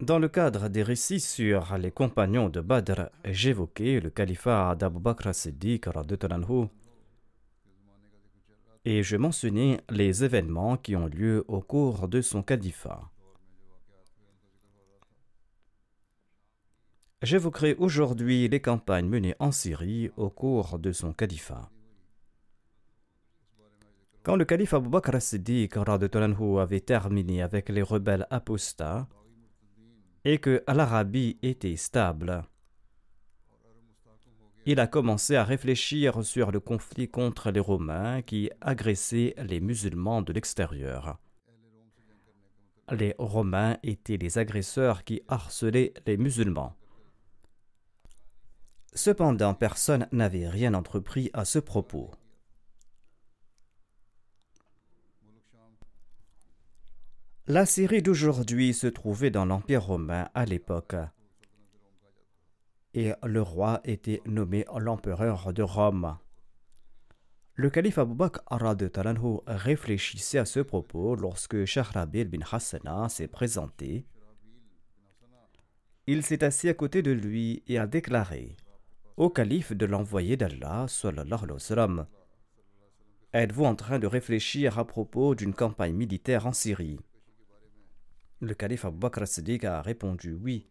Dans 0.00 0.18
le 0.18 0.28
cadre 0.28 0.68
des 0.68 0.82
récits 0.82 1.20
sur 1.20 1.76
les 1.76 1.90
compagnons 1.90 2.48
de 2.48 2.62
Badr, 2.62 3.10
j'évoquais 3.22 4.00
le 4.00 4.08
califat 4.08 4.74
d'Abu 4.74 4.98
Bakr 4.98 5.34
Siddiq 5.34 5.86
et 8.86 9.02
je 9.02 9.16
mentionnais 9.18 9.78
les 9.90 10.24
événements 10.24 10.78
qui 10.78 10.96
ont 10.96 11.06
lieu 11.06 11.44
au 11.48 11.60
cours 11.60 12.08
de 12.08 12.22
son 12.22 12.42
califat. 12.42 13.10
J'évoquerai 17.20 17.74
aujourd'hui 17.74 18.48
les 18.48 18.60
campagnes 18.60 19.06
menées 19.06 19.36
en 19.38 19.52
Syrie 19.52 20.10
au 20.16 20.30
cours 20.30 20.78
de 20.78 20.92
son 20.92 21.12
califat. 21.12 21.68
Quand 24.22 24.36
le 24.36 24.46
calife 24.46 24.72
Abu 24.72 24.88
Bakr 24.88 25.20
Siddiq 25.20 25.76
avait 25.76 26.80
terminé 26.80 27.42
avec 27.42 27.68
les 27.68 27.82
rebelles 27.82 28.26
apostats, 28.30 29.06
et 30.24 30.38
que 30.38 30.62
l'Arabie 30.68 31.38
était 31.42 31.76
stable. 31.76 32.44
Il 34.66 34.78
a 34.78 34.86
commencé 34.86 35.36
à 35.36 35.44
réfléchir 35.44 36.22
sur 36.22 36.50
le 36.50 36.60
conflit 36.60 37.08
contre 37.08 37.50
les 37.50 37.60
Romains 37.60 38.20
qui 38.22 38.50
agressaient 38.60 39.34
les 39.38 39.60
musulmans 39.60 40.20
de 40.22 40.32
l'extérieur. 40.32 41.18
Les 42.90 43.14
Romains 43.18 43.78
étaient 43.82 44.18
les 44.18 44.36
agresseurs 44.38 45.04
qui 45.04 45.22
harcelaient 45.28 45.94
les 46.06 46.16
musulmans. 46.16 46.76
Cependant, 48.92 49.54
personne 49.54 50.08
n'avait 50.12 50.48
rien 50.48 50.74
entrepris 50.74 51.30
à 51.32 51.44
ce 51.44 51.58
propos. 51.58 52.10
La 57.46 57.66
Syrie 57.66 58.02
d'aujourd'hui 58.02 58.74
se 58.74 58.86
trouvait 58.86 59.30
dans 59.30 59.44
l'Empire 59.44 59.84
romain 59.84 60.28
à 60.34 60.44
l'époque, 60.44 60.94
et 62.94 63.12
le 63.24 63.42
roi 63.42 63.80
était 63.84 64.22
nommé 64.26 64.64
l'empereur 64.78 65.52
de 65.52 65.62
Rome. 65.62 66.18
Le 67.54 67.70
calife 67.70 67.98
Abu 67.98 68.14
Bakr 68.14 68.40
anhu 68.48 69.38
réfléchissait 69.46 70.38
à 70.38 70.44
ce 70.44 70.60
propos 70.60 71.16
lorsque 71.16 71.64
Shahrabil 71.64 72.28
bin 72.28 72.44
Hassana 72.50 73.08
s'est 73.08 73.28
présenté. 73.28 74.06
Il 76.06 76.22
s'est 76.22 76.44
assis 76.44 76.68
à 76.68 76.74
côté 76.74 77.02
de 77.02 77.10
lui 77.10 77.62
et 77.66 77.78
a 77.78 77.86
déclaré 77.86 78.56
au 79.20 79.28
calife 79.28 79.72
de 79.72 79.84
l'envoyé 79.84 80.38
d'Allah, 80.38 80.86
sallallahu 80.88 81.42
alayhi 81.42 81.52
wa 81.52 81.58
sallam, 81.58 82.06
Êtes-vous 83.34 83.66
en 83.66 83.74
train 83.74 83.98
de 83.98 84.06
réfléchir 84.06 84.78
à 84.78 84.86
propos 84.86 85.34
d'une 85.34 85.52
campagne 85.52 85.94
militaire 85.94 86.46
en 86.46 86.54
Syrie? 86.54 87.00
Le 88.40 88.54
calife 88.54 88.84
Abu 88.84 88.98
Bakr 88.98 89.26
Siddiq 89.26 89.64
a 89.64 89.82
répondu 89.82 90.32
oui. 90.32 90.66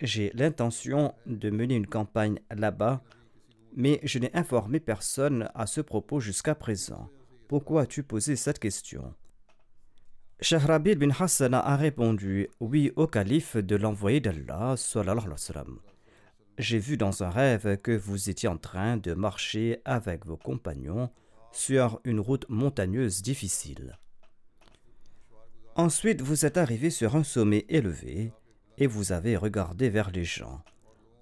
J'ai 0.00 0.30
l'intention 0.34 1.14
de 1.26 1.50
mener 1.50 1.74
une 1.74 1.86
campagne 1.86 2.38
là-bas, 2.50 3.02
mais 3.76 4.00
je 4.02 4.18
n'ai 4.18 4.34
informé 4.34 4.80
personne 4.80 5.50
à 5.54 5.66
ce 5.66 5.80
propos 5.80 6.20
jusqu'à 6.20 6.54
présent. 6.54 7.10
Pourquoi 7.48 7.82
as-tu 7.82 8.02
posé 8.02 8.36
cette 8.36 8.58
question? 8.58 9.14
Shahrabil 10.40 10.96
bin 10.96 11.10
Hassan 11.10 11.52
a 11.52 11.76
répondu 11.76 12.48
oui 12.60 12.92
au 12.96 13.06
calife 13.06 13.58
de 13.58 13.76
l'envoyé 13.76 14.20
d'Allah. 14.20 14.74
J'ai 16.56 16.78
vu 16.78 16.96
dans 16.96 17.22
un 17.22 17.28
rêve 17.28 17.76
que 17.78 17.92
vous 17.92 18.30
étiez 18.30 18.48
en 18.48 18.56
train 18.56 18.96
de 18.96 19.12
marcher 19.12 19.82
avec 19.84 20.24
vos 20.24 20.38
compagnons 20.38 21.10
sur 21.52 22.00
une 22.04 22.20
route 22.20 22.48
montagneuse 22.48 23.20
difficile. 23.20 23.98
Ensuite, 25.76 26.20
vous 26.20 26.44
êtes 26.44 26.56
arrivé 26.56 26.90
sur 26.90 27.14
un 27.14 27.22
sommet 27.22 27.64
élevé 27.68 28.32
et 28.76 28.86
vous 28.86 29.12
avez 29.12 29.36
regardé 29.36 29.88
vers 29.88 30.10
les 30.10 30.24
gens. 30.24 30.62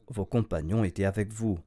Vos 0.09 0.25
compagnons 0.25 0.85
étaient 0.85 1.05
avec 1.05 1.33
vous. 1.33 1.59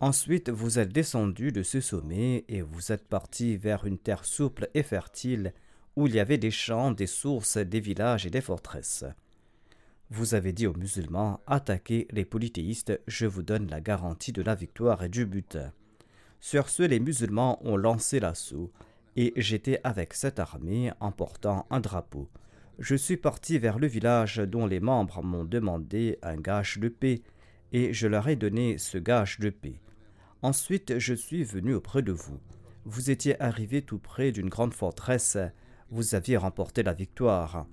Ensuite, 0.00 0.48
vous 0.48 0.78
êtes 0.78 0.92
descendu 0.92 1.50
de 1.50 1.62
ce 1.62 1.80
sommet 1.80 2.44
et 2.48 2.62
vous 2.62 2.92
êtes 2.92 3.08
parti 3.08 3.56
vers 3.56 3.84
une 3.84 3.98
terre 3.98 4.24
souple 4.24 4.68
et 4.74 4.82
fertile 4.82 5.54
où 5.96 6.06
il 6.06 6.14
y 6.14 6.20
avait 6.20 6.38
des 6.38 6.50
champs, 6.50 6.92
des 6.92 7.06
sources, 7.06 7.56
des 7.56 7.80
villages 7.80 8.26
et 8.26 8.30
des 8.30 8.40
forteresses. 8.40 9.04
Vous 10.10 10.34
avez 10.34 10.52
dit 10.52 10.68
aux 10.68 10.76
musulmans 10.76 11.40
Attaquez 11.46 12.06
les 12.10 12.24
polythéistes, 12.24 13.00
je 13.08 13.26
vous 13.26 13.42
donne 13.42 13.68
la 13.68 13.80
garantie 13.80 14.32
de 14.32 14.42
la 14.42 14.54
victoire 14.54 15.02
et 15.02 15.08
du 15.08 15.26
but. 15.26 15.58
Sur 16.38 16.68
ce, 16.68 16.84
les 16.84 17.00
musulmans 17.00 17.58
ont 17.66 17.76
lancé 17.76 18.20
l'assaut 18.20 18.70
et 19.16 19.32
j'étais 19.36 19.80
avec 19.82 20.12
cette 20.12 20.38
armée 20.38 20.92
en 21.00 21.10
portant 21.10 21.66
un 21.70 21.80
drapeau. 21.80 22.28
Je 22.78 22.94
suis 22.94 23.16
parti 23.16 23.58
vers 23.58 23.78
le 23.78 23.86
village 23.86 24.36
dont 24.36 24.66
les 24.66 24.80
membres 24.80 25.22
m'ont 25.22 25.44
demandé 25.44 26.18
un 26.22 26.36
gage 26.36 26.78
de 26.78 26.88
paix, 26.88 27.22
et 27.72 27.94
je 27.94 28.06
leur 28.06 28.28
ai 28.28 28.36
donné 28.36 28.76
ce 28.78 28.98
gage 28.98 29.38
de 29.40 29.48
paix. 29.48 29.80
Ensuite, 30.42 30.98
je 30.98 31.14
suis 31.14 31.42
venu 31.42 31.74
auprès 31.74 32.02
de 32.02 32.12
vous. 32.12 32.38
Vous 32.84 33.10
étiez 33.10 33.40
arrivé 33.42 33.82
tout 33.82 33.98
près 33.98 34.30
d'une 34.30 34.50
grande 34.50 34.74
forteresse, 34.74 35.38
vous 35.90 36.14
aviez 36.14 36.36
remporté 36.36 36.82
la 36.82 36.92
victoire. 36.92 37.66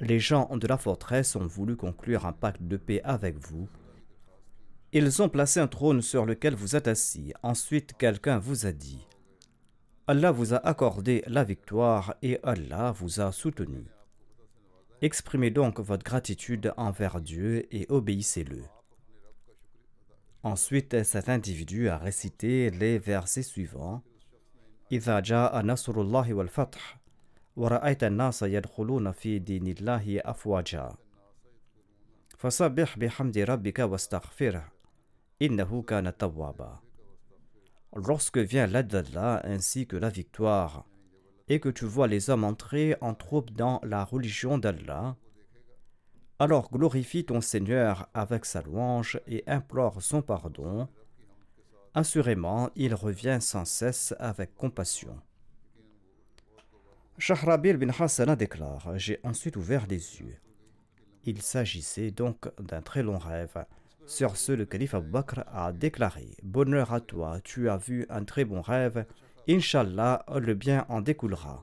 Les 0.00 0.18
gens 0.18 0.48
de 0.56 0.66
la 0.66 0.78
forteresse 0.78 1.36
ont 1.36 1.46
voulu 1.46 1.76
conclure 1.76 2.24
un 2.24 2.32
pacte 2.32 2.62
de 2.62 2.76
paix 2.76 3.02
avec 3.04 3.36
vous. 3.36 3.68
Ils 4.92 5.20
ont 5.20 5.28
placé 5.28 5.60
un 5.60 5.66
trône 5.66 6.00
sur 6.00 6.24
lequel 6.24 6.54
vous 6.54 6.74
êtes 6.74 6.88
assis. 6.88 7.34
Ensuite, 7.42 7.92
quelqu'un 7.98 8.38
vous 8.38 8.64
a 8.64 8.72
dit 8.72 9.07
Allah 10.10 10.32
vous 10.32 10.54
a 10.54 10.66
accordé 10.66 11.22
la 11.26 11.44
victoire 11.44 12.14
et 12.22 12.40
Allah 12.42 12.92
vous 12.92 13.20
a 13.20 13.30
soutenu. 13.30 13.84
Exprimez 15.02 15.50
donc 15.50 15.80
votre 15.80 16.02
gratitude 16.02 16.72
envers 16.78 17.20
Dieu 17.20 17.66
et 17.74 17.84
obéissez-le. 17.90 18.62
Ensuite, 20.42 21.04
cet 21.04 21.28
individu 21.28 21.90
a 21.90 21.98
récité 21.98 22.70
les 22.70 22.98
versets 22.98 23.42
suivants. 23.42 24.02
Lorsque 37.94 38.38
vient 38.38 38.66
l'aide 38.66 38.88
d'Allah 38.88 39.40
ainsi 39.44 39.86
que 39.86 39.96
la 39.96 40.08
victoire, 40.08 40.86
et 41.48 41.60
que 41.60 41.68
tu 41.68 41.86
vois 41.86 42.08
les 42.08 42.30
hommes 42.30 42.44
entrer 42.44 42.96
en 43.00 43.14
troupe 43.14 43.50
dans 43.52 43.80
la 43.82 44.04
religion 44.04 44.58
d'Allah, 44.58 45.16
alors 46.38 46.70
glorifie 46.70 47.24
ton 47.24 47.40
Seigneur 47.40 48.08
avec 48.14 48.44
sa 48.44 48.62
louange 48.62 49.20
et 49.26 49.42
implore 49.46 50.02
son 50.02 50.22
pardon. 50.22 50.88
Assurément, 51.94 52.70
il 52.76 52.94
revient 52.94 53.38
sans 53.40 53.64
cesse 53.64 54.14
avec 54.20 54.54
compassion. 54.54 55.20
Shahrabil 57.16 57.76
bin 57.76 57.88
Hassana 57.88 58.36
déclare 58.36 58.96
J'ai 58.96 59.18
ensuite 59.24 59.56
ouvert 59.56 59.86
les 59.88 60.20
yeux. 60.20 60.36
Il 61.24 61.42
s'agissait 61.42 62.12
donc 62.12 62.48
d'un 62.60 62.82
très 62.82 63.02
long 63.02 63.18
rêve. 63.18 63.64
Sur 64.08 64.38
ce, 64.38 64.52
le 64.52 64.64
calife 64.64 64.94
Abu 64.94 65.10
Bakr 65.10 65.44
a 65.52 65.70
déclaré 65.70 66.34
Bonheur 66.42 66.94
à 66.94 67.00
toi, 67.02 67.40
tu 67.44 67.68
as 67.68 67.76
vu 67.76 68.06
un 68.08 68.24
très 68.24 68.46
bon 68.46 68.62
rêve. 68.62 69.04
Inch'Allah, 69.46 70.24
le 70.34 70.54
bien 70.54 70.86
en 70.88 71.02
découlera. 71.02 71.62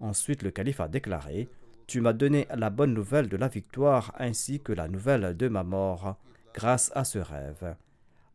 Ensuite, 0.00 0.42
le 0.42 0.50
calife 0.50 0.80
a 0.80 0.88
déclaré 0.88 1.48
Tu 1.86 2.00
m'as 2.00 2.12
donné 2.12 2.48
la 2.52 2.68
bonne 2.70 2.94
nouvelle 2.94 3.28
de 3.28 3.36
la 3.36 3.46
victoire 3.46 4.12
ainsi 4.18 4.58
que 4.58 4.72
la 4.72 4.88
nouvelle 4.88 5.36
de 5.36 5.46
ma 5.46 5.62
mort 5.62 6.18
grâce 6.52 6.90
à 6.96 7.04
ce 7.04 7.20
rêve. 7.20 7.76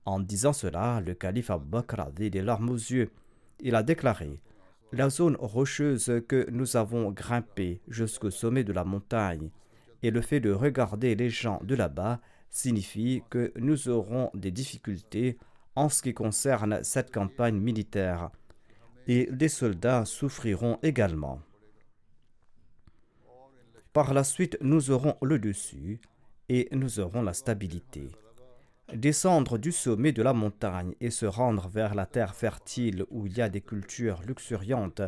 En 0.05 0.21
disant 0.21 0.53
cela, 0.53 1.01
le 1.05 1.13
calife 1.13 1.49
Abu 1.49 1.65
Bakr 1.65 1.99
a 1.99 2.11
des 2.11 2.29
larmes 2.41 2.69
aux 2.69 2.75
yeux. 2.75 3.11
Il 3.59 3.75
a 3.75 3.83
déclaré 3.83 4.39
La 4.93 5.09
zone 5.09 5.35
rocheuse 5.37 6.21
que 6.29 6.49
nous 6.49 6.77
avons 6.77 7.11
grimpée 7.11 7.81
jusqu'au 7.89 8.31
sommet 8.31 8.63
de 8.63 8.71
la 8.71 8.85
montagne 8.85 9.49
et 10.01 10.11
le 10.11 10.21
fait 10.21 10.39
de 10.39 10.53
regarder 10.53 11.13
les 11.15 11.29
gens 11.29 11.59
de 11.61 11.75
là-bas 11.75 12.21
signifie 12.49 13.23
que 13.29 13.51
nous 13.55 13.89
aurons 13.89 14.31
des 14.33 14.51
difficultés 14.51 15.37
en 15.75 15.89
ce 15.89 16.01
qui 16.01 16.13
concerne 16.13 16.83
cette 16.83 17.11
campagne 17.11 17.59
militaire 17.59 18.31
et 19.07 19.27
des 19.31 19.49
soldats 19.49 20.05
souffriront 20.05 20.77
également. 20.83 21.41
Par 23.93 24.13
la 24.13 24.23
suite, 24.23 24.57
nous 24.61 24.91
aurons 24.91 25.15
le 25.21 25.39
dessus 25.39 25.99
et 26.47 26.67
nous 26.71 26.99
aurons 26.99 27.21
la 27.21 27.33
stabilité. 27.33 28.11
Descendre 28.93 29.57
du 29.57 29.71
sommet 29.71 30.11
de 30.11 30.21
la 30.21 30.33
montagne 30.33 30.93
et 30.99 31.11
se 31.11 31.25
rendre 31.25 31.67
vers 31.67 31.95
la 31.95 32.05
terre 32.05 32.35
fertile 32.35 33.05
où 33.09 33.27
il 33.27 33.37
y 33.37 33.41
a 33.41 33.49
des 33.49 33.61
cultures 33.61 34.21
luxuriantes, 34.23 35.01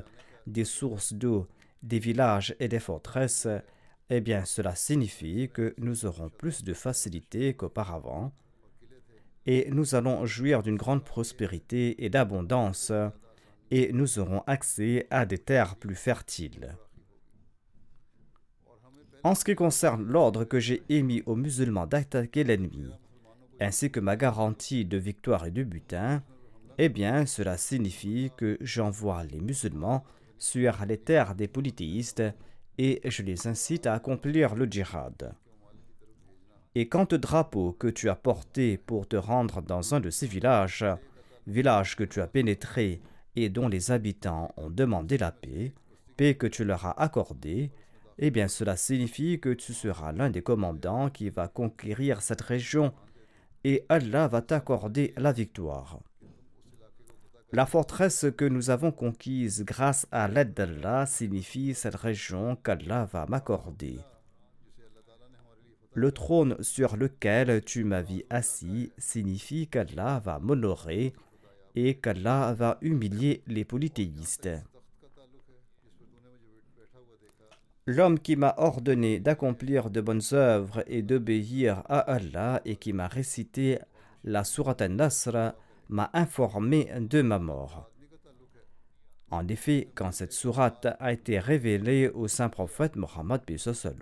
des 0.47 0.65
sources 0.65 1.13
d'eau, 1.13 1.47
des 1.83 1.99
villages 1.99 2.55
et 2.59 2.67
des 2.67 2.79
forteresses, 2.79 3.47
eh 4.13 4.19
bien 4.19 4.43
cela 4.43 4.75
signifie 4.75 5.49
que 5.53 5.73
nous 5.77 6.05
aurons 6.05 6.29
plus 6.29 6.65
de 6.65 6.73
facilité 6.73 7.53
qu'auparavant 7.53 8.33
et 9.45 9.69
nous 9.71 9.95
allons 9.95 10.25
jouir 10.25 10.63
d'une 10.63 10.75
grande 10.75 11.05
prospérité 11.05 12.03
et 12.03 12.09
d'abondance 12.09 12.91
et 13.71 13.93
nous 13.93 14.19
aurons 14.19 14.43
accès 14.47 15.07
à 15.11 15.25
des 15.25 15.37
terres 15.37 15.77
plus 15.77 15.95
fertiles. 15.95 16.75
En 19.23 19.33
ce 19.33 19.45
qui 19.45 19.55
concerne 19.55 20.03
l'ordre 20.03 20.43
que 20.43 20.59
j'ai 20.59 20.83
émis 20.89 21.23
aux 21.25 21.37
musulmans 21.37 21.87
d'attaquer 21.87 22.43
l'ennemi, 22.43 22.91
ainsi 23.61 23.91
que 23.91 24.01
ma 24.01 24.17
garantie 24.17 24.83
de 24.83 24.97
victoire 24.97 25.45
et 25.45 25.51
de 25.51 25.63
butin, 25.63 26.21
eh 26.77 26.89
bien 26.89 27.25
cela 27.25 27.55
signifie 27.55 28.29
que 28.35 28.57
j'envoie 28.59 29.23
les 29.23 29.39
musulmans 29.39 30.03
sur 30.37 30.85
les 30.85 30.97
terres 30.97 31.33
des 31.33 31.47
polythéistes 31.47 32.23
et 32.77 33.01
je 33.05 33.23
les 33.23 33.47
incite 33.47 33.85
à 33.85 33.93
accomplir 33.93 34.55
le 34.55 34.65
djihad. 34.65 35.33
Et 36.73 36.87
quant 36.87 37.07
au 37.11 37.17
drapeau 37.17 37.73
que 37.73 37.87
tu 37.87 38.09
as 38.09 38.15
porté 38.15 38.77
pour 38.77 39.07
te 39.07 39.17
rendre 39.17 39.61
dans 39.61 39.93
un 39.93 39.99
de 39.99 40.09
ces 40.09 40.27
villages, 40.27 40.85
village 41.47 41.95
que 41.95 42.03
tu 42.03 42.21
as 42.21 42.27
pénétré 42.27 43.01
et 43.35 43.49
dont 43.49 43.67
les 43.67 43.91
habitants 43.91 44.53
ont 44.57 44.69
demandé 44.69 45.17
la 45.17 45.31
paix, 45.31 45.73
paix 46.15 46.35
que 46.35 46.47
tu 46.47 46.63
leur 46.63 46.85
as 46.85 47.01
accordée, 47.01 47.71
eh 48.17 48.31
bien 48.31 48.47
cela 48.47 48.77
signifie 48.77 49.39
que 49.39 49.49
tu 49.49 49.73
seras 49.73 50.11
l'un 50.11 50.29
des 50.29 50.43
commandants 50.43 51.09
qui 51.09 51.29
va 51.29 51.47
conquérir 51.47 52.21
cette 52.21 52.41
région 52.41 52.93
et 53.63 53.85
Allah 53.89 54.27
va 54.27 54.41
t'accorder 54.41 55.13
la 55.17 55.31
victoire. 55.31 55.99
La 57.53 57.65
forteresse 57.65 58.27
que 58.37 58.45
nous 58.45 58.69
avons 58.69 58.93
conquise 58.93 59.65
grâce 59.65 60.07
à 60.09 60.29
l'aide 60.29 60.53
d'Allah 60.53 61.05
signifie 61.05 61.73
cette 61.73 61.95
région 61.95 62.55
qu'Allah 62.55 63.09
va 63.11 63.25
m'accorder. 63.25 63.99
Le 65.93 66.13
trône 66.13 66.55
sur 66.61 66.95
lequel 66.95 67.61
tu 67.65 67.83
m'as 67.83 68.03
vu 68.03 68.23
assis 68.29 68.93
signifie 68.97 69.67
qu'Allah 69.67 70.21
va 70.23 70.39
m'honorer 70.39 71.11
et 71.75 71.95
qu'Allah 71.95 72.53
va 72.53 72.77
humilier 72.81 73.43
les 73.47 73.65
polythéistes. 73.65 74.49
L'homme 77.85 78.17
qui 78.17 78.37
m'a 78.37 78.53
ordonné 78.57 79.19
d'accomplir 79.19 79.89
de 79.89 79.99
bonnes 79.99 80.21
œuvres 80.31 80.85
et 80.87 81.01
d'obéir 81.01 81.83
à 81.89 81.99
Allah 81.99 82.61
et 82.63 82.77
qui 82.77 82.93
m'a 82.93 83.07
récité 83.07 83.79
la 84.23 84.45
Sourate 84.45 84.81
al-Nasr 84.81 85.53
m'a 85.91 86.09
informé 86.13 86.89
de 86.99 87.21
ma 87.21 87.37
mort. 87.37 87.91
En 89.29 89.47
effet, 89.47 89.89
quand 89.93 90.11
cette 90.11 90.33
sourate 90.33 90.87
a 90.99 91.13
été 91.13 91.39
révélée 91.39 92.09
au 92.09 92.27
saint 92.27 92.49
prophète 92.49 92.95
Mohammed 92.95 93.41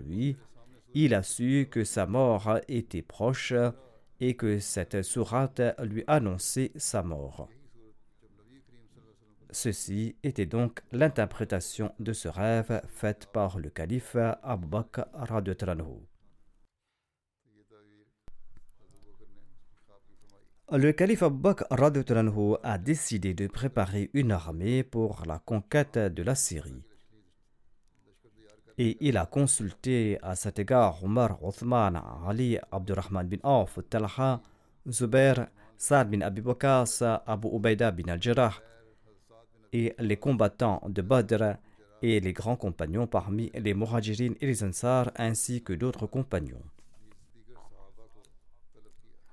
lui, 0.00 0.36
il 0.94 1.14
a 1.14 1.22
su 1.22 1.68
que 1.70 1.84
sa 1.84 2.06
mort 2.06 2.58
était 2.68 3.02
proche 3.02 3.52
et 4.18 4.34
que 4.34 4.58
cette 4.58 5.02
sourate 5.02 5.62
lui 5.82 6.02
annonçait 6.06 6.72
sa 6.76 7.02
mort. 7.02 7.48
Ceci 9.52 10.16
était 10.22 10.46
donc 10.46 10.80
l'interprétation 10.92 11.92
de 11.98 12.12
ce 12.12 12.28
rêve 12.28 12.82
faite 12.88 13.26
par 13.32 13.58
le 13.58 13.68
calife 13.68 14.16
Abu 14.42 14.66
Bakr 14.66 15.06
Le 20.72 20.92
calife 20.92 21.24
Abu 21.24 21.36
Bakr 21.36 21.64
a 22.62 22.78
décidé 22.78 23.34
de 23.34 23.48
préparer 23.48 24.08
une 24.14 24.30
armée 24.30 24.84
pour 24.84 25.24
la 25.26 25.40
conquête 25.40 25.98
de 25.98 26.22
la 26.22 26.36
Syrie. 26.36 26.84
Et 28.78 28.96
il 29.00 29.16
a 29.16 29.26
consulté 29.26 30.18
à 30.22 30.36
cet 30.36 30.60
égard 30.60 31.02
Omar, 31.02 31.42
Othman, 31.42 32.00
Ali, 32.24 32.56
Abdurrahman 32.70 33.26
bin 33.26 33.38
Auf, 33.42 33.80
Talha, 33.90 34.40
Zubair, 34.88 35.48
Saad 35.76 36.08
bin 36.08 36.20
Abi 36.20 36.40
Bakas, 36.40 37.02
Abu 37.26 37.48
Ubaida 37.48 37.90
bin 37.90 38.12
al-Jarrah 38.12 38.54
et 39.72 39.96
les 39.98 40.18
combattants 40.18 40.82
de 40.88 41.02
Badr 41.02 41.56
et 42.00 42.20
les 42.20 42.32
grands 42.32 42.56
compagnons 42.56 43.08
parmi 43.08 43.50
les 43.54 43.74
Muhajirin 43.74 44.34
et 44.40 44.46
les 44.46 44.62
Ansar 44.62 45.10
ainsi 45.16 45.64
que 45.64 45.72
d'autres 45.72 46.06
compagnons. 46.06 46.62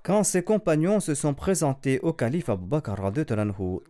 Quand 0.08 0.24
ses 0.24 0.42
compagnons 0.42 1.00
se 1.00 1.14
sont 1.14 1.34
présentés 1.34 2.00
au 2.00 2.14
calife 2.14 2.48
Abu 2.48 2.64
Bakr, 2.64 2.94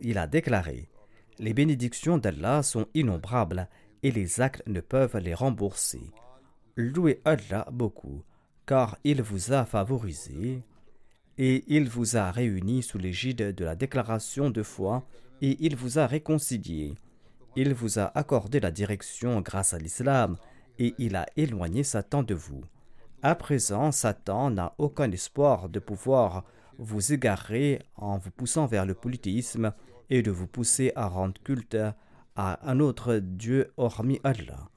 il 0.01 0.17
a 0.17 0.27
déclaré 0.27 0.89
Les 1.37 1.53
bénédictions 1.53 2.17
d'Allah 2.17 2.61
sont 2.61 2.87
innombrables 2.93 3.69
et 4.03 4.11
les 4.11 4.41
actes 4.41 4.61
ne 4.67 4.81
peuvent 4.81 5.15
les 5.15 5.33
rembourser. 5.33 6.11
Louez 6.75 7.21
Allah 7.23 7.65
beaucoup, 7.71 8.21
car 8.65 8.97
il 9.05 9.21
vous 9.21 9.53
a 9.53 9.63
favorisé 9.63 10.61
et 11.37 11.63
il 11.67 11.87
vous 11.87 12.17
a 12.17 12.31
réunis 12.31 12.83
sous 12.83 12.97
l'égide 12.97 13.55
de 13.55 13.63
la 13.63 13.77
déclaration 13.77 14.49
de 14.49 14.61
foi 14.61 15.07
et 15.41 15.55
il 15.61 15.77
vous 15.77 15.99
a 15.99 16.05
réconcilié. 16.05 16.95
Il 17.55 17.73
vous 17.73 17.97
a 17.97 18.11
accordé 18.13 18.59
la 18.59 18.71
direction 18.71 19.39
grâce 19.39 19.73
à 19.73 19.77
l'islam 19.77 20.35
et 20.79 20.93
il 20.97 21.15
a 21.15 21.27
éloigné 21.37 21.85
Satan 21.85 22.23
de 22.23 22.33
vous. 22.35 22.65
À 23.21 23.35
présent, 23.35 23.91
Satan 23.91 24.49
n'a 24.49 24.73
aucun 24.77 25.11
espoir 25.11 25.67
de 25.67 25.79
pouvoir 25.79 26.45
vous 26.77 27.11
égarer 27.11 27.81
en 27.97 28.17
vous 28.17 28.31
poussant 28.31 28.65
vers 28.65 28.85
le 28.85 28.93
polythéisme 28.93 29.73
et 30.09 30.21
de 30.21 30.31
vous 30.31 30.47
pousser 30.47 30.93
à 30.95 31.07
rendre 31.07 31.41
culte 31.43 31.77
à 32.37 32.69
un 32.71 32.79
autre 32.79 33.15
Dieu 33.15 33.73
hormis 33.75 34.21
Allah. 34.23 34.69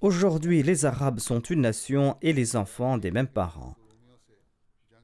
Aujourd'hui, 0.00 0.62
les 0.62 0.84
Arabes 0.84 1.18
sont 1.18 1.40
une 1.40 1.62
nation 1.62 2.16
et 2.22 2.32
les 2.32 2.54
enfants 2.54 2.98
des 2.98 3.10
mêmes 3.10 3.26
parents. 3.26 3.74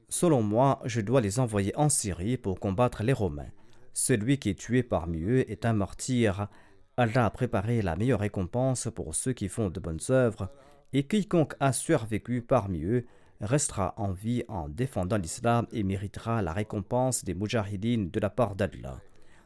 Selon 0.07 0.41
moi, 0.41 0.79
je 0.85 1.01
dois 1.01 1.19
les 1.19 1.37
envoyer 1.39 1.75
en 1.75 1.89
Syrie 1.89 2.37
pour 2.37 2.61
combattre 2.61 3.03
les 3.03 3.11
Romains. 3.11 3.51
Celui 3.93 4.37
qui 4.37 4.51
est 4.51 4.59
tué 4.59 4.83
parmi 4.83 5.21
eux 5.23 5.51
est 5.51 5.65
un 5.65 5.73
martyr. 5.73 6.47
Allah 6.95 7.25
a 7.25 7.29
préparé 7.29 7.81
la 7.81 7.97
meilleure 7.97 8.21
récompense 8.21 8.87
pour 8.95 9.15
ceux 9.15 9.33
qui 9.33 9.49
font 9.49 9.69
de 9.69 9.81
bonnes 9.81 9.99
œuvres 10.09 10.49
et 10.93 11.03
quiconque 11.03 11.55
a 11.59 11.73
survécu 11.73 12.41
parmi 12.41 12.83
eux 12.83 13.05
restera 13.41 13.93
en 13.97 14.11
vie 14.11 14.43
en 14.47 14.69
défendant 14.69 15.17
l'islam 15.17 15.65
et 15.71 15.83
méritera 15.83 16.41
la 16.41 16.53
récompense 16.53 17.23
des 17.23 17.33
mujahidines 17.33 18.09
de 18.09 18.19
la 18.19 18.29
part 18.29 18.55
d'Allah. 18.55 18.99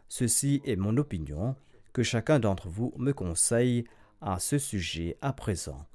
Ceci 0.09 0.61
est 0.65 0.75
mon 0.75 0.97
opinion, 0.97 1.55
que 1.93 2.03
chacun 2.03 2.39
d'entre 2.39 2.67
vous 2.67 2.93
me 2.97 3.13
conseille 3.13 3.85
à 4.21 4.39
ce 4.39 4.57
sujet 4.57 5.17
à 5.21 5.33
présent. 5.33 5.85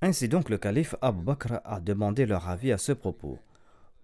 Ainsi 0.00 0.28
donc 0.28 0.48
le 0.48 0.58
calife 0.58 0.94
Abu 1.02 1.22
Bakr 1.22 1.60
a 1.64 1.80
demandé 1.80 2.24
leur 2.24 2.48
avis 2.48 2.70
à 2.70 2.78
ce 2.78 2.92
propos. 2.92 3.38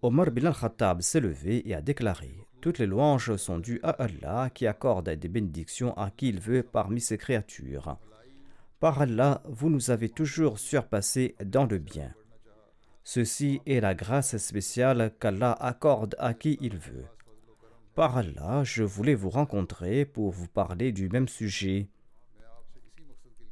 Omar 0.02 0.32
bin 0.32 0.46
al-Khattab 0.46 1.00
s'est 1.00 1.20
levé 1.20 1.68
et 1.68 1.74
a 1.74 1.80
déclaré 1.80 2.34
Toutes 2.60 2.78
les 2.78 2.86
louanges 2.86 3.36
sont 3.36 3.58
dues 3.58 3.80
à 3.84 3.90
Allah 3.90 4.50
qui 4.52 4.66
accorde 4.66 5.08
des 5.08 5.28
bénédictions 5.28 5.96
à 5.96 6.10
qui 6.10 6.30
il 6.30 6.40
veut 6.40 6.64
parmi 6.64 7.00
ses 7.00 7.16
créatures. 7.16 7.96
Par 8.80 9.00
Allah, 9.00 9.42
vous 9.46 9.70
nous 9.70 9.90
avez 9.90 10.08
toujours 10.08 10.58
surpassés 10.58 11.36
dans 11.44 11.64
le 11.64 11.78
bien. 11.78 12.12
Ceci 13.02 13.60
est 13.66 13.80
la 13.80 13.94
grâce 13.94 14.36
spéciale 14.38 15.12
qu'Allah 15.20 15.52
accorde 15.52 16.16
à 16.18 16.34
qui 16.34 16.58
il 16.60 16.78
veut. 16.78 17.04
Par 17.94 18.16
Allah, 18.16 18.64
je 18.64 18.82
voulais 18.82 19.14
vous 19.14 19.30
rencontrer 19.30 20.04
pour 20.04 20.30
vous 20.30 20.48
parler 20.48 20.90
du 20.90 21.08
même 21.08 21.28
sujet. 21.28 21.88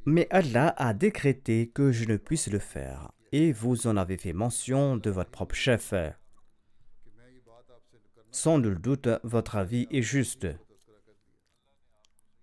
Mais 0.05 0.27
Allah 0.31 0.73
a 0.77 0.93
décrété 0.93 1.67
que 1.69 1.91
je 1.91 2.05
ne 2.05 2.17
puisse 2.17 2.51
le 2.51 2.59
faire, 2.59 3.11
et 3.31 3.53
vous 3.53 3.87
en 3.87 3.95
avez 3.95 4.17
fait 4.17 4.33
mention 4.33 4.97
de 4.97 5.09
votre 5.09 5.31
propre 5.31 5.55
chef. 5.55 5.93
Sans 8.31 8.57
nul 8.59 8.79
doute, 8.79 9.07
votre 9.23 9.55
avis 9.55 9.87
est 9.91 10.01
juste. 10.01 10.47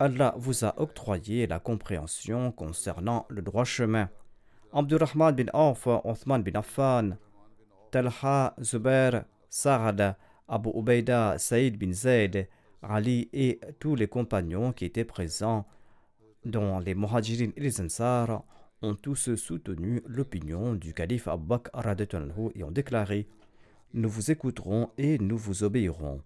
Allah 0.02 0.33
vous 0.38 0.64
a 0.64 0.80
octroyé 0.80 1.47
la 1.47 1.59
compréhension 1.59 2.52
concernant 2.52 3.26
le 3.28 3.42
droit 3.42 3.64
chemin. 3.64 4.09
Abdurrahman 4.73 5.35
bin 5.35 5.50
Auf, 5.52 5.87
Othman 5.87 6.42
bin 6.42 6.59
Affan, 6.59 7.19
Talha, 7.90 8.54
Zubair, 8.62 9.26
Sa'ad, 9.50 10.16
Abu 10.49 10.71
Ubaida, 10.71 11.37
Saïd 11.37 11.76
bin 11.76 11.92
Zayd, 11.92 12.49
Ali 12.80 13.28
et 13.35 13.61
tous 13.78 13.95
les 13.95 14.09
compagnons 14.09 14.73
qui 14.73 14.87
étaient 14.87 15.04
présents, 15.04 15.66
dont 16.47 16.78
les 16.78 16.95
Muhajirin 16.95 17.50
et 17.54 17.61
les 17.61 17.78
Ansar, 17.83 18.45
ont 18.80 18.95
tous 18.95 19.35
soutenu 19.35 20.00
l'opinion 20.07 20.73
du 20.76 20.95
calife 20.95 21.28
Abu 21.28 21.45
Bakr 21.45 21.78
et 22.54 22.64
ont 22.64 22.71
déclaré 22.71 23.28
Nous 23.92 24.09
vous 24.09 24.30
écouterons 24.30 24.92
et 24.97 25.19
nous 25.19 25.37
vous 25.37 25.62
obéirons 25.62 26.23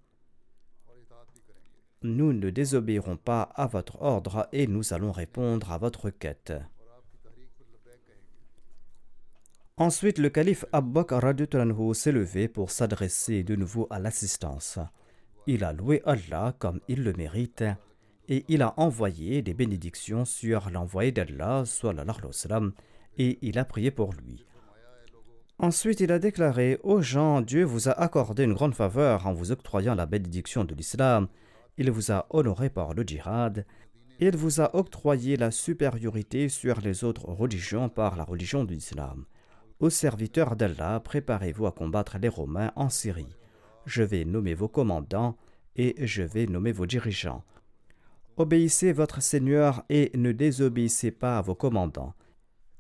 nous 2.04 2.32
ne 2.32 2.50
désobéirons 2.50 3.16
pas 3.16 3.42
à 3.54 3.66
votre 3.66 4.00
ordre 4.02 4.46
et 4.52 4.66
nous 4.66 4.92
allons 4.92 5.10
répondre 5.10 5.72
à 5.72 5.78
votre 5.78 6.10
quête. 6.10 6.52
Ensuite, 9.76 10.18
le 10.18 10.28
calife 10.28 10.64
Abbaq 10.72 11.10
s'est 11.94 12.12
levé 12.12 12.46
pour 12.46 12.70
s'adresser 12.70 13.42
de 13.42 13.56
nouveau 13.56 13.88
à 13.90 13.98
l'assistance. 13.98 14.78
Il 15.48 15.64
a 15.64 15.72
loué 15.72 16.00
Allah 16.04 16.54
comme 16.58 16.80
il 16.86 17.02
le 17.02 17.12
mérite 17.14 17.64
et 18.28 18.44
il 18.48 18.62
a 18.62 18.74
envoyé 18.78 19.42
des 19.42 19.54
bénédictions 19.54 20.24
sur 20.24 20.70
l'envoyé 20.70 21.12
d'Allah, 21.12 21.64
et 23.18 23.38
il 23.42 23.58
a 23.58 23.64
prié 23.64 23.90
pour 23.90 24.12
lui. 24.12 24.44
Ensuite, 25.58 26.00
il 26.00 26.10
a 26.10 26.18
déclaré 26.18 26.78
aux 26.82 27.00
gens 27.00 27.40
Dieu 27.40 27.64
vous 27.64 27.88
a 27.88 27.92
accordé 27.92 28.44
une 28.44 28.54
grande 28.54 28.74
faveur 28.74 29.26
en 29.26 29.32
vous 29.32 29.52
octroyant 29.52 29.94
la 29.94 30.06
bénédiction 30.06 30.64
de 30.64 30.74
l'islam 30.74 31.28
il 31.76 31.90
vous 31.90 32.12
a 32.12 32.26
honoré 32.30 32.70
par 32.70 32.94
le 32.94 33.02
djihad. 33.02 33.66
Il 34.20 34.36
vous 34.36 34.60
a 34.60 34.74
octroyé 34.76 35.36
la 35.36 35.50
supériorité 35.50 36.48
sur 36.48 36.80
les 36.80 37.04
autres 37.04 37.28
religions 37.28 37.88
par 37.88 38.16
la 38.16 38.24
religion 38.24 38.64
de 38.64 38.72
l'islam. 38.72 39.24
Aux 39.80 39.90
serviteurs 39.90 40.54
d'Allah, 40.54 41.00
préparez-vous 41.00 41.66
à 41.66 41.72
combattre 41.72 42.18
les 42.18 42.28
Romains 42.28 42.72
en 42.76 42.88
Syrie. 42.88 43.36
Je 43.86 44.02
vais 44.02 44.24
nommer 44.24 44.54
vos 44.54 44.68
commandants 44.68 45.36
et 45.74 45.94
je 46.06 46.22
vais 46.22 46.46
nommer 46.46 46.72
vos 46.72 46.86
dirigeants. 46.86 47.44
Obéissez 48.36 48.92
votre 48.92 49.20
Seigneur 49.20 49.84
et 49.88 50.10
ne 50.14 50.32
désobéissez 50.32 51.10
pas 51.10 51.38
à 51.38 51.42
vos 51.42 51.54
commandants. 51.54 52.14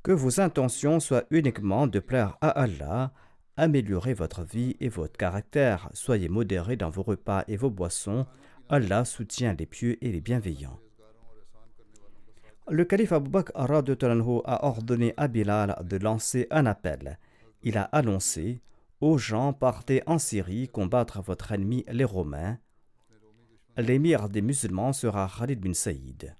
Que 0.02 0.12
vos 0.12 0.40
intentions 0.40 1.00
soient 1.00 1.24
uniquement 1.30 1.86
de 1.86 1.98
plaire 1.98 2.36
à 2.40 2.48
Allah, 2.48 3.12
améliorez 3.56 4.14
votre 4.14 4.42
vie 4.42 4.76
et 4.80 4.88
votre 4.88 5.16
caractère, 5.16 5.88
soyez 5.92 6.28
modérés 6.28 6.76
dans 6.76 6.90
vos 6.90 7.02
repas 7.02 7.44
et 7.48 7.56
vos 7.56 7.70
boissons, 7.70 8.26
Allah 8.68 9.04
soutient 9.04 9.54
les 9.54 9.66
pieux 9.66 10.02
et 10.04 10.10
les 10.10 10.20
bienveillants. 10.20 10.78
Le 12.70 12.84
calife 12.84 13.12
Abu 13.12 13.28
Bakr 13.28 13.52
a 13.54 14.64
ordonné 14.64 15.12
à 15.18 15.28
Bilal 15.28 15.76
de 15.84 15.98
lancer 15.98 16.46
un 16.50 16.64
appel. 16.64 17.18
Il 17.62 17.76
a 17.76 17.84
annoncé 17.84 18.62
Aux 19.00 19.18
gens, 19.18 19.52
partez 19.52 20.02
en 20.06 20.18
Syrie 20.18 20.68
combattre 20.68 21.20
votre 21.20 21.52
ennemi, 21.52 21.84
les 21.92 22.04
Romains. 22.04 22.58
L'émir 23.76 24.30
des 24.30 24.40
musulmans 24.40 24.94
sera 24.94 25.30
Khalid 25.38 25.60
bin 25.60 25.74
Saïd. 25.74 26.34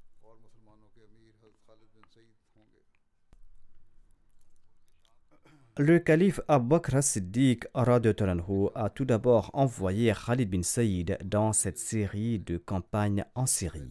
Le 5.76 5.98
calife 5.98 6.40
Abu 6.46 6.68
Bakr 6.68 7.02
Siddiq 7.02 7.66
a 7.74 8.90
tout 8.90 9.04
d'abord 9.04 9.50
envoyé 9.54 10.12
Khalid 10.14 10.48
bin 10.48 10.62
Saïd 10.62 11.18
dans 11.24 11.52
cette 11.52 11.78
série 11.78 12.38
de 12.38 12.58
campagnes 12.58 13.24
en 13.34 13.46
Syrie. 13.46 13.90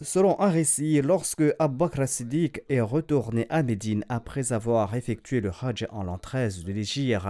Selon 0.00 0.40
un 0.40 0.50
récit, 0.50 1.00
lorsque 1.02 1.44
Abu 1.60 1.76
Bakr 1.76 2.08
Siddiq 2.08 2.64
est 2.68 2.80
retourné 2.80 3.46
à 3.48 3.62
Médine 3.62 4.04
après 4.08 4.52
avoir 4.52 4.92
effectué 4.96 5.40
le 5.40 5.50
Hajj 5.50 5.86
en 5.90 6.02
l'an 6.02 6.18
13 6.18 6.64
de 6.64 6.72
l'Égypte, 6.72 7.24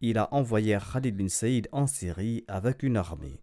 il 0.00 0.18
a 0.18 0.34
envoyé 0.34 0.76
Khalid 0.92 1.16
bin 1.16 1.28
Saïd 1.28 1.68
en 1.70 1.86
Syrie 1.86 2.44
avec 2.48 2.82
une 2.82 2.96
armée. 2.96 3.40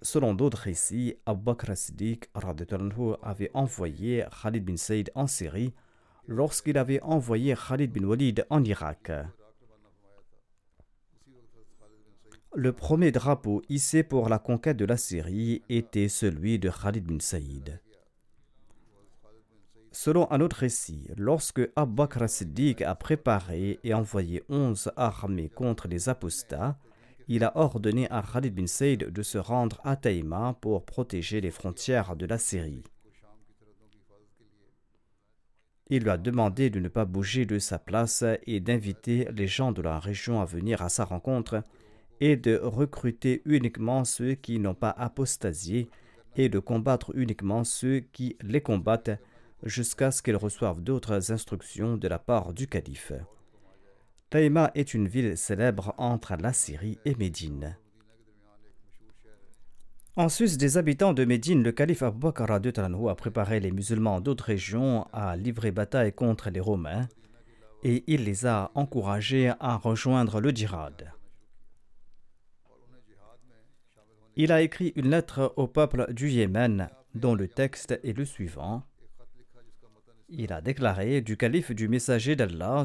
Selon 0.00 0.32
d'autres 0.32 0.62
récits, 0.62 1.14
Abu 1.26 1.42
Bakr 1.42 1.76
Siddiq 1.76 2.30
avait 3.22 3.50
envoyé 3.52 4.24
Khalid 4.42 4.64
bin 4.64 4.78
Saïd 4.78 5.10
en 5.14 5.26
Syrie 5.26 5.74
lorsqu'il 6.30 6.78
avait 6.78 7.02
envoyé 7.02 7.54
Khalid 7.56 7.92
bin 7.92 8.04
Walid 8.04 8.46
en 8.50 8.62
Irak. 8.62 9.10
Le 12.54 12.72
premier 12.72 13.10
drapeau 13.10 13.62
hissé 13.68 14.04
pour 14.04 14.28
la 14.28 14.38
conquête 14.38 14.76
de 14.76 14.84
la 14.84 14.96
Syrie 14.96 15.62
était 15.68 16.08
celui 16.08 16.60
de 16.60 16.70
Khalid 16.70 17.04
bin 17.04 17.18
Saïd. 17.18 17.80
Selon 19.90 20.30
un 20.30 20.40
autre 20.40 20.58
récit, 20.58 21.08
lorsque 21.16 21.68
Abu 21.74 21.94
Bakr 21.94 22.22
a 22.22 22.94
préparé 22.94 23.80
et 23.82 23.92
envoyé 23.92 24.44
onze 24.48 24.92
armées 24.96 25.48
contre 25.48 25.88
les 25.88 26.08
apostats, 26.08 26.78
il 27.26 27.42
a 27.42 27.56
ordonné 27.56 28.08
à 28.08 28.22
Khalid 28.22 28.54
bin 28.54 28.68
Saïd 28.68 29.10
de 29.10 29.22
se 29.22 29.38
rendre 29.38 29.80
à 29.82 29.96
Taïma 29.96 30.56
pour 30.60 30.84
protéger 30.84 31.40
les 31.40 31.50
frontières 31.50 32.14
de 32.14 32.26
la 32.26 32.38
Syrie. 32.38 32.84
Il 35.92 36.04
lui 36.04 36.10
a 36.10 36.16
demandé 36.16 36.70
de 36.70 36.78
ne 36.78 36.88
pas 36.88 37.04
bouger 37.04 37.44
de 37.46 37.58
sa 37.58 37.80
place 37.80 38.24
et 38.46 38.60
d'inviter 38.60 39.26
les 39.32 39.48
gens 39.48 39.72
de 39.72 39.82
la 39.82 39.98
région 39.98 40.40
à 40.40 40.44
venir 40.44 40.82
à 40.82 40.88
sa 40.88 41.04
rencontre 41.04 41.64
et 42.20 42.36
de 42.36 42.60
recruter 42.62 43.42
uniquement 43.44 44.04
ceux 44.04 44.34
qui 44.34 44.60
n'ont 44.60 44.74
pas 44.74 44.90
apostasié 44.90 45.90
et 46.36 46.48
de 46.48 46.60
combattre 46.60 47.12
uniquement 47.16 47.64
ceux 47.64 48.00
qui 48.12 48.36
les 48.40 48.60
combattent 48.60 49.18
jusqu'à 49.64 50.12
ce 50.12 50.22
qu'ils 50.22 50.36
reçoivent 50.36 50.80
d'autres 50.80 51.32
instructions 51.32 51.96
de 51.96 52.06
la 52.06 52.20
part 52.20 52.54
du 52.54 52.68
calife. 52.68 53.12
Taïma 54.30 54.70
est 54.76 54.94
une 54.94 55.08
ville 55.08 55.36
célèbre 55.36 55.92
entre 55.98 56.36
la 56.40 56.52
Syrie 56.52 56.98
et 57.04 57.16
Médine. 57.16 57.76
En 60.16 60.28
sus 60.28 60.56
des 60.56 60.76
habitants 60.76 61.12
de 61.12 61.24
Médine, 61.24 61.62
le 61.62 61.70
calife 61.70 62.02
Abu 62.02 62.18
Bakr 62.18 62.50
a 62.50 63.14
préparé 63.14 63.60
les 63.60 63.70
musulmans 63.70 64.20
d'autres 64.20 64.46
régions 64.46 65.06
à 65.12 65.36
livrer 65.36 65.70
bataille 65.70 66.12
contre 66.12 66.50
les 66.50 66.58
Romains 66.58 67.08
et 67.84 68.02
il 68.08 68.24
les 68.24 68.44
a 68.44 68.72
encouragés 68.74 69.52
à 69.60 69.76
rejoindre 69.76 70.40
le 70.40 70.50
djihad. 70.50 71.12
Il 74.34 74.50
a 74.50 74.62
écrit 74.62 74.92
une 74.96 75.10
lettre 75.10 75.52
au 75.56 75.68
peuple 75.68 76.12
du 76.12 76.28
Yémen 76.28 76.90
dont 77.14 77.36
le 77.36 77.46
texte 77.46 77.98
est 78.02 78.16
le 78.16 78.24
suivant. 78.24 78.82
Il 80.28 80.52
a 80.52 80.60
déclaré 80.60 81.20
du 81.20 81.36
calife 81.36 81.70
du 81.70 81.88
messager 81.88 82.34
d'Allah 82.34 82.82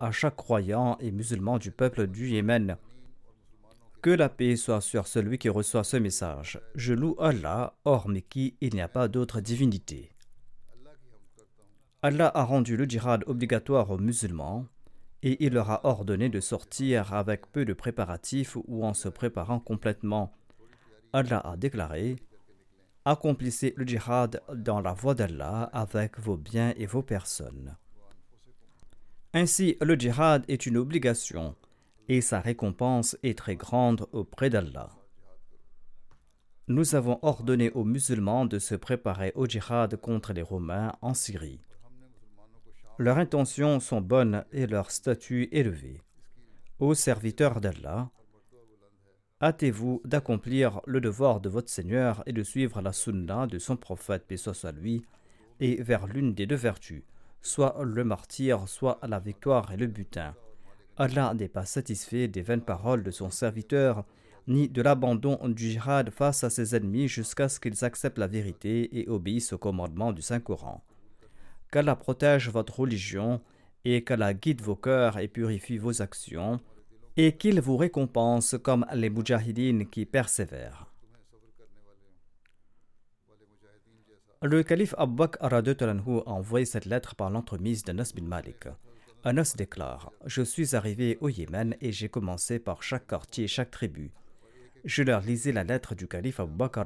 à 0.00 0.10
chaque 0.10 0.36
croyant 0.36 0.98
et 0.98 1.12
musulman 1.12 1.58
du 1.58 1.70
peuple 1.70 2.08
du 2.08 2.28
Yémen 2.30 2.76
que 4.06 4.10
la 4.10 4.28
paix 4.28 4.54
soit 4.54 4.80
sur 4.80 5.08
celui 5.08 5.36
qui 5.36 5.48
reçoit 5.48 5.82
ce 5.82 5.96
message. 5.96 6.60
Je 6.76 6.94
loue 6.94 7.16
Allah, 7.18 7.74
hormis 7.84 8.22
qui 8.22 8.56
il 8.60 8.72
n'y 8.72 8.80
a 8.80 8.86
pas 8.86 9.08
d'autre 9.08 9.40
divinité. 9.40 10.12
Allah 12.02 12.30
a 12.32 12.44
rendu 12.44 12.76
le 12.76 12.84
djihad 12.84 13.24
obligatoire 13.26 13.90
aux 13.90 13.98
musulmans 13.98 14.64
et 15.24 15.44
il 15.44 15.54
leur 15.54 15.72
a 15.72 15.84
ordonné 15.84 16.28
de 16.28 16.38
sortir 16.38 17.14
avec 17.14 17.50
peu 17.50 17.64
de 17.64 17.72
préparatifs 17.72 18.56
ou 18.68 18.84
en 18.84 18.94
se 18.94 19.08
préparant 19.08 19.58
complètement. 19.58 20.32
Allah 21.12 21.40
a 21.40 21.56
déclaré 21.56 22.14
Accomplissez 23.04 23.74
le 23.76 23.84
djihad 23.84 24.40
dans 24.54 24.80
la 24.80 24.92
voie 24.92 25.16
d'Allah 25.16 25.68
avec 25.72 26.20
vos 26.20 26.36
biens 26.36 26.72
et 26.76 26.86
vos 26.86 27.02
personnes. 27.02 27.76
Ainsi, 29.34 29.76
le 29.80 29.96
djihad 29.96 30.44
est 30.46 30.64
une 30.64 30.76
obligation 30.76 31.56
et 32.08 32.20
sa 32.20 32.40
récompense 32.40 33.16
est 33.22 33.38
très 33.38 33.56
grande 33.56 34.06
auprès 34.12 34.50
d'Allah. 34.50 34.90
Nous 36.68 36.94
avons 36.94 37.18
ordonné 37.22 37.70
aux 37.70 37.84
musulmans 37.84 38.44
de 38.44 38.58
se 38.58 38.74
préparer 38.74 39.32
au 39.34 39.46
djihad 39.46 39.96
contre 39.96 40.32
les 40.32 40.42
Romains 40.42 40.92
en 41.00 41.14
Syrie. 41.14 41.60
Leurs 42.98 43.18
intentions 43.18 43.78
sont 43.78 44.00
bonnes 44.00 44.44
et 44.52 44.66
leur 44.66 44.90
statut 44.90 45.48
élevé. 45.52 46.00
Ô 46.78 46.94
serviteurs 46.94 47.60
d'Allah, 47.60 48.10
hâtez-vous 49.40 50.00
d'accomplir 50.04 50.80
le 50.86 51.00
devoir 51.00 51.40
de 51.40 51.48
votre 51.48 51.70
Seigneur 51.70 52.22
et 52.26 52.32
de 52.32 52.42
suivre 52.42 52.80
la 52.80 52.92
sunna 52.92 53.46
de 53.46 53.58
son 53.58 53.76
prophète, 53.76 54.26
paix 54.26 54.36
soit 54.36 54.72
lui, 54.72 55.04
et 55.60 55.82
vers 55.82 56.06
l'une 56.06 56.34
des 56.34 56.46
deux 56.46 56.56
vertus, 56.56 57.04
soit 57.42 57.76
le 57.82 58.02
martyr, 58.02 58.68
soit 58.68 58.98
la 59.06 59.20
victoire 59.20 59.72
et 59.72 59.76
le 59.76 59.86
butin 59.86 60.34
Allah 60.96 61.34
n'est 61.34 61.48
pas 61.48 61.66
satisfait 61.66 62.28
des 62.28 62.42
vaines 62.42 62.62
paroles 62.62 63.02
de 63.02 63.10
son 63.10 63.30
serviteur, 63.30 64.04
ni 64.46 64.68
de 64.68 64.80
l'abandon 64.80 65.38
du 65.48 65.70
jihad 65.70 66.10
face 66.10 66.44
à 66.44 66.50
ses 66.50 66.74
ennemis 66.74 67.08
jusqu'à 67.08 67.48
ce 67.48 67.60
qu'ils 67.60 67.84
acceptent 67.84 68.18
la 68.18 68.26
vérité 68.26 68.98
et 68.98 69.08
obéissent 69.08 69.52
au 69.52 69.58
commandement 69.58 70.12
du 70.12 70.22
Saint-Coran. 70.22 70.82
Qu'Allah 71.70 71.96
protège 71.96 72.48
votre 72.48 72.80
religion 72.80 73.40
et 73.84 74.04
qu'Allah 74.04 74.34
guide 74.34 74.62
vos 74.62 74.76
cœurs 74.76 75.18
et 75.18 75.28
purifie 75.28 75.78
vos 75.78 76.00
actions, 76.00 76.60
et 77.16 77.36
qu'il 77.36 77.60
vous 77.60 77.76
récompense 77.76 78.56
comme 78.62 78.86
les 78.92 79.10
mujahidines 79.10 79.88
qui 79.88 80.06
persévèrent. 80.06 80.86
Le 84.42 84.62
calife 84.62 84.94
Abbaq 84.98 85.36
a 85.40 85.48
envoyé 86.26 86.66
cette 86.66 86.84
lettre 86.84 87.14
par 87.14 87.30
l'entremise 87.30 87.84
d'Anas 87.84 88.12
bin 88.14 88.26
Malik. 88.26 88.68
Anas 89.26 89.54
déclare 89.58 90.12
Je 90.24 90.40
suis 90.40 90.76
arrivé 90.76 91.18
au 91.20 91.28
Yémen 91.28 91.74
et 91.80 91.90
j'ai 91.90 92.08
commencé 92.08 92.60
par 92.60 92.84
chaque 92.84 93.08
quartier 93.08 93.46
et 93.46 93.48
chaque 93.48 93.72
tribu. 93.72 94.12
Je 94.84 95.02
leur 95.02 95.20
lisais 95.20 95.50
la 95.50 95.64
lettre 95.64 95.96
du 95.96 96.06
calife 96.06 96.38
Abu 96.38 96.54
Bakr 96.54 96.84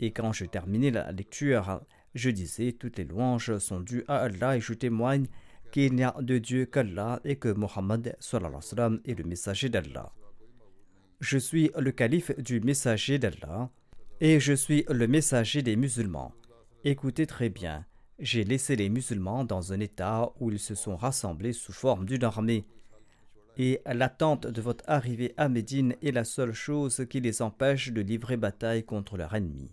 et 0.00 0.10
quand 0.10 0.32
je 0.32 0.46
terminais 0.46 0.90
la 0.90 1.12
lecture, 1.12 1.82
je 2.14 2.30
disais 2.30 2.72
Toutes 2.72 2.96
les 2.96 3.04
louanges 3.04 3.58
sont 3.58 3.80
dues 3.80 4.04
à 4.08 4.20
Allah 4.20 4.56
et 4.56 4.62
je 4.62 4.72
témoigne 4.72 5.26
qu'il 5.70 5.96
n'y 5.96 6.02
a 6.02 6.16
de 6.18 6.38
Dieu 6.38 6.64
qu'Allah 6.64 7.20
et 7.24 7.36
que 7.36 7.52
Mohammed 7.52 8.16
est 8.16 9.18
le 9.18 9.24
messager 9.24 9.68
d'Allah. 9.68 10.10
Je 11.20 11.36
suis 11.36 11.70
le 11.78 11.92
calife 11.92 12.34
du 12.38 12.62
messager 12.62 13.18
d'Allah 13.18 13.68
et 14.22 14.40
je 14.40 14.54
suis 14.54 14.86
le 14.88 15.06
messager 15.06 15.60
des 15.60 15.76
musulmans. 15.76 16.32
Écoutez 16.84 17.26
très 17.26 17.50
bien, 17.50 17.84
j'ai 18.18 18.44
laissé 18.44 18.74
les 18.74 18.88
musulmans 18.88 19.44
dans 19.44 19.72
un 19.72 19.80
état 19.80 20.32
où 20.40 20.50
ils 20.50 20.58
se 20.58 20.74
sont 20.74 20.96
rassemblés 20.96 21.52
sous 21.52 21.72
forme 21.72 22.04
d'une 22.04 22.24
armée. 22.24 22.66
Et 23.56 23.80
l'attente 23.86 24.46
de 24.46 24.60
votre 24.60 24.84
arrivée 24.86 25.34
à 25.36 25.48
Médine 25.48 25.94
est 26.02 26.12
la 26.12 26.24
seule 26.24 26.52
chose 26.52 27.06
qui 27.08 27.20
les 27.20 27.42
empêche 27.42 27.92
de 27.92 28.00
livrer 28.00 28.36
bataille 28.36 28.84
contre 28.84 29.16
leur 29.16 29.34
ennemi. 29.34 29.72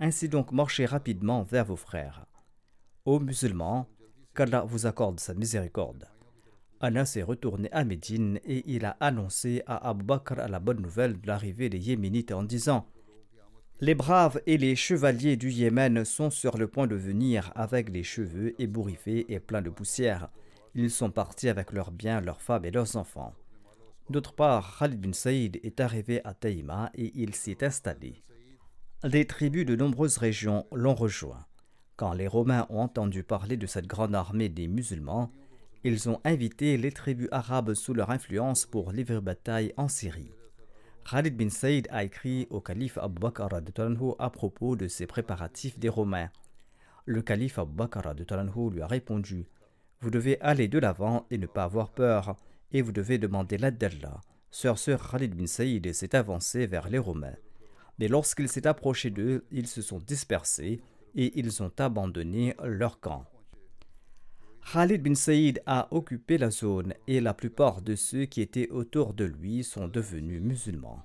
Ainsi 0.00 0.28
donc 0.28 0.52
marchez 0.52 0.86
rapidement 0.86 1.42
vers 1.42 1.64
vos 1.64 1.76
frères. 1.76 2.26
Ô 3.04 3.20
musulmans, 3.20 3.88
qu'Allah 4.34 4.64
vous 4.66 4.86
accorde 4.86 5.20
sa 5.20 5.34
miséricorde. 5.34 6.08
Anas 6.80 7.14
est 7.16 7.22
retourné 7.22 7.70
à 7.72 7.84
Médine 7.84 8.40
et 8.44 8.64
il 8.66 8.84
a 8.84 8.96
annoncé 9.00 9.62
à 9.66 9.88
Abu 9.88 10.04
Bakr 10.04 10.34
la 10.34 10.60
bonne 10.60 10.82
nouvelle 10.82 11.20
de 11.20 11.26
l'arrivée 11.26 11.68
des 11.68 11.78
Yéménites 11.78 12.32
en 12.32 12.42
disant 12.42 12.86
les 13.84 13.94
braves 13.94 14.40
et 14.46 14.56
les 14.56 14.76
chevaliers 14.76 15.36
du 15.36 15.50
Yémen 15.50 16.06
sont 16.06 16.30
sur 16.30 16.56
le 16.56 16.66
point 16.66 16.86
de 16.86 16.94
venir 16.94 17.52
avec 17.54 17.90
les 17.90 18.02
cheveux 18.02 18.58
ébouriffés 18.58 19.26
et 19.28 19.40
pleins 19.40 19.60
de 19.60 19.68
poussière. 19.68 20.30
Ils 20.74 20.90
sont 20.90 21.10
partis 21.10 21.50
avec 21.50 21.70
leurs 21.70 21.90
biens, 21.90 22.22
leurs 22.22 22.40
femmes 22.40 22.64
et 22.64 22.70
leurs 22.70 22.96
enfants. 22.96 23.34
D'autre 24.08 24.32
part, 24.32 24.78
Khalid 24.78 24.98
bin 24.98 25.12
Saïd 25.12 25.60
est 25.62 25.80
arrivé 25.80 26.22
à 26.24 26.32
Taïma 26.32 26.92
et 26.94 27.12
il 27.14 27.34
s'y 27.34 27.58
installé. 27.60 28.22
Les 29.02 29.26
tribus 29.26 29.66
de 29.66 29.76
nombreuses 29.76 30.16
régions 30.16 30.64
l'ont 30.72 30.94
rejoint. 30.94 31.44
Quand 31.96 32.14
les 32.14 32.26
Romains 32.26 32.66
ont 32.70 32.80
entendu 32.80 33.22
parler 33.22 33.58
de 33.58 33.66
cette 33.66 33.86
grande 33.86 34.14
armée 34.14 34.48
des 34.48 34.66
musulmans, 34.66 35.30
ils 35.84 36.08
ont 36.08 36.22
invité 36.24 36.78
les 36.78 36.90
tribus 36.90 37.28
arabes 37.32 37.74
sous 37.74 37.92
leur 37.92 38.08
influence 38.08 38.64
pour 38.64 38.92
livrer 38.92 39.20
bataille 39.20 39.74
en 39.76 39.88
Syrie. 39.88 40.32
Khalid 41.08 41.36
bin 41.36 41.50
Saïd 41.50 41.86
a 41.90 42.02
écrit 42.02 42.46
au 42.48 42.60
calife 42.60 42.96
Abu 42.96 43.20
Bakr 43.20 43.48
à 44.18 44.30
propos 44.30 44.74
de 44.74 44.88
ses 44.88 45.06
préparatifs 45.06 45.78
des 45.78 45.90
Romains. 45.90 46.30
Le 47.04 47.20
calife 47.20 47.58
Abu 47.58 47.74
Bakr 47.74 48.00
lui 48.72 48.80
a 48.80 48.86
répondu 48.86 49.46
Vous 50.00 50.10
devez 50.10 50.40
aller 50.40 50.66
de 50.66 50.78
l'avant 50.78 51.26
et 51.30 51.36
ne 51.36 51.46
pas 51.46 51.64
avoir 51.64 51.90
peur, 51.90 52.36
et 52.72 52.80
vous 52.80 52.92
devez 52.92 53.18
demander 53.18 53.58
l'aide 53.58 53.76
d'Allah. 53.76 54.22
Sœur, 54.50 54.78
sœur 54.78 55.10
Khalid 55.10 55.34
bin 55.34 55.46
Saïd 55.46 55.92
s'est 55.92 56.16
avancé 56.16 56.66
vers 56.66 56.88
les 56.88 56.98
Romains. 56.98 57.36
Mais 57.98 58.08
lorsqu'il 58.08 58.48
s'est 58.48 58.66
approché 58.66 59.10
d'eux, 59.10 59.44
ils 59.50 59.66
se 59.66 59.82
sont 59.82 59.98
dispersés 59.98 60.80
et 61.14 61.38
ils 61.38 61.62
ont 61.62 61.72
abandonné 61.78 62.54
leur 62.62 62.98
camp. 63.00 63.26
Khalid 64.72 65.02
bin 65.02 65.14
Saïd 65.14 65.62
a 65.66 65.88
occupé 65.92 66.38
la 66.38 66.50
zone 66.50 66.94
et 67.06 67.20
la 67.20 67.34
plupart 67.34 67.82
de 67.82 67.94
ceux 67.94 68.24
qui 68.24 68.40
étaient 68.40 68.70
autour 68.70 69.14
de 69.14 69.24
lui 69.24 69.62
sont 69.62 69.86
devenus 69.88 70.40
musulmans. 70.40 71.04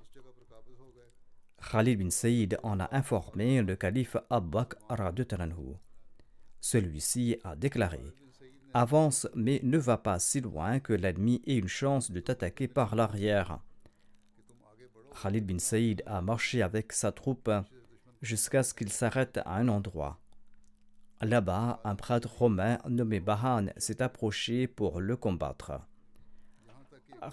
Khalid 1.72 2.00
bin 2.00 2.10
Saïd 2.10 2.58
en 2.63 2.80
a 2.80 2.95
informé 2.95 3.62
le 3.62 3.76
calife 3.76 4.17
Abbaq 4.30 4.76
Talanhu. 5.28 5.76
Celui-ci 6.62 7.38
a 7.43 7.56
déclaré 7.56 8.02
Avance, 8.74 9.28
mais 9.36 9.60
ne 9.63 9.78
va 9.78 9.98
pas 9.98 10.19
si 10.19 10.41
loin 10.41 10.80
que 10.80 10.93
l'ennemi 10.93 11.41
ait 11.45 11.58
une 11.58 11.67
chance 11.67 12.12
de 12.12 12.19
t'attaquer 12.19 12.67
par 12.67 12.95
l'arrière. 12.95 13.60
Khalid 15.22 15.45
bin 15.45 15.60
Saïd 15.60 16.02
a 16.06 16.22
marché 16.22 16.62
avec 16.62 16.93
sa 16.93 17.12
troupe 17.12 17.52
jusqu'à 18.22 18.63
ce 18.63 18.74
qu'il 18.74 18.91
s'arrête 18.91 19.38
à 19.38 19.56
un 19.56 19.67
endroit. 19.67 20.18
Là-bas, 21.21 21.82
un 21.84 21.95
prêtre 21.95 22.29
romain 22.29 22.77
nommé 22.88 23.19
Bahan 23.19 23.67
s'est 23.75 24.01
approché 24.01 24.67
pour 24.67 25.01
le 25.01 25.17
combattre. 25.17 25.73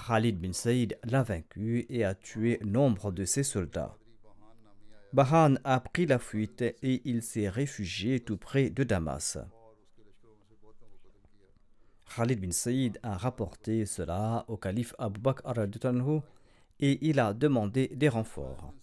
Khalid 0.09 0.41
bin 0.41 0.53
Saïd 0.53 0.99
l'a 1.05 1.23
vaincu 1.23 1.87
et 1.89 2.05
a 2.05 2.17
tué 2.17 2.59
nombre 2.65 3.13
de 3.13 3.25
ses 3.25 3.45
soldats. 3.45 3.97
Bahan 5.13 5.55
a 5.63 5.79
pris 5.79 6.07
la 6.07 6.19
fuite 6.19 6.63
et 6.63 7.01
il 7.05 7.23
s'est 7.23 7.49
réfugié 7.49 8.19
tout 8.19 8.37
près 8.37 8.71
de 8.71 8.83
Damas. 8.83 9.39
Khalid 12.17 12.41
bin 12.41 12.51
Saïd 12.51 12.99
a 13.05 13.17
rapporté 13.17 13.87
cela 13.87 14.45
au 14.49 14.57
calife 14.57 14.95
Abu 14.99 15.21
Bakr 15.21 15.53
et 16.81 17.09
il 17.09 17.21
a 17.21 17.33
demandé 17.33 17.89
des 17.95 18.09
renforts. 18.09 18.75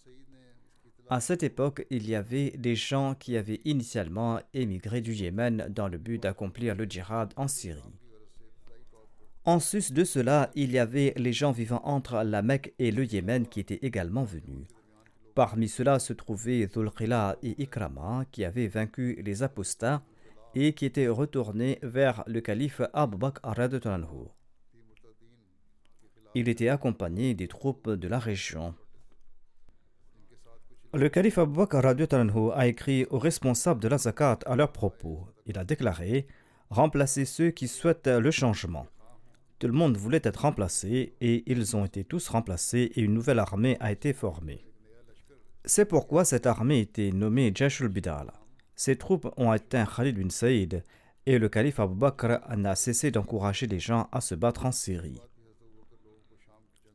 À 1.14 1.20
cette 1.20 1.44
époque, 1.44 1.86
il 1.92 2.10
y 2.10 2.16
avait 2.16 2.50
des 2.58 2.76
gens 2.76 3.14
qui 3.14 3.38
avaient 3.38 3.62
initialement 3.66 4.40
émigré 4.56 5.00
du 5.00 5.14
Yémen 5.14 5.68
dans 5.70 5.88
le 5.88 6.00
but 6.00 6.18
d'accomplir 6.18 6.74
le 6.74 6.86
djihad 6.86 7.32
en 7.36 7.48
Syrie. 7.48 8.00
En 9.46 9.60
sus 9.60 9.94
de 9.94 10.04
cela, 10.06 10.50
il 10.56 10.72
y 10.72 10.80
avait 10.80 11.14
les 11.16 11.32
gens 11.32 11.52
vivant 11.52 11.82
entre 11.84 12.24
la 12.24 12.42
Mecque 12.42 12.74
et 12.80 12.90
le 12.90 13.06
Yémen 13.06 13.46
qui 13.46 13.60
étaient 13.60 13.78
également 13.84 14.24
venus. 14.24 14.66
Parmi 15.36 15.70
ceux-là 15.70 16.00
se 16.00 16.14
trouvaient 16.14 16.66
Dhul-Qila 16.66 17.38
et 17.44 17.62
Ikrama 17.62 18.26
qui 18.32 18.44
avaient 18.44 18.66
vaincu 18.66 19.22
les 19.24 19.44
apostats 19.44 20.02
et 20.56 20.74
qui 20.74 20.86
étaient 20.86 21.10
retournés 21.10 21.78
vers 21.84 22.24
le 22.26 22.42
calife 22.42 22.82
Abu 22.92 23.18
Bakr 23.18 23.54
Il 26.34 26.50
était 26.50 26.70
accompagné 26.70 27.36
des 27.36 27.48
troupes 27.48 27.92
de 27.92 28.08
la 28.08 28.18
région. 28.18 28.74
Le 30.96 31.10
calife 31.10 31.40
Abu 31.40 31.56
Bakr 31.56 31.82
a 32.54 32.68
écrit 32.68 33.08
aux 33.10 33.18
responsables 33.18 33.82
de 33.82 33.88
la 33.88 33.98
zakat 33.98 34.38
à 34.46 34.56
leur 34.56 34.72
propos. 34.72 35.28
Il 35.48 35.58
a 35.58 35.64
déclaré 35.64 36.28
Remplacez 36.70 37.26
ceux 37.26 37.50
qui 37.50 37.68
souhaitent 37.68 38.08
le 38.08 38.30
changement. 38.30 38.86
Tout 39.58 39.66
le 39.66 39.74
monde 39.74 39.98
voulait 39.98 40.22
être 40.24 40.42
remplacé 40.42 41.16
et 41.20 41.44
ils 41.52 41.76
ont 41.76 41.84
été 41.84 42.04
tous 42.04 42.28
remplacés 42.28 42.92
et 42.94 43.02
une 43.02 43.16
nouvelle 43.16 43.40
armée 43.40 43.76
a 43.80 43.92
été 43.92 44.14
formée. 44.14 44.68
C'est 45.66 45.86
pourquoi 45.86 46.26
cette 46.26 46.46
armée 46.46 46.82
était 46.82 47.10
nommée 47.12 47.52
Jashul 47.56 47.88
Bidal. 47.88 48.32
Ces 48.76 48.96
troupes 48.96 49.34
ont 49.36 49.50
atteint 49.50 49.88
Khalid 49.88 50.20
bin 50.20 50.30
Saïd 50.30 50.84
et 51.26 51.40
le 51.40 51.50
calife 51.50 51.80
Abu 51.80 51.96
Bakr 51.96 52.40
n'a 52.56 52.76
cessé 52.76 53.10
d'encourager 53.10 53.66
les 53.66 53.80
gens 53.80 54.10
à 54.12 54.22
se 54.22 54.36
battre 54.36 54.68
en 54.68 54.72
Syrie. 54.72 55.20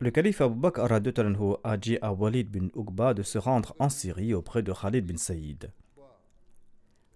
Le 0.01 0.13
calife 0.13 0.41
Abu 0.41 0.55
Bakr 0.55 0.93
a 0.93 1.77
dit 1.77 1.99
à 2.01 2.13
Walid 2.13 2.49
bin 2.49 2.69
Uqba 2.77 3.15
de 3.15 3.25
se 3.25 3.37
rendre 3.37 3.75
en 3.81 3.89
Syrie 3.89 4.33
auprès 4.33 4.63
de 4.63 4.73
Khalid 4.73 5.05
bin 5.05 5.17
Saïd. 5.17 5.73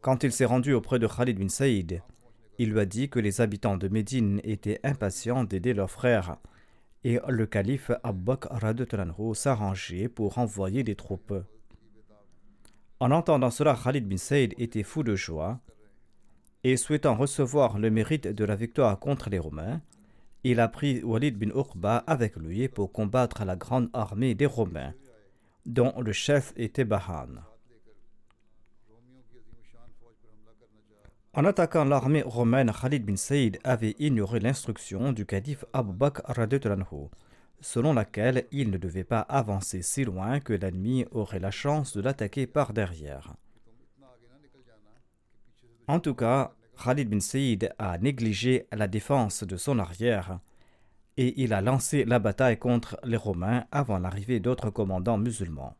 Quand 0.00 0.24
il 0.24 0.32
s'est 0.32 0.44
rendu 0.44 0.72
auprès 0.72 0.98
de 0.98 1.06
Khalid 1.06 1.38
bin 1.38 1.48
Saïd, 1.48 2.02
il 2.58 2.70
lui 2.70 2.80
a 2.80 2.84
dit 2.84 3.08
que 3.08 3.20
les 3.20 3.40
habitants 3.40 3.76
de 3.76 3.86
Médine 3.86 4.40
étaient 4.42 4.80
impatients 4.82 5.44
d'aider 5.44 5.74
leurs 5.74 5.92
frères 5.92 6.38
et 7.04 7.20
le 7.28 7.46
calife 7.46 7.92
Abu 8.02 8.24
Bakr 8.24 8.48
s'arrangeait 9.34 10.08
pour 10.08 10.38
envoyer 10.38 10.82
des 10.82 10.96
troupes. 10.96 11.34
En 12.98 13.12
entendant 13.12 13.50
cela, 13.50 13.78
Khalid 13.80 14.08
bin 14.08 14.16
Saïd 14.16 14.54
était 14.58 14.82
fou 14.82 15.04
de 15.04 15.14
joie 15.14 15.60
et 16.64 16.76
souhaitant 16.76 17.14
recevoir 17.14 17.78
le 17.78 17.90
mérite 17.90 18.26
de 18.26 18.44
la 18.44 18.56
victoire 18.56 18.98
contre 18.98 19.30
les 19.30 19.38
Romains, 19.38 19.80
il 20.44 20.60
a 20.60 20.68
pris 20.68 21.02
Walid 21.02 21.38
bin 21.38 21.50
Uqba 21.50 21.98
avec 22.06 22.36
lui 22.36 22.68
pour 22.68 22.92
combattre 22.92 23.44
la 23.44 23.56
grande 23.56 23.90
armée 23.92 24.34
des 24.34 24.46
Romains, 24.46 24.94
dont 25.66 25.94
le 26.00 26.12
chef 26.12 26.52
était 26.56 26.84
Bahan. 26.84 27.28
En 31.34 31.46
attaquant 31.46 31.86
l'armée 31.86 32.20
romaine, 32.20 32.70
Khalid 32.70 33.06
bin 33.06 33.16
Saïd 33.16 33.58
avait 33.64 33.96
ignoré 33.98 34.38
l'instruction 34.38 35.12
du 35.12 35.24
calife 35.24 35.64
Abu 35.72 35.94
Bakr 35.94 36.30
selon 37.62 37.94
laquelle 37.94 38.46
il 38.50 38.70
ne 38.70 38.76
devait 38.76 39.04
pas 39.04 39.20
avancer 39.20 39.80
si 39.80 40.04
loin 40.04 40.40
que 40.40 40.52
l'ennemi 40.52 41.06
aurait 41.10 41.38
la 41.38 41.50
chance 41.50 41.96
de 41.96 42.02
l'attaquer 42.02 42.46
par 42.46 42.74
derrière. 42.74 43.34
En 45.86 46.00
tout 46.00 46.14
cas, 46.14 46.54
Khalid 46.82 47.08
bin 47.08 47.20
Saïd 47.20 47.72
a 47.78 47.96
négligé 47.98 48.66
la 48.72 48.88
défense 48.88 49.44
de 49.44 49.56
son 49.56 49.78
arrière 49.78 50.40
et 51.16 51.40
il 51.40 51.52
a 51.52 51.60
lancé 51.60 52.04
la 52.04 52.18
bataille 52.18 52.58
contre 52.58 52.98
les 53.04 53.16
Romains 53.16 53.66
avant 53.70 54.00
l'arrivée 54.00 54.40
d'autres 54.40 54.70
commandants 54.70 55.18
musulmans. 55.18 55.76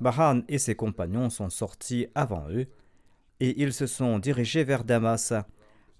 Bahan 0.00 0.40
et 0.48 0.56
ses 0.56 0.74
compagnons 0.74 1.28
sont 1.28 1.50
sortis 1.50 2.06
avant 2.14 2.48
eux 2.48 2.66
et 3.40 3.62
ils 3.62 3.74
se 3.74 3.86
sont 3.86 4.18
dirigés 4.18 4.64
vers 4.64 4.84
Damas. 4.84 5.34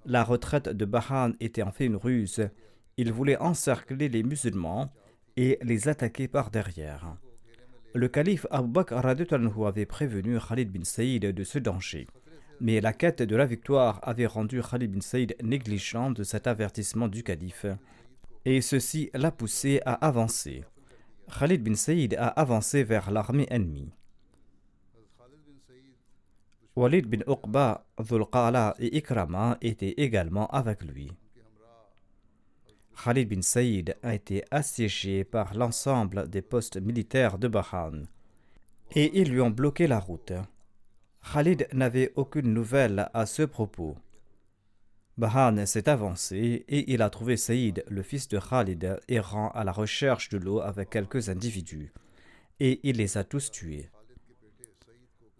La 0.06 0.24
retraite 0.24 0.70
de 0.70 0.86
Bahan 0.86 1.32
était 1.38 1.62
en 1.62 1.70
fait 1.70 1.84
une 1.84 1.96
ruse. 1.96 2.48
Il 2.96 3.12
voulait 3.12 3.36
encercler 3.36 4.08
les 4.08 4.22
musulmans 4.22 4.90
et 5.36 5.58
les 5.60 5.88
attaquer 5.88 6.26
par 6.26 6.50
derrière. 6.50 7.16
Le 7.94 8.08
calife 8.08 8.46
Abu 8.50 8.70
Bakr 8.70 9.04
avait 9.04 9.84
prévenu 9.84 10.38
Khalid 10.40 10.72
bin 10.72 10.84
Saïd 10.84 11.26
de 11.26 11.44
ce 11.44 11.58
danger. 11.58 12.06
Mais 12.60 12.80
la 12.80 12.92
quête 12.92 13.22
de 13.22 13.36
la 13.36 13.46
victoire 13.46 14.00
avait 14.02 14.26
rendu 14.26 14.60
Khalid 14.62 14.92
bin 14.92 15.00
Saïd 15.00 15.34
négligent 15.42 16.10
de 16.10 16.22
cet 16.22 16.46
avertissement 16.46 17.08
du 17.08 17.22
calife, 17.22 17.66
et 18.44 18.60
ceci 18.60 19.10
l'a 19.14 19.30
poussé 19.30 19.80
à 19.86 19.94
avancer. 19.94 20.64
Khalid 21.38 21.62
bin 21.62 21.74
Saïd 21.74 22.14
a 22.14 22.28
avancé 22.28 22.82
vers 22.84 23.10
l'armée 23.10 23.46
ennemie. 23.50 23.92
Walid 26.76 27.06
bin 27.06 27.20
Uqba, 27.26 27.84
Dhul 27.98 28.24
et 28.78 28.96
Ikrama 28.96 29.58
étaient 29.60 29.94
également 29.96 30.46
avec 30.48 30.82
lui. 30.82 31.10
Khalid 33.02 33.28
bin 33.28 33.42
Saïd 33.42 33.96
a 34.02 34.14
été 34.14 34.44
assiégé 34.50 35.24
par 35.24 35.54
l'ensemble 35.54 36.28
des 36.28 36.42
postes 36.42 36.80
militaires 36.80 37.38
de 37.38 37.48
Bahan 37.48 38.02
et 38.94 39.20
ils 39.20 39.30
lui 39.30 39.40
ont 39.40 39.50
bloqué 39.50 39.86
la 39.86 39.98
route. 39.98 40.32
Khalid 41.22 41.68
n'avait 41.72 42.12
aucune 42.16 42.52
nouvelle 42.52 43.08
à 43.14 43.26
ce 43.26 43.42
propos. 43.42 43.96
Bahan 45.16 45.66
s'est 45.66 45.88
avancé 45.88 46.64
et 46.66 46.92
il 46.92 47.02
a 47.02 47.10
trouvé 47.10 47.36
Saïd, 47.36 47.84
le 47.88 48.02
fils 48.02 48.26
de 48.28 48.38
Khalid, 48.38 49.00
errant 49.06 49.50
à 49.50 49.64
la 49.64 49.70
recherche 49.70 50.28
de 50.30 50.38
l'eau 50.38 50.60
avec 50.60 50.90
quelques 50.90 51.28
individus, 51.28 51.92
et 52.58 52.80
il 52.82 52.96
les 52.96 53.18
a 53.18 53.22
tous 53.22 53.50
tués. 53.50 53.90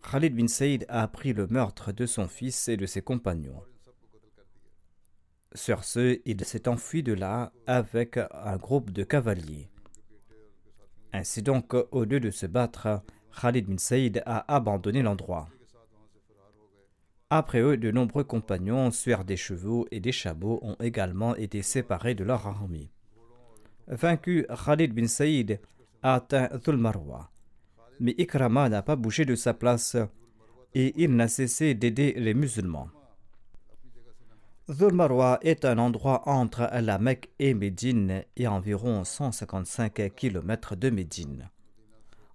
Khalid 0.03 0.35
bin 0.35 0.49
Saïd 0.49 0.85
a 0.89 1.03
appris 1.03 1.33
le 1.33 1.47
meurtre 1.47 1.93
de 1.93 2.07
son 2.07 2.29
fils 2.29 2.69
et 2.69 2.77
de 2.77 2.87
ses 2.87 3.03
compagnons. 3.03 3.63
Sur 5.55 5.83
ce, 5.83 6.21
il 6.25 6.45
s'est 6.45 6.69
enfui 6.69 7.03
de 7.03 7.13
là 7.13 7.53
avec 7.67 8.17
un 8.17 8.57
groupe 8.57 8.93
de 8.93 9.03
cavaliers. 9.03 9.71
Ainsi 11.13 11.43
donc, 11.43 11.75
au 11.91 12.05
lieu 12.05 12.21
de 12.21 12.31
se 12.31 12.47
battre, 12.47 13.03
Khalid 13.41 13.67
bin 13.67 13.79
Saïd 13.79 14.23
a 14.27 14.55
abandonné 14.55 15.03
l'endroit. 15.03 15.49
Après 17.33 17.61
eux, 17.61 17.77
de 17.77 17.93
nombreux 17.93 18.25
compagnons, 18.25 18.91
sueurs 18.91 19.25
des 19.25 19.37
chevaux 19.37 19.87
et 19.93 20.01
des 20.01 20.11
chameaux, 20.11 20.59
ont 20.63 20.77
également 20.81 21.37
été 21.37 21.63
séparés 21.63 22.17
de 22.17 22.25
leur 22.25 22.45
armée. 22.49 22.91
Vaincu, 23.87 24.47
Khalid 24.65 24.93
bin 24.93 25.07
Saïd 25.07 25.61
a 26.03 26.15
atteint 26.15 26.49
Dhul-Marwa. 26.65 27.31
Mais 28.01 28.17
Ikrama 28.19 28.69
n'a 28.69 28.83
pas 28.83 28.97
bougé 28.97 29.25
de 29.25 29.37
sa 29.37 29.55
place 29.55 29.97
et 30.75 30.93
il 30.97 31.15
n'a 31.15 31.29
cessé 31.29 31.75
d'aider 31.75 32.15
les 32.17 32.35
musulmans. 32.35 32.89
Dhul-Marwa 34.69 35.39
est 35.43 35.65
un 35.65 35.79
endroit 35.79 36.29
entre 36.29 36.69
la 36.81 36.99
Mecque 36.99 37.31
et 37.39 37.55
Médine 37.55 38.25
et 38.37 38.49
environ 38.49 39.05
155 39.05 40.15
km 40.17 40.75
de 40.75 40.91
Médine. 40.91 41.49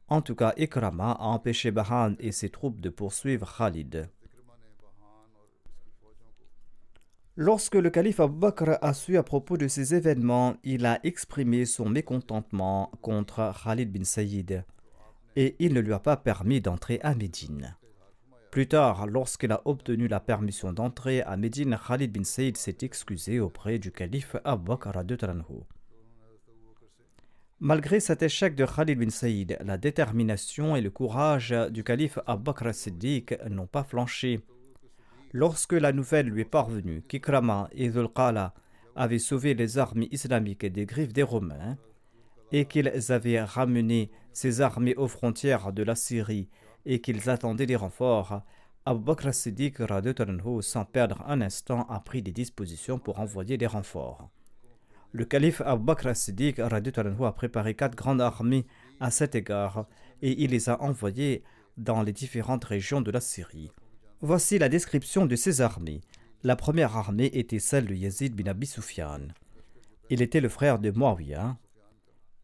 En 0.07 0.21
tout 0.21 0.35
cas, 0.35 0.53
Ikrama 0.55 1.11
a 1.11 1.25
empêché 1.25 1.71
Bahan 1.71 2.13
et 2.19 2.31
ses 2.31 2.49
troupes 2.49 2.79
de 2.79 2.89
poursuivre 2.89 3.51
Khalid. 3.57 4.09
Lorsque 7.37 7.75
le 7.75 7.89
calife 7.89 8.21
Abu 8.21 8.39
Bakr 8.39 8.77
a 8.81 8.93
su 8.93 9.17
à 9.17 9.23
propos 9.23 9.57
de 9.57 9.67
ces 9.67 9.93
événements, 9.93 10.55
il 10.63 10.85
a 10.85 11.01
exprimé 11.03 11.65
son 11.65 11.89
mécontentement 11.89 12.89
contre 13.01 13.51
Khalid 13.61 13.91
bin 13.91 14.05
Saïd 14.05 14.63
et 15.35 15.57
il 15.59 15.73
ne 15.73 15.81
lui 15.81 15.91
a 15.91 15.99
pas 15.99 16.15
permis 16.15 16.61
d'entrer 16.61 17.01
à 17.03 17.13
Médine. 17.13 17.75
Plus 18.51 18.69
tard, 18.69 19.05
lorsqu'il 19.05 19.51
a 19.51 19.61
obtenu 19.65 20.07
la 20.07 20.21
permission 20.21 20.71
d'entrer 20.71 21.23
à 21.23 21.35
Médine, 21.35 21.77
Khalid 21.85 22.09
bin 22.09 22.23
Saïd 22.23 22.55
s'est 22.55 22.77
excusé 22.83 23.41
auprès 23.41 23.79
du 23.79 23.91
calife 23.91 24.37
Abu 24.45 24.69
Bakr 24.69 24.93
Malgré 27.59 27.99
cet 27.99 28.23
échec 28.23 28.55
de 28.55 28.65
Khalid 28.65 28.97
bin 28.97 29.09
Saïd, 29.09 29.57
la 29.61 29.77
détermination 29.77 30.77
et 30.77 30.81
le 30.81 30.89
courage 30.89 31.53
du 31.69 31.83
calife 31.83 32.17
Abu 32.27 32.43
Bakr 32.43 32.73
Siddiq 32.73 33.35
n'ont 33.49 33.67
pas 33.67 33.83
flanché. 33.83 34.39
Lorsque 35.37 35.73
la 35.73 35.91
nouvelle 35.91 36.27
lui 36.27 36.43
est 36.43 36.45
parvenue 36.45 37.01
qu'Ikrama 37.01 37.67
et 37.73 37.91
Zulqala 37.91 38.53
avaient 38.95 39.19
sauvé 39.19 39.53
les 39.53 39.77
armées 39.77 40.07
islamiques 40.13 40.65
des 40.65 40.85
griffes 40.85 41.11
des 41.11 41.23
Romains 41.23 41.75
et 42.53 42.63
qu'ils 42.63 43.11
avaient 43.11 43.41
ramené 43.41 44.11
ces 44.31 44.61
armées 44.61 44.95
aux 44.95 45.09
frontières 45.09 45.73
de 45.73 45.83
la 45.83 45.95
Syrie 45.95 46.47
et 46.85 47.01
qu'ils 47.01 47.29
attendaient 47.29 47.65
des 47.65 47.75
renforts, 47.75 48.43
Abu 48.85 49.03
Bakr 49.03 49.33
Siddiq 49.33 49.75
sans 50.61 50.85
perdre 50.85 51.21
un 51.27 51.41
instant 51.41 51.85
a 51.89 51.99
pris 51.99 52.21
des 52.21 52.31
dispositions 52.31 52.97
pour 52.97 53.19
envoyer 53.19 53.57
des 53.57 53.67
renforts. 53.67 54.29
Le 55.11 55.25
calife 55.25 55.59
Abu 55.65 55.83
Bakr 55.83 56.15
Siddiq 56.15 56.59
a 56.59 57.31
préparé 57.33 57.75
quatre 57.75 57.97
grandes 57.97 58.21
armées 58.21 58.65
à 59.01 59.11
cet 59.11 59.35
égard 59.35 59.85
et 60.21 60.41
il 60.41 60.51
les 60.51 60.69
a 60.69 60.81
envoyées 60.81 61.43
dans 61.75 62.03
les 62.03 62.13
différentes 62.13 62.63
régions 62.63 63.01
de 63.01 63.11
la 63.11 63.19
Syrie. 63.19 63.69
Voici 64.21 64.57
la 64.57 64.69
description 64.69 65.25
de 65.25 65.35
ces 65.35 65.61
armées. 65.61 66.01
La 66.43 66.55
première 66.55 66.95
armée 66.95 67.29
était 67.33 67.59
celle 67.59 67.85
de 67.85 67.93
Yazid 67.93 68.33
bin 68.35 68.49
Abi. 68.49 68.69
Il 70.09 70.21
était 70.21 70.39
le 70.39 70.49
frère 70.49 70.79
de 70.79 70.91
Muawiyah 70.91 71.57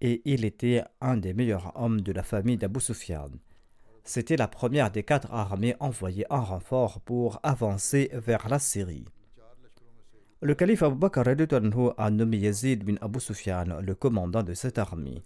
et 0.01 0.21
il 0.25 0.43
était 0.43 0.83
un 0.99 1.17
des 1.17 1.33
meilleurs 1.33 1.71
hommes 1.75 2.01
de 2.01 2.11
la 2.11 2.23
famille 2.23 2.57
d'Abu 2.57 2.81
Sufyan. 2.81 3.29
C'était 4.03 4.35
la 4.35 4.47
première 4.47 4.91
des 4.91 5.03
quatre 5.03 5.31
armées 5.31 5.75
envoyées 5.79 6.25
en 6.29 6.43
renfort 6.43 6.99
pour 7.01 7.39
avancer 7.43 8.09
vers 8.13 8.49
la 8.49 8.59
Syrie. 8.59 9.05
Le 10.41 10.55
calife 10.55 10.81
Abu 10.83 10.95
Bakr 10.95 11.23
a 11.97 12.11
nommé 12.11 12.37
Yazid 12.37 12.83
bin 12.83 12.95
Abu 12.99 13.19
le 13.19 13.93
commandant 13.93 14.43
de 14.43 14.55
cette 14.55 14.79
armée. 14.79 15.23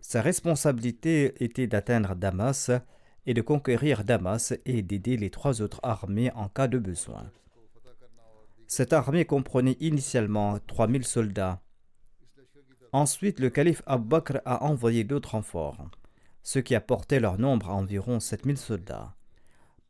Sa 0.00 0.20
responsabilité 0.20 1.42
était 1.42 1.66
d'atteindre 1.66 2.14
Damas 2.14 2.70
et 3.28 3.34
de 3.34 3.42
conquérir 3.42 4.04
Damas 4.04 4.54
et 4.64 4.80
d'aider 4.80 5.18
les 5.18 5.28
trois 5.28 5.60
autres 5.60 5.80
armées 5.82 6.32
en 6.34 6.48
cas 6.48 6.66
de 6.66 6.78
besoin. 6.78 7.30
Cette 8.66 8.94
armée 8.94 9.26
comprenait 9.26 9.76
initialement 9.80 10.58
3000 10.66 11.04
soldats. 11.04 11.60
Ensuite, 12.90 13.38
le 13.38 13.50
calife 13.50 13.82
Abu 13.84 14.08
Bakr 14.08 14.38
a 14.46 14.64
envoyé 14.64 15.04
d'autres 15.04 15.32
renforts, 15.32 15.90
ce 16.42 16.58
qui 16.58 16.74
a 16.74 16.80
porté 16.80 17.20
leur 17.20 17.38
nombre 17.38 17.68
à 17.68 17.74
environ 17.74 18.18
7000 18.18 18.56
soldats. 18.56 19.14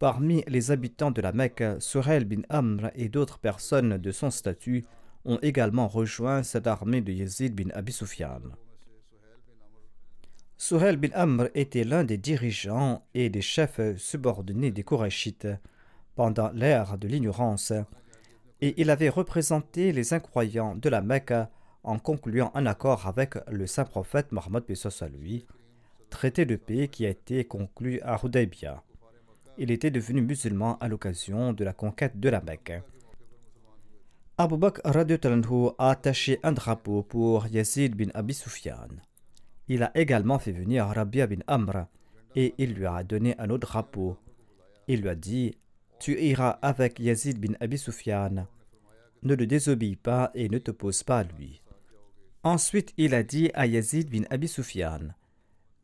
Parmi 0.01 0.43
les 0.49 0.73
habitants 0.73 1.13
de 1.13 1.23
la 1.23 1.31
Mecque, 1.31 1.63
Surel 1.79 2.25
bin 2.25 2.43
Amr 2.49 2.91
et 2.97 3.09
d'autres 3.09 3.39
personnes 3.39 3.99
de 3.99 4.11
son 4.11 4.33
statut 4.33 4.85
ont 5.25 5.39
également 5.43 5.87
rejoint 5.87 6.43
cette 6.43 6.67
armée 6.67 7.03
de 7.03 7.13
Yazid 7.13 7.55
bin 7.55 7.71
Abi. 7.73 7.97
Souhel 10.61 10.97
bin 10.97 11.11
Amr 11.15 11.51
était 11.55 11.85
l'un 11.85 12.03
des 12.03 12.19
dirigeants 12.19 13.05
et 13.15 13.31
des 13.31 13.41
chefs 13.41 13.81
subordonnés 13.97 14.73
des 14.73 14.83
Korachites 14.83 15.47
pendant 16.17 16.51
l'ère 16.51 16.99
de 16.99 17.07
l'ignorance, 17.07 17.73
et 18.61 18.75
il 18.77 18.91
avait 18.91 19.09
représenté 19.09 19.93
les 19.93 20.15
incroyants 20.15 20.75
de 20.75 20.89
la 20.89 21.01
Mecque 21.01 21.33
en 21.85 22.01
concluant 22.01 22.51
un 22.55 22.67
accord 22.67 23.07
avec 23.07 23.37
le 23.49 23.69
saint 23.69 23.85
prophète 23.85 24.33
Mohammed 24.33 24.65
lui, 25.17 25.47
traité 26.11 26.45
de 26.45 26.57
paix 26.57 26.89
qui 26.89 27.07
a 27.07 27.11
été 27.11 27.45
conclu 27.45 28.01
à 28.01 28.19
Hudaybiyah. 28.21 28.83
Il 29.59 29.71
était 29.71 29.93
devenu 29.93 30.23
musulman 30.23 30.77
à 30.81 30.89
l'occasion 30.89 31.53
de 31.53 31.63
la 31.63 31.73
conquête 31.73 32.19
de 32.19 32.29
la 32.29 32.41
Mecque. 32.41 32.83
Abu 34.37 34.57
Bakr 34.57 34.81
a 34.85 35.91
attaché 35.91 36.41
un 36.43 36.53
drapeau 36.53 37.05
pour 37.05 37.47
Yazid 37.47 37.95
bin 37.95 38.09
Abi 38.13 38.35
Sufyan. 38.35 38.89
Il 39.69 39.83
a 39.83 39.91
également 39.95 40.39
fait 40.39 40.53
venir 40.53 40.87
Rabia 40.87 41.27
bin 41.27 41.41
Amr 41.47 41.87
et 42.35 42.55
il 42.59 42.75
lui 42.75 42.87
a 42.87 43.05
donné 43.05 43.35
un 43.39 43.51
autre 43.51 43.69
drapeau. 43.69 44.17
Il 44.87 45.03
lui 45.03 45.09
a 45.11 45.15
dit 45.15 45.57
Tu 46.01 46.19
iras 46.19 46.59
avec 46.63 46.99
Yazid 46.99 47.39
bin 47.39 47.55
Abi 47.61 47.77
Sufyan. 47.77 48.47
Ne 49.23 49.35
le 49.35 49.47
désobéis 49.47 49.97
pas 49.97 50.31
et 50.35 50.49
ne 50.49 50.59
te 50.59 50.71
pose 50.71 51.03
pas 51.03 51.19
à 51.19 51.25
lui. 51.25 51.61
Ensuite, 52.45 52.95
il 52.97 53.15
a 53.15 53.23
dit 53.23 53.51
à 53.53 53.67
Yazid 53.67 54.11
bin 54.11 54.23
Abi 54.31 54.49
Sufyan 54.49 55.15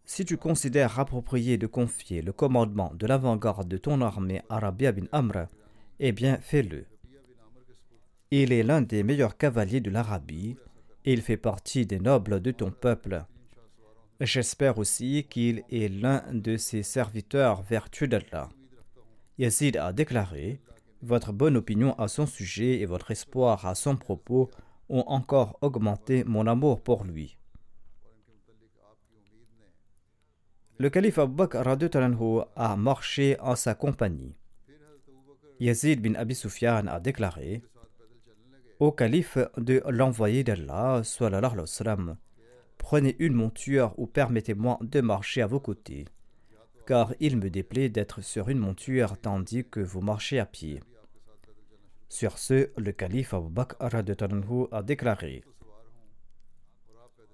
Si 0.07 0.25
tu 0.25 0.39
considères 0.39 0.99
approprié 0.99 1.59
de 1.59 1.67
confier 1.67 2.23
le 2.23 2.33
commandement 2.33 2.93
de 2.95 3.07
l'avant-garde 3.07 3.69
de 3.69 3.77
ton 3.77 4.01
armée 4.01 4.41
à 4.49 4.61
Rabia 4.61 4.93
bin 4.93 5.07
Amr, 5.13 5.49
eh 6.01 6.13
bien 6.13 6.39
fais-le. 6.39 6.87
Il 8.31 8.53
est 8.53 8.63
l'un 8.63 8.81
des 8.81 9.03
meilleurs 9.03 9.37
cavaliers 9.37 9.81
de 9.81 9.91
l'Arabie 9.91 10.57
et 11.05 11.13
il 11.13 11.21
fait 11.21 11.37
partie 11.37 11.85
des 11.85 12.01
nobles 12.01 12.41
de 12.41 12.51
ton 12.51 12.71
peuple. 12.71 13.25
J'espère 14.25 14.79
aussi 14.79 15.27
qu'il 15.29 15.65
est 15.71 15.89
l'un 15.89 16.25
de 16.33 16.57
ses 16.57 16.83
serviteurs 16.83 17.61
vertueux 17.61 18.09
d'Allah. 18.09 18.49
Yazid 19.37 19.77
a 19.77 19.93
déclaré 19.93 20.63
Votre 21.03 21.33
bonne 21.33 21.59
opinion 21.59 21.93
à 21.99 22.09
son 22.09 22.25
sujet 22.25 22.81
et 22.81 22.87
votre 22.87 23.11
espoir 23.11 23.67
à 23.67 23.75
son 23.75 23.97
propos 23.97 24.51
ont 24.89 25.05
encore 25.09 25.59
augmenté 25.61 26.25
mon 26.25 26.47
amour 26.47 26.83
pour 26.83 27.05
lui. 27.05 27.37
Le 30.79 30.89
calife 30.89 31.19
Abu 31.19 31.35
Bakr 31.35 31.63
a 32.57 32.77
marché 32.77 33.37
en 33.41 33.57
sa 33.57 33.75
compagnie. 33.75 34.35
Yazid 35.61 36.01
bin 36.01 36.15
Abi 36.15 36.35
Sufyan 36.35 36.87
a 36.87 36.99
déclaré 36.99 37.63
Au 38.81 38.91
calife 38.91 39.37
de 39.59 39.83
l'envoyé 39.87 40.45
d'Allah, 40.45 41.03
prenez 42.79 43.17
une 43.19 43.35
monture 43.35 43.95
ou 43.97 44.07
permettez-moi 44.07 44.79
de 44.83 45.01
marcher 45.01 45.43
à 45.43 45.47
vos 45.47 45.61
côtés, 45.61 46.07
car 46.87 47.15
il 47.21 47.37
me 47.37 47.51
déplaît 47.51 47.89
d'être 47.89 48.21
sur 48.23 48.49
une 48.49 48.59
monture 48.59 49.19
tandis 49.19 49.65
que 49.65 49.81
vous 49.81 50.01
marchez 50.01 50.39
à 50.39 50.47
pied. 50.47 50.81
Sur 52.09 52.39
ce, 52.39 52.71
le 52.77 52.93
calife 52.93 53.35
Abu 53.35 53.51
Bakr 53.51 53.77
a 53.81 54.83
déclaré 54.83 55.43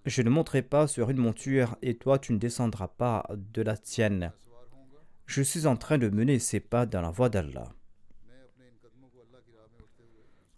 Je 0.06 0.22
ne 0.22 0.30
monterai 0.30 0.62
pas 0.62 0.86
sur 0.86 1.10
une 1.10 1.18
monture 1.18 1.76
et 1.82 1.96
toi 1.96 2.18
tu 2.18 2.32
ne 2.32 2.38
descendras 2.38 2.88
pas 2.88 3.26
de 3.36 3.62
la 3.62 3.76
tienne. 3.76 4.32
Je 5.26 5.42
suis 5.42 5.66
en 5.66 5.76
train 5.76 5.98
de 5.98 6.08
mener 6.08 6.38
ces 6.38 6.60
pas 6.60 6.86
dans 6.86 7.02
la 7.02 7.10
voie 7.10 7.28
d'Allah. 7.28 7.72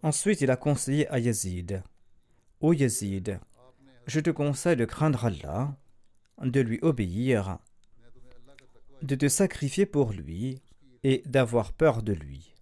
Ensuite, 0.05 0.41
il 0.41 0.51
a 0.51 0.57
conseillé 0.57 1.07
à 1.09 1.19
Yazid 1.19 1.83
Ô 2.61 2.73
Yazid, 2.73 3.39
je 4.07 4.21
te 4.21 4.31
conseille 4.31 4.77
de 4.77 4.85
craindre 4.85 5.25
Allah, 5.25 5.77
de 6.43 6.61
lui 6.61 6.79
obéir, 6.83 7.59
de 9.03 9.15
te 9.15 9.29
sacrifier 9.29 9.87
pour 9.87 10.13
lui 10.13 10.63
et 11.03 11.23
d'avoir 11.27 11.73
peur 11.73 12.03
de 12.03 12.13
lui. 12.13 12.55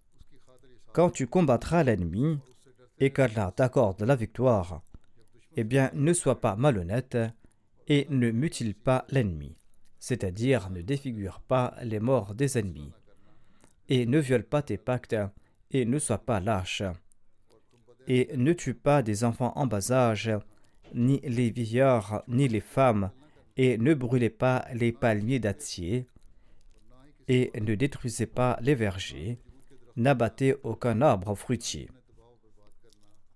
Quand 0.93 1.09
tu 1.09 1.27
combattras 1.27 1.83
l'ennemi 1.83 2.39
et 2.99 3.11
qu'Allah 3.11 3.53
t'accorde 3.55 4.01
la 4.01 4.15
victoire, 4.15 4.81
eh 5.55 5.63
bien 5.63 5.91
ne 5.93 6.13
sois 6.13 6.41
pas 6.41 6.55
malhonnête 6.55 7.17
et 7.87 8.07
ne 8.09 8.31
mutile 8.31 8.75
pas 8.75 9.05
l'ennemi, 9.09 9.57
c'est-à-dire 9.99 10.69
ne 10.69 10.81
défigure 10.81 11.39
pas 11.41 11.75
les 11.83 11.99
morts 11.99 12.35
des 12.35 12.57
ennemis, 12.57 12.91
et 13.89 14.05
ne 14.05 14.19
viole 14.19 14.43
pas 14.43 14.61
tes 14.61 14.77
pactes 14.77 15.15
et 15.71 15.85
ne 15.85 15.99
sois 15.99 16.19
pas 16.19 16.39
lâche 16.39 16.83
et 18.07 18.35
ne 18.35 18.53
tue 18.53 18.73
pas 18.73 19.01
des 19.01 19.23
enfants 19.23 19.53
en 19.55 19.67
bas 19.67 19.91
âge, 19.91 20.31
ni 20.93 21.19
les 21.23 21.49
vieillards, 21.49 22.23
ni 22.27 22.47
les 22.47 22.61
femmes, 22.61 23.11
et 23.57 23.77
ne 23.77 23.93
brûlez 23.93 24.29
pas 24.29 24.65
les 24.73 24.91
palmiers 24.91 25.39
dattiers, 25.39 26.07
et 27.27 27.51
ne 27.59 27.75
détruisez 27.75 28.25
pas 28.25 28.57
les 28.61 28.75
vergers, 28.75 29.39
n'abattez 29.95 30.55
aucun 30.63 31.01
arbre 31.01 31.35
fruitier. 31.35 31.89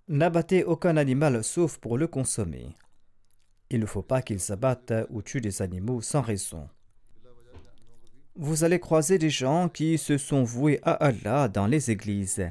N'abattez 0.08 0.64
aucun 0.64 0.98
animal 0.98 1.44
sauf 1.44 1.78
pour 1.78 1.98
le 1.98 2.08
consommer. 2.08 2.76
Il 3.70 3.80
ne 3.80 3.86
faut 3.86 4.04
pas 4.04 4.22
qu'ils 4.22 4.40
s'abattent 4.40 4.94
ou 5.10 5.22
tuent 5.22 5.42
des 5.42 5.62
animaux 5.62 6.02
sans 6.02 6.22
raison. 6.22 6.70
Vous 8.36 8.64
allez 8.64 8.80
croiser 8.80 9.18
des 9.18 9.30
gens 9.30 9.70
qui 9.70 9.98
se 9.98 10.18
sont 10.18 10.44
voués 10.44 10.80
à 10.84 10.92
Allah 10.92 11.48
dans 11.48 11.68
les 11.68 11.90
églises 11.90 12.46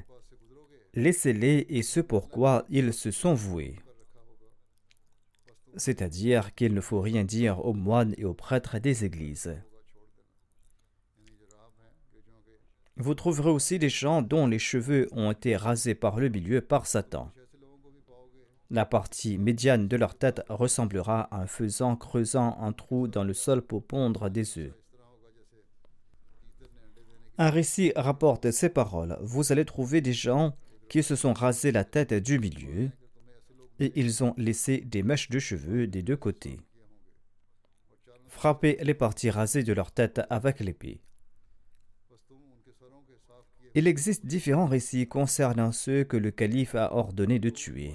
laissez-les 0.94 1.66
et 1.68 1.82
ce 1.82 2.00
pourquoi 2.00 2.64
ils 2.68 2.92
se 2.92 3.10
sont 3.10 3.34
voués. 3.34 3.76
C'est-à-dire 5.76 6.54
qu'il 6.54 6.74
ne 6.74 6.80
faut 6.80 7.00
rien 7.00 7.24
dire 7.24 7.64
aux 7.64 7.74
moines 7.74 8.14
et 8.16 8.24
aux 8.24 8.34
prêtres 8.34 8.78
des 8.78 9.04
églises. 9.04 9.54
Vous 12.96 13.14
trouverez 13.14 13.50
aussi 13.50 13.78
des 13.80 13.88
gens 13.88 14.22
dont 14.22 14.46
les 14.46 14.60
cheveux 14.60 15.08
ont 15.12 15.32
été 15.32 15.56
rasés 15.56 15.96
par 15.96 16.20
le 16.20 16.28
milieu 16.28 16.60
par 16.60 16.86
Satan. 16.86 17.32
La 18.70 18.86
partie 18.86 19.36
médiane 19.36 19.88
de 19.88 19.96
leur 19.96 20.14
tête 20.14 20.42
ressemblera 20.48 21.22
à 21.22 21.42
un 21.42 21.46
faisan 21.46 21.96
creusant 21.96 22.56
un 22.60 22.72
trou 22.72 23.08
dans 23.08 23.24
le 23.24 23.34
sol 23.34 23.62
pour 23.62 23.84
pondre 23.84 24.30
des 24.30 24.58
œufs. 24.58 24.72
Un 27.36 27.50
récit 27.50 27.92
rapporte 27.96 28.52
ces 28.52 28.68
paroles. 28.68 29.18
Vous 29.20 29.50
allez 29.50 29.64
trouver 29.64 30.00
des 30.00 30.12
gens 30.12 30.56
qui 30.88 31.02
se 31.02 31.16
sont 31.16 31.32
rasés 31.32 31.72
la 31.72 31.84
tête 31.84 32.14
du 32.14 32.38
milieu 32.38 32.90
et 33.80 33.92
ils 33.96 34.22
ont 34.22 34.34
laissé 34.36 34.78
des 34.78 35.02
mèches 35.02 35.30
de 35.30 35.38
cheveux 35.38 35.86
des 35.86 36.02
deux 36.02 36.16
côtés. 36.16 36.60
Frappez 38.28 38.78
les 38.82 38.94
parties 38.94 39.30
rasées 39.30 39.62
de 39.62 39.72
leur 39.72 39.92
tête 39.92 40.20
avec 40.30 40.60
l'épée. 40.60 41.00
Il 43.76 43.88
existe 43.88 44.24
différents 44.24 44.66
récits 44.66 45.08
concernant 45.08 45.72
ceux 45.72 46.04
que 46.04 46.16
le 46.16 46.30
calife 46.30 46.74
a 46.74 46.94
ordonné 46.94 47.38
de 47.38 47.50
tuer. 47.50 47.94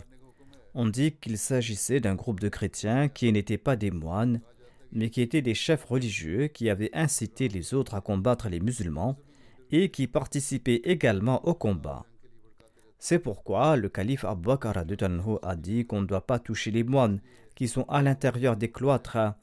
On 0.73 0.87
dit 0.87 1.13
qu'il 1.13 1.37
s'agissait 1.37 1.99
d'un 1.99 2.15
groupe 2.15 2.39
de 2.39 2.49
chrétiens 2.49 3.07
qui 3.07 3.31
n'étaient 3.31 3.57
pas 3.57 3.75
des 3.75 3.91
moines, 3.91 4.41
mais 4.91 5.09
qui 5.09 5.21
étaient 5.21 5.41
des 5.41 5.53
chefs 5.53 5.85
religieux 5.85 6.47
qui 6.47 6.69
avaient 6.69 6.93
incité 6.93 7.47
les 7.47 7.73
autres 7.73 7.95
à 7.95 8.01
combattre 8.01 8.49
les 8.49 8.59
musulmans 8.59 9.17
et 9.71 9.89
qui 9.89 10.07
participaient 10.07 10.81
également 10.83 11.45
au 11.45 11.53
combat. 11.53 12.05
C'est 13.01 13.19
pourquoi 13.19 13.77
le 13.77 13.87
calife 13.87 14.25
Abu 14.25 14.47
Bakr 14.47 14.73
a 14.77 15.55
dit 15.55 15.85
qu'on 15.85 16.01
ne 16.01 16.05
doit 16.05 16.27
pas 16.27 16.37
toucher 16.37 16.69
les 16.69 16.83
moines 16.83 17.21
qui 17.55 17.69
sont 17.69 17.85
à 17.87 18.01
l'intérieur 18.01 18.57
des 18.57 18.71
cloîtres, 18.71 19.35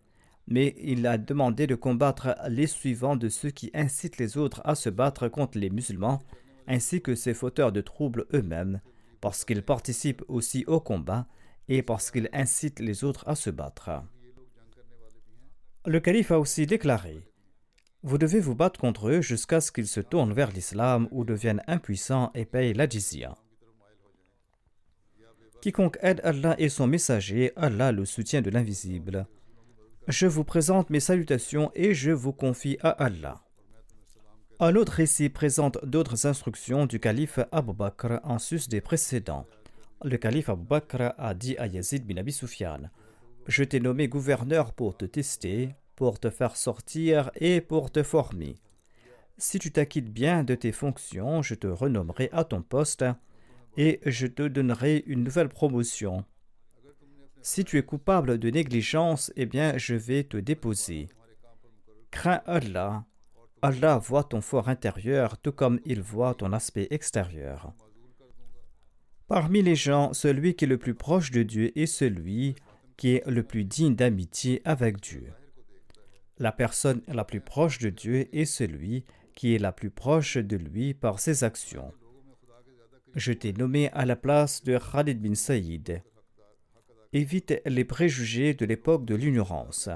mais 0.47 0.77
il 0.79 1.07
a 1.07 1.17
demandé 1.17 1.67
de 1.67 1.75
combattre 1.75 2.37
les 2.49 2.67
suivants 2.67 3.17
de 3.17 3.31
ceux 3.31 3.51
qui 3.51 3.71
incitent 3.73 4.19
les 4.19 4.37
autres 4.37 4.61
à 4.65 4.75
se 4.75 4.91
battre 4.91 5.29
contre 5.29 5.59
les 5.59 5.71
musulmans, 5.71 6.23
ainsi 6.69 7.01
que 7.01 7.15
ces 7.15 7.33
fauteurs 7.33 7.73
de 7.73 7.81
troubles 7.81 8.27
eux-mêmes, 8.35 8.81
parce 9.23 9.47
qu'ils 9.47 9.63
participent 9.63 10.25
aussi 10.29 10.65
au 10.67 10.79
combat 10.79 11.27
et 11.69 11.83
parce 11.83 12.11
qu'ils 12.11 12.29
incitent 12.35 12.81
les 12.81 13.05
autres 13.05 13.27
à 13.27 13.35
se 13.35 13.49
battre. 13.49 13.91
Le 15.87 16.01
calife 16.01 16.31
a 16.31 16.39
aussi 16.39 16.67
déclaré 16.67 17.23
Vous 18.03 18.19
devez 18.19 18.41
vous 18.41 18.55
battre 18.55 18.79
contre 18.79 19.09
eux 19.09 19.23
jusqu'à 19.23 19.63
ce 19.63 19.73
qu'ils 19.73 19.89
se 19.89 20.01
tournent 20.01 20.35
vers 20.35 20.53
l'islam 20.53 21.09
ou 21.11 21.25
deviennent 21.25 21.63
impuissants 21.67 22.31
et 22.35 22.45
payent 22.45 22.75
la 22.75 22.87
jizya. 22.87 23.35
Quiconque 25.67 25.99
aide 26.01 26.21
Allah 26.23 26.55
et 26.59 26.69
son 26.69 26.87
messager, 26.87 27.51
Allah 27.57 27.91
le 27.91 28.05
soutient 28.05 28.41
de 28.41 28.51
l'invisible. 28.51 29.27
Je 30.07 30.29
vous 30.29 30.45
présente 30.45 30.91
mes 30.91 31.01
salutations 31.01 31.73
et 31.75 31.93
je 31.93 32.13
vous 32.13 32.33
confie 32.33 32.79
à 32.85 32.91
Allah. 32.91 33.43
Un 34.61 34.77
autre 34.77 34.93
récit 34.93 35.29
présente 35.29 35.85
d'autres 35.85 36.25
instructions 36.29 36.87
du 36.87 37.01
calife 37.01 37.41
Abu 37.51 37.73
Bakr 37.73 38.21
en 38.23 38.39
sus 38.39 38.69
des 38.69 38.81
précédents. 38.81 39.45
Le 40.05 40.17
calife 40.17 40.51
Abu 40.51 40.63
Bakr 40.63 41.15
a 41.19 41.35
dit 41.35 41.57
à 41.59 41.67
Yazid 41.67 42.07
bin 42.07 42.19
Abi 42.19 42.31
Sufyan 42.31 42.83
Je 43.49 43.65
t'ai 43.65 43.81
nommé 43.81 44.07
gouverneur 44.07 44.73
pour 44.73 44.97
te 44.97 45.05
tester, 45.05 45.75
pour 45.97 46.21
te 46.21 46.31
faire 46.31 46.57
sortir 46.57 47.33
et 47.35 47.61
pour 47.61 47.91
te 47.91 48.05
former. 48.05 48.55
Si 49.37 49.59
tu 49.59 49.73
t'acquittes 49.73 50.13
bien 50.13 50.45
de 50.45 50.55
tes 50.55 50.71
fonctions, 50.71 51.43
je 51.43 51.57
te 51.57 51.67
renommerai 51.67 52.29
à 52.31 52.45
ton 52.45 52.63
poste 52.63 53.05
et 53.77 54.01
je 54.07 54.27
te 54.27 54.43
donnerai 54.43 55.05
une 55.07 55.25
nouvelle 55.25 55.49
promotion. 55.49 56.25
Si 57.43 57.65
tu 57.65 57.79
es 57.79 57.83
coupable 57.83 58.39
de 58.39 58.51
négligence, 58.51 59.33
eh 59.37 59.47
bien 59.47 59.77
je 59.79 59.95
vais 59.95 60.25
te 60.25 60.37
déposer. 60.37 61.09
Crains 62.11 62.43
Allah. 62.47 63.05
Allah 63.63 63.99
voit 63.99 64.25
ton 64.25 64.41
fort 64.41 64.69
intérieur 64.69 65.39
tout 65.39 65.53
comme 65.53 65.81
il 65.85 66.01
voit 66.01 66.35
ton 66.35 66.53
aspect 66.53 66.89
extérieur. 66.91 67.73
Parmi 69.29 69.63
les 69.63 69.75
gens, 69.75 70.13
celui 70.13 70.55
qui 70.55 70.65
est 70.65 70.69
le 70.69 70.79
plus 70.79 70.95
proche 70.95 71.31
de 71.31 71.43
Dieu 71.43 71.77
est 71.79 71.87
celui 71.87 72.55
qui 72.97 73.15
est 73.15 73.27
le 73.27 73.43
plus 73.43 73.65
digne 73.65 73.95
d'amitié 73.95 74.63
avec 74.65 75.01
Dieu. 75.01 75.33
La 76.39 76.53
personne 76.53 77.03
la 77.09 77.25
plus 77.25 77.41
proche 77.41 77.79
de 77.79 77.91
Dieu 77.91 78.29
est 78.35 78.45
celui 78.45 79.05
qui 79.35 79.55
est 79.55 79.59
la 79.59 79.73
plus 79.73 79.91
proche 79.91 80.37
de 80.37 80.57
lui 80.57 80.95
par 80.95 81.19
ses 81.19 81.45
actions 81.45 81.93
je 83.17 83.33
t'ai 83.33 83.55
nommé 83.55 83.89
à 83.93 84.05
la 84.05 84.15
place 84.15 84.63
de 84.63 84.79
Khalid 84.79 85.23
bin 85.23 85.35
Saïd. 85.35 86.03
Évite 87.15 87.63
les 87.65 87.85
préjugés 87.85 88.53
de 88.53 88.67
l'époque 88.67 89.07
de 89.07 89.15
l'ignorance. 89.15 89.89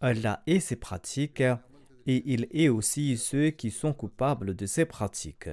Allah 0.00 0.42
est 0.48 0.58
ses 0.58 0.74
pratiques 0.74 1.44
et 2.06 2.32
il 2.32 2.48
est 2.50 2.68
aussi 2.68 3.16
ceux 3.16 3.50
qui 3.50 3.70
sont 3.70 3.92
coupables 3.92 4.56
de 4.56 4.66
ces 4.66 4.84
pratiques. 4.84 5.48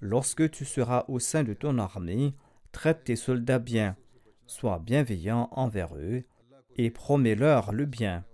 Lorsque 0.00 0.48
tu 0.52 0.64
seras 0.64 1.04
au 1.08 1.18
sein 1.18 1.42
de 1.42 1.54
ton 1.54 1.76
armée, 1.78 2.34
traite 2.70 3.02
tes 3.02 3.16
soldats 3.16 3.58
bien, 3.58 3.96
sois 4.46 4.78
bienveillant 4.78 5.48
envers 5.50 5.96
eux 5.96 6.22
et 6.76 6.90
promets-leur 6.90 7.72
le 7.72 7.84
bien. 7.84 8.24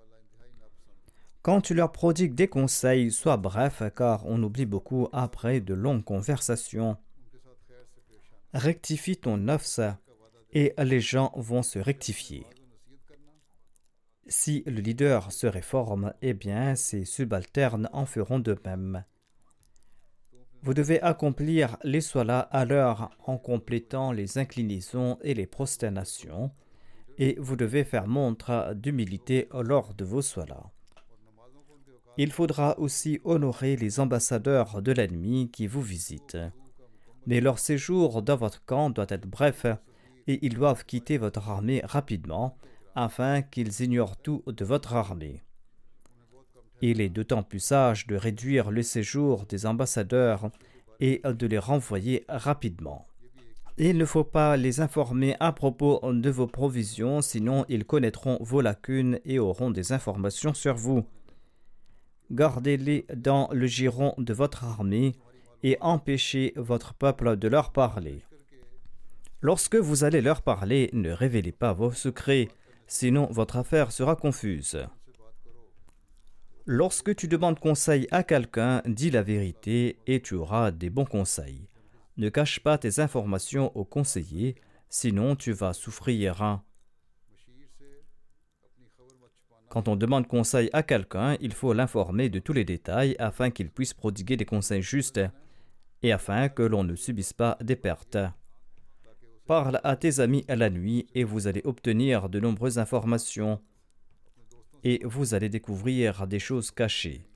Quand 1.41 1.63
tu 1.63 1.73
leur 1.73 1.91
prodigues 1.91 2.35
des 2.35 2.49
conseils, 2.49 3.11
sois 3.11 3.39
bref 3.39 3.83
car 3.97 4.27
on 4.27 4.43
oublie 4.43 4.67
beaucoup 4.67 5.09
après 5.13 5.61
de 5.61 5.73
longues 5.73 6.05
conversations 6.05 6.99
rectifie 8.55 9.17
ton 9.17 9.37
nafs 9.37 9.81
et 10.53 10.75
les 10.79 11.01
gens 11.01 11.33
vont 11.37 11.62
se 11.62 11.79
rectifier. 11.79 12.47
Si 14.27 14.62
le 14.67 14.81
leader 14.81 15.33
se 15.33 15.47
réforme, 15.47 16.15
eh 16.23 16.35
bien 16.35 16.75
ses 16.75 17.05
subalternes 17.05 17.88
en 17.93 18.07
feront 18.07 18.38
de 18.38 18.57
même. 18.65 19.05
Vous 20.62 20.75
devez 20.75 21.03
accomplir 21.03 21.77
les 21.83 22.01
solas 22.01 22.41
à 22.41 22.65
l'heure 22.65 23.11
en 23.27 23.37
complétant 23.37 24.12
les 24.12 24.38
inclinaisons 24.38 25.19
et 25.23 25.35
les 25.35 25.47
prosternations, 25.47 26.53
et 27.19 27.37
vous 27.41 27.57
devez 27.57 27.83
faire 27.83 28.07
montre 28.07 28.73
d'humilité 28.75 29.49
lors 29.53 29.93
de 29.95 30.05
vos 30.05 30.23
solas. 30.23 30.71
Il 32.17 32.31
faudra 32.31 32.79
aussi 32.79 33.21
honorer 33.25 33.75
les 33.75 33.99
ambassadeurs 33.99 34.83
de 34.83 34.93
l'ennemi 34.93 35.51
qui 35.51 35.67
vous 35.67 35.83
visitent. 35.83 36.38
Mais 37.27 37.41
leur 37.41 37.59
séjour 37.59 38.23
dans 38.23 38.37
votre 38.37 38.65
camp 38.65 38.91
doit 38.91 39.07
être 39.09 39.29
bref 39.29 39.67
et 40.27 40.45
ils 40.45 40.55
doivent 40.55 40.85
quitter 40.85 41.19
votre 41.19 41.49
armée 41.49 41.81
rapidement 41.85 42.57
afin 42.95 43.43
qu'ils 43.43 43.81
ignorent 43.81 44.17
tout 44.17 44.43
de 44.47 44.65
votre 44.65 44.95
armée. 44.95 45.43
Il 46.81 47.01
est 47.01 47.09
d'autant 47.09 47.43
plus 47.43 47.61
sage 47.61 48.07
de 48.07 48.17
réduire 48.17 48.71
le 48.71 48.83
séjour 48.83 49.47
des 49.47 49.67
ambassadeurs 49.67 50.51
et 51.01 51.23
de 51.25 51.47
les 51.47 51.59
renvoyer 51.59 52.25
rapidement. 52.29 53.07
Il 53.79 53.97
ne 53.97 54.05
faut 54.05 54.25
pas 54.25 54.57
les 54.57 54.81
informer 54.81 55.35
à 55.41 55.53
propos 55.53 56.01
de 56.03 56.31
vos 56.31 56.47
provisions, 56.47 57.23
sinon 57.23 57.65
ils 57.69 57.87
connaîtront 57.87 58.37
vos 58.41 58.61
lacunes 58.61 59.19
et 59.25 59.39
auront 59.39 59.71
des 59.71 59.93
informations 59.93 60.55
sur 60.55 60.75
vous. 60.75 61.07
Gardez-les 62.31 63.07
dans 63.17 63.49
le 63.53 63.67
giron 63.67 64.15
de 64.19 64.35
votre 64.35 64.65
armée 64.65 65.15
et 65.62 65.77
empêchez 65.81 66.53
votre 66.57 66.94
peuple 66.94 67.37
de 67.37 67.48
leur 67.48 67.72
parler. 67.72 68.22
Lorsque 69.40 69.77
vous 69.77 70.05
allez 70.05 70.20
leur 70.20 70.42
parler, 70.42 70.88
ne 70.92 71.11
révélez 71.11 71.53
pas 71.53 71.72
vos 71.72 71.92
secrets, 71.92 72.48
sinon 72.87 73.27
votre 73.31 73.57
affaire 73.57 73.90
sera 73.90 74.14
confuse. 74.14 74.79
Lorsque 76.64 77.16
tu 77.16 77.27
demandes 77.27 77.59
conseil 77.59 78.07
à 78.12 78.22
quelqu'un, 78.22 78.83
dis 78.87 79.11
la 79.11 79.22
vérité 79.22 79.98
et 80.07 80.20
tu 80.20 80.35
auras 80.35 80.70
des 80.70 80.90
bons 80.90 81.05
conseils. 81.05 81.68
Ne 82.16 82.29
cache 82.29 82.61
pas 82.61 82.79
tes 82.79 83.01
informations 83.01 83.77
au 83.77 83.85
conseiller, 83.85 84.55
sinon 84.88 85.35
tu 85.35 85.51
vas 85.53 85.72
souffrir. 85.72 86.61
Quand 89.68 89.88
on 89.88 89.96
demande 89.96 90.29
conseil 90.29 90.68
à 90.72 90.83
quelqu'un, 90.83 91.37
il 91.40 91.53
faut 91.53 91.72
l'informer 91.72 92.29
de 92.29 92.38
tous 92.38 92.53
les 92.53 92.64
détails 92.64 93.16
afin 93.18 93.51
qu'il 93.51 93.70
puisse 93.70 93.94
prodiguer 93.94 94.37
des 94.37 94.44
conseils 94.44 94.83
justes 94.83 95.20
et 96.03 96.12
afin 96.12 96.49
que 96.49 96.62
l'on 96.62 96.85
ne 96.85 96.95
subisse 96.95 97.33
pas 97.33 97.57
des 97.61 97.77
pertes. 97.77 98.19
Parle 99.47 99.81
à 99.85 99.97
tes 99.97 100.21
amis 100.21 100.45
à 100.49 100.57
la 100.57 100.71
nuit 100.71 101.07
et 101.15 101.25
vous 101.25 101.47
allez 101.47 101.62
obtenir 101.65 102.29
de 102.29 102.41
nombreuses 102.41 102.79
informations 102.79 103.61
et 104.85 105.01
vous 105.05 105.35
allez 105.35 105.49
découvrir 105.49 106.27
des 106.27 106.38
choses 106.38 106.71
cachées. 106.71 107.27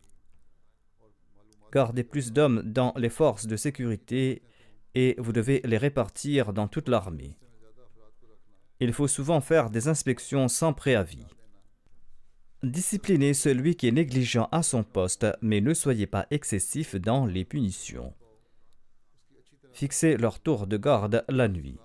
Gardez 1.72 2.05
plus 2.05 2.33
d'hommes 2.33 2.62
dans 2.62 2.92
les 2.96 3.09
forces 3.09 3.46
de 3.46 3.57
sécurité 3.57 4.42
et 4.94 5.14
vous 5.18 5.33
devez 5.33 5.61
les 5.64 5.76
répartir 5.76 6.52
dans 6.52 6.68
toute 6.68 6.88
l'armée. 6.88 7.37
Il 8.81 8.92
faut 8.92 9.09
souvent 9.09 9.40
faire 9.40 9.70
des 9.70 9.88
inspections 9.88 10.48
sans 10.48 10.72
préavis. 10.72 11.26
Disciplinez 12.62 13.35
celui 13.35 13.76
qui 13.76 13.88
est 13.88 13.92
négligent 13.92 14.48
à 14.52 14.62
son 14.62 14.83
poste, 14.83 15.26
mais 15.40 15.61
ne 15.61 15.74
soyez 15.74 16.07
pas 16.07 16.26
excessif 16.31 16.96
dans 16.96 17.26
les 17.26 17.44
punitions. 17.44 18.14
Fixez 19.76 20.16
leur 20.16 20.40
tour 20.40 20.66
de 20.66 20.78
garde 20.78 21.22
la 21.28 21.48
nuit. 21.48 21.76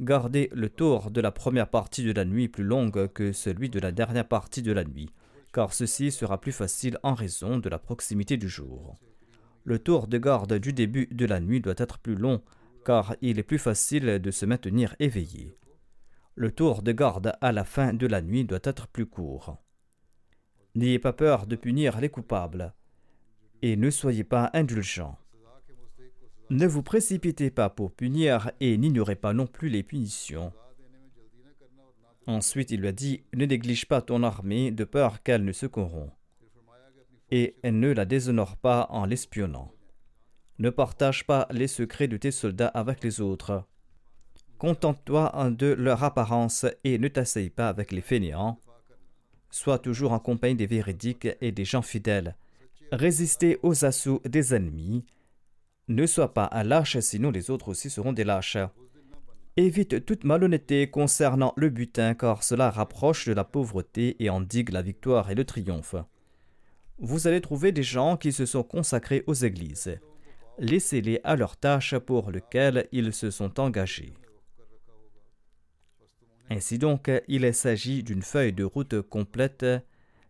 Gardez 0.00 0.48
le 0.54 0.70
tour 0.70 1.10
de 1.10 1.20
la 1.20 1.30
première 1.30 1.68
partie 1.68 2.02
de 2.02 2.12
la 2.12 2.24
nuit 2.24 2.48
plus 2.48 2.64
longue 2.64 3.12
que 3.12 3.32
celui 3.32 3.68
de 3.68 3.78
la 3.78 3.92
dernière 3.92 4.26
partie 4.26 4.62
de 4.62 4.72
la 4.72 4.82
nuit, 4.82 5.10
car 5.52 5.74
ceci 5.74 6.10
sera 6.10 6.40
plus 6.40 6.52
facile 6.52 6.96
en 7.02 7.12
raison 7.12 7.58
de 7.58 7.68
la 7.68 7.78
proximité 7.78 8.38
du 8.38 8.48
jour. 8.48 8.96
Le 9.64 9.78
tour 9.78 10.06
de 10.06 10.16
garde 10.16 10.54
du 10.54 10.72
début 10.72 11.06
de 11.08 11.26
la 11.26 11.38
nuit 11.38 11.60
doit 11.60 11.74
être 11.76 11.98
plus 11.98 12.14
long, 12.14 12.40
car 12.86 13.14
il 13.20 13.38
est 13.38 13.42
plus 13.42 13.58
facile 13.58 14.20
de 14.20 14.30
se 14.30 14.46
maintenir 14.46 14.96
éveillé. 14.98 15.54
Le 16.34 16.50
tour 16.50 16.80
de 16.80 16.92
garde 16.92 17.34
à 17.42 17.52
la 17.52 17.64
fin 17.64 17.92
de 17.92 18.06
la 18.06 18.22
nuit 18.22 18.46
doit 18.46 18.58
être 18.62 18.88
plus 18.88 19.04
court. 19.04 19.58
N'ayez 20.74 20.98
pas 20.98 21.12
peur 21.12 21.46
de 21.46 21.56
punir 21.56 22.00
les 22.00 22.08
coupables, 22.08 22.72
et 23.60 23.76
ne 23.76 23.90
soyez 23.90 24.24
pas 24.24 24.48
indulgents. 24.54 25.18
Ne 26.50 26.66
vous 26.66 26.82
précipitez 26.82 27.50
pas 27.50 27.68
pour 27.68 27.92
punir 27.92 28.50
et 28.60 28.78
n'ignorez 28.78 29.16
pas 29.16 29.34
non 29.34 29.46
plus 29.46 29.68
les 29.68 29.82
punitions. 29.82 30.52
Ensuite, 32.26 32.70
il 32.70 32.80
lui 32.80 32.88
a 32.88 32.92
dit 32.92 33.22
Ne 33.34 33.44
néglige 33.44 33.86
pas 33.86 34.00
ton 34.00 34.22
armée 34.22 34.70
de 34.70 34.84
peur 34.84 35.22
qu'elle 35.22 35.44
ne 35.44 35.52
se 35.52 35.66
corrompt, 35.66 36.12
et 37.30 37.56
ne 37.64 37.92
la 37.92 38.06
déshonore 38.06 38.56
pas 38.56 38.86
en 38.90 39.04
l'espionnant. 39.04 39.72
Ne 40.58 40.70
partage 40.70 41.26
pas 41.26 41.46
les 41.50 41.68
secrets 41.68 42.08
de 42.08 42.16
tes 42.16 42.30
soldats 42.30 42.68
avec 42.68 43.04
les 43.04 43.20
autres. 43.20 43.64
Contente-toi 44.56 45.50
de 45.50 45.66
leur 45.66 46.02
apparence 46.02 46.66
et 46.82 46.98
ne 46.98 47.08
t'asseye 47.08 47.50
pas 47.50 47.68
avec 47.68 47.92
les 47.92 48.00
fainéants. 48.00 48.58
Sois 49.50 49.78
toujours 49.78 50.12
en 50.12 50.18
compagnie 50.18 50.56
des 50.56 50.66
véridiques 50.66 51.28
et 51.40 51.52
des 51.52 51.64
gens 51.64 51.82
fidèles. 51.82 52.36
Résistez 52.90 53.58
aux 53.62 53.84
assauts 53.84 54.22
des 54.24 54.54
ennemis 54.54 55.04
ne 55.88 56.06
sois 56.06 56.34
pas 56.34 56.48
un 56.52 56.62
lâche, 56.62 56.98
sinon 57.00 57.30
les 57.30 57.50
autres 57.50 57.68
aussi 57.68 57.90
seront 57.90 58.12
des 58.12 58.24
lâches. 58.24 58.58
Évite 59.56 60.04
toute 60.04 60.24
malhonnêteté 60.24 60.88
concernant 60.88 61.52
le 61.56 61.68
butin, 61.68 62.14
car 62.14 62.44
cela 62.44 62.70
rapproche 62.70 63.26
de 63.26 63.32
la 63.32 63.44
pauvreté 63.44 64.22
et 64.22 64.30
endigue 64.30 64.70
la 64.70 64.82
victoire 64.82 65.30
et 65.30 65.34
le 65.34 65.44
triomphe. 65.44 65.96
Vous 66.98 67.26
allez 67.26 67.40
trouver 67.40 67.72
des 67.72 67.82
gens 67.82 68.16
qui 68.16 68.32
se 68.32 68.46
sont 68.46 68.62
consacrés 68.62 69.24
aux 69.26 69.34
églises. 69.34 69.98
Laissez-les 70.58 71.20
à 71.24 71.36
leur 71.36 71.56
tâche 71.56 71.96
pour 71.96 72.30
lesquelles 72.30 72.86
ils 72.92 73.12
se 73.12 73.30
sont 73.30 73.58
engagés. 73.58 74.14
Ainsi 76.50 76.78
donc, 76.78 77.10
il 77.28 77.54
s'agit 77.54 78.02
d'une 78.02 78.22
feuille 78.22 78.52
de 78.52 78.64
route 78.64 79.00
complète 79.02 79.66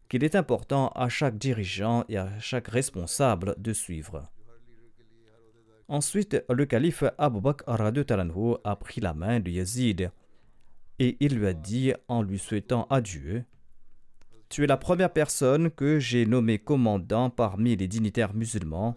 qu'il 0.08 0.24
est 0.24 0.36
important 0.36 0.88
à 0.94 1.08
chaque 1.08 1.38
dirigeant 1.38 2.04
et 2.08 2.16
à 2.16 2.38
chaque 2.40 2.68
responsable 2.68 3.54
de 3.58 3.72
suivre. 3.72 4.30
Ensuite, 5.90 6.44
le 6.50 6.66
calife 6.66 7.04
Abu 7.16 7.40
Bakr 7.40 7.64
a 8.62 8.76
pris 8.76 9.00
la 9.00 9.14
main 9.14 9.40
de 9.40 9.50
Yazid 9.50 10.10
et 10.98 11.16
il 11.20 11.36
lui 11.36 11.46
a 11.46 11.54
dit 11.54 11.94
en 12.08 12.22
lui 12.22 12.38
souhaitant 12.38 12.86
adieu 12.90 13.44
Tu 14.50 14.64
es 14.64 14.66
la 14.66 14.76
première 14.76 15.10
personne 15.14 15.70
que 15.70 15.98
j'ai 15.98 16.26
nommée 16.26 16.58
commandant 16.58 17.30
parmi 17.30 17.74
les 17.74 17.88
dignitaires 17.88 18.34
musulmans, 18.34 18.96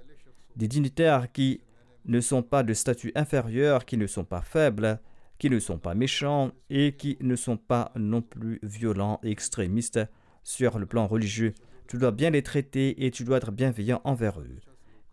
des 0.58 0.67
dignitaires 0.67 1.32
qui 1.32 1.62
ne 2.04 2.19
sont 2.19 2.43
pas 2.43 2.62
de 2.62 2.73
statut 2.73 3.13
inférieur, 3.15 3.86
qui 3.86 3.95
ne 3.95 4.08
sont 4.08 4.25
pas 4.25 4.41
faibles, 4.41 4.99
qui 5.39 5.49
ne 5.49 5.60
sont 5.60 5.77
pas 5.77 5.95
méchants 5.95 6.51
et 6.69 6.97
qui 6.97 7.17
ne 7.21 7.38
sont 7.38 7.58
pas 7.58 7.93
non 7.95 8.21
plus 8.21 8.60
violents 8.63 9.21
et 9.23 9.32
extrémistes 9.32 10.01
sur 10.43 10.77
le 10.77 10.86
plan 10.86 11.08
religieux. 11.08 11.54
Tu 11.88 11.97
dois 11.97 12.12
bien 12.12 12.32
les 12.32 12.43
traiter 12.43 13.06
et 13.06 13.12
tu 13.12 13.23
dois 13.23 13.38
être 13.38 13.54
bienveillant 13.54 14.01
envers 14.04 14.41
eux 14.41 14.60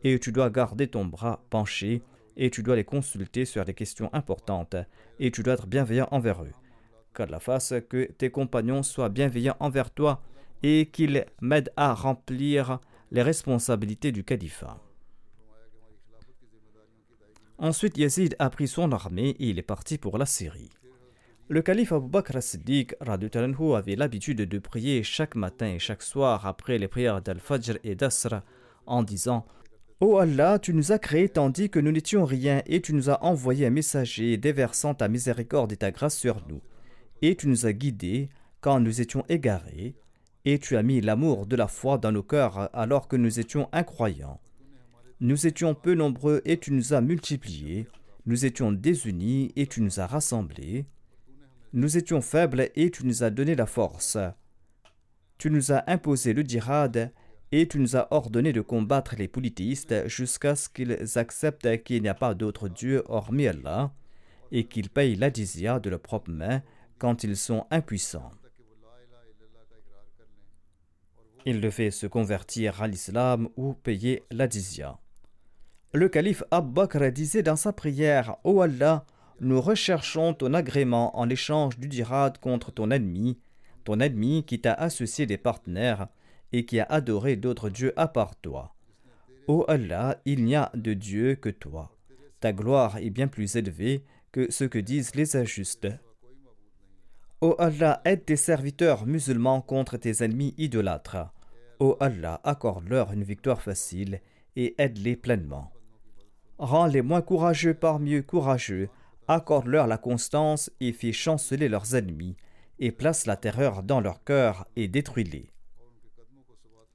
et 0.04 0.18
tu 0.18 0.32
dois 0.32 0.50
garder 0.50 0.88
ton 0.88 1.04
bras 1.04 1.44
penché 1.50 2.02
et 2.36 2.50
tu 2.50 2.62
dois 2.62 2.76
les 2.76 2.84
consulter 2.84 3.44
sur 3.44 3.64
des 3.64 3.74
questions 3.74 4.10
importantes 4.12 4.76
et 5.18 5.30
tu 5.30 5.42
dois 5.42 5.54
être 5.54 5.66
bienveillant 5.66 6.08
envers 6.10 6.42
eux. 6.42 6.52
la 7.18 7.40
fasse 7.40 7.74
que 7.88 8.04
tes 8.12 8.30
compagnons 8.30 8.84
soient 8.84 9.08
bienveillants 9.08 9.56
envers 9.58 9.90
toi 9.90 10.22
et 10.62 10.86
qu'ils 10.86 11.26
m'aident 11.40 11.72
à 11.76 11.94
remplir 11.94 12.80
les 13.10 13.22
responsabilités 13.22 14.12
du 14.12 14.22
califat. 14.22 14.80
Ensuite, 17.58 17.98
Yazid 17.98 18.36
a 18.38 18.50
pris 18.50 18.68
son 18.68 18.92
armée 18.92 19.30
et 19.30 19.48
il 19.48 19.58
est 19.58 19.62
parti 19.62 19.98
pour 19.98 20.16
la 20.16 20.26
Syrie. 20.26 20.70
Le 21.48 21.60
calife 21.62 21.92
Abu 21.92 22.08
Bakr 22.08 22.40
siddiq 22.40 22.94
avait 23.00 23.96
l'habitude 23.96 24.42
de 24.42 24.58
prier 24.58 25.02
chaque 25.02 25.34
matin 25.34 25.66
et 25.66 25.78
chaque 25.78 26.02
soir 26.02 26.46
après 26.46 26.78
les 26.78 26.88
prières 26.88 27.22
d'Al-Fajr 27.22 27.78
et 27.82 27.96
d'Asr 27.96 28.42
en 28.86 29.02
disant 29.02 29.46
Ô 30.00 30.12
oh 30.12 30.18
Allah, 30.18 30.60
tu 30.60 30.74
nous 30.74 30.92
as 30.92 31.00
créés 31.00 31.28
tandis 31.28 31.70
que 31.70 31.80
nous 31.80 31.90
n'étions 31.90 32.24
rien, 32.24 32.62
et 32.66 32.80
tu 32.80 32.94
nous 32.94 33.10
as 33.10 33.24
envoyé 33.24 33.66
un 33.66 33.70
messager 33.70 34.36
déversant 34.36 34.94
ta 34.94 35.08
miséricorde 35.08 35.72
et 35.72 35.76
ta 35.76 35.90
grâce 35.90 36.16
sur 36.16 36.46
nous. 36.48 36.60
Et 37.20 37.34
tu 37.34 37.48
nous 37.48 37.66
as 37.66 37.72
guidés 37.72 38.28
quand 38.60 38.78
nous 38.78 39.00
étions 39.00 39.24
égarés, 39.28 39.96
et 40.44 40.60
tu 40.60 40.76
as 40.76 40.84
mis 40.84 41.00
l'amour 41.00 41.46
de 41.46 41.56
la 41.56 41.66
foi 41.66 41.98
dans 41.98 42.12
nos 42.12 42.22
cœurs 42.22 42.70
alors 42.72 43.08
que 43.08 43.16
nous 43.16 43.40
étions 43.40 43.68
incroyants. 43.72 44.40
Nous 45.18 45.48
étions 45.48 45.74
peu 45.74 45.94
nombreux 45.94 46.42
et 46.44 46.58
tu 46.58 46.70
nous 46.72 46.92
as 46.92 47.00
multipliés, 47.00 47.88
nous 48.24 48.46
étions 48.46 48.70
désunis 48.70 49.50
et 49.56 49.66
tu 49.66 49.80
nous 49.80 49.98
as 49.98 50.06
rassemblés, 50.06 50.86
nous 51.72 51.96
étions 51.96 52.20
faibles 52.20 52.70
et 52.76 52.92
tu 52.92 53.04
nous 53.04 53.24
as 53.24 53.30
donné 53.30 53.56
la 53.56 53.66
force. 53.66 54.16
Tu 55.38 55.50
nous 55.50 55.72
as 55.72 55.82
imposé 55.90 56.34
le 56.34 56.42
djihad 56.42 57.12
et 57.52 57.66
tu 57.66 57.78
nous 57.78 57.96
as 57.96 58.08
ordonné 58.12 58.52
de 58.52 58.60
combattre 58.60 59.16
les 59.16 59.28
polythéistes 59.28 60.06
jusqu'à 60.06 60.54
ce 60.54 60.68
qu'ils 60.68 61.18
acceptent 61.18 61.82
qu'il 61.82 62.02
n'y 62.02 62.08
a 62.08 62.14
pas 62.14 62.34
d'autre 62.34 62.68
Dieu 62.68 63.02
hormis 63.06 63.46
Allah 63.46 63.92
et 64.52 64.64
qu'ils 64.64 64.90
payent 64.90 65.16
la 65.16 65.30
de 65.30 65.90
leur 65.90 66.00
propre 66.00 66.30
main 66.30 66.62
quand 66.98 67.24
ils 67.24 67.36
sont 67.36 67.66
impuissants. 67.70 68.32
Ils 71.46 71.60
devaient 71.60 71.90
se 71.90 72.06
convertir 72.06 72.82
à 72.82 72.88
l'islam 72.88 73.48
ou 73.56 73.72
payer 73.72 74.24
la 74.30 74.48
Le 75.94 76.08
calife 76.08 76.42
Abbakr 76.50 77.10
disait 77.12 77.42
dans 77.42 77.56
sa 77.56 77.72
prière 77.72 78.36
Ô 78.44 78.60
Allah, 78.60 79.06
nous 79.40 79.60
recherchons 79.60 80.34
ton 80.34 80.52
agrément 80.52 81.18
en 81.18 81.30
échange 81.30 81.78
du 81.78 81.88
dirad 81.88 82.36
contre 82.38 82.72
ton 82.72 82.90
ennemi, 82.90 83.38
ton 83.84 84.00
ennemi 84.00 84.44
qui 84.44 84.60
t'a 84.60 84.74
associé 84.74 85.24
des 85.24 85.38
partenaires 85.38 86.08
et 86.52 86.64
qui 86.64 86.80
a 86.80 86.84
adoré 86.84 87.36
d'autres 87.36 87.70
dieux 87.70 87.92
à 87.96 88.08
part 88.08 88.36
toi. 88.36 88.74
Ô 89.46 89.64
Allah, 89.68 90.20
il 90.24 90.44
n'y 90.44 90.56
a 90.56 90.70
de 90.74 90.94
Dieu 90.94 91.34
que 91.34 91.48
toi. 91.48 91.96
Ta 92.40 92.52
gloire 92.52 92.98
est 92.98 93.10
bien 93.10 93.28
plus 93.28 93.56
élevée 93.56 94.04
que 94.32 94.50
ce 94.50 94.64
que 94.64 94.78
disent 94.78 95.14
les 95.14 95.36
injustes. 95.36 95.88
Ô 97.40 97.54
Allah, 97.58 98.00
aide 98.04 98.24
tes 98.24 98.36
serviteurs 98.36 99.06
musulmans 99.06 99.60
contre 99.60 99.96
tes 99.96 100.22
ennemis 100.22 100.54
idolâtres. 100.58 101.32
Ô 101.80 101.96
Allah, 102.00 102.40
accorde-leur 102.44 103.12
une 103.12 103.22
victoire 103.22 103.62
facile 103.62 104.20
et 104.56 104.74
aide-les 104.78 105.16
pleinement. 105.16 105.72
Rends 106.58 106.86
les 106.86 107.02
moins 107.02 107.22
courageux 107.22 107.74
parmi 107.74 108.14
eux 108.14 108.22
courageux, 108.22 108.88
accorde-leur 109.28 109.86
la 109.86 109.98
constance 109.98 110.70
et 110.80 110.92
fais 110.92 111.12
chanceler 111.12 111.68
leurs 111.68 111.94
ennemis, 111.94 112.36
et 112.80 112.90
place 112.90 113.26
la 113.26 113.36
terreur 113.36 113.82
dans 113.82 114.00
leur 114.00 114.24
cœur 114.24 114.66
et 114.76 114.88
détruis-les. 114.88 115.50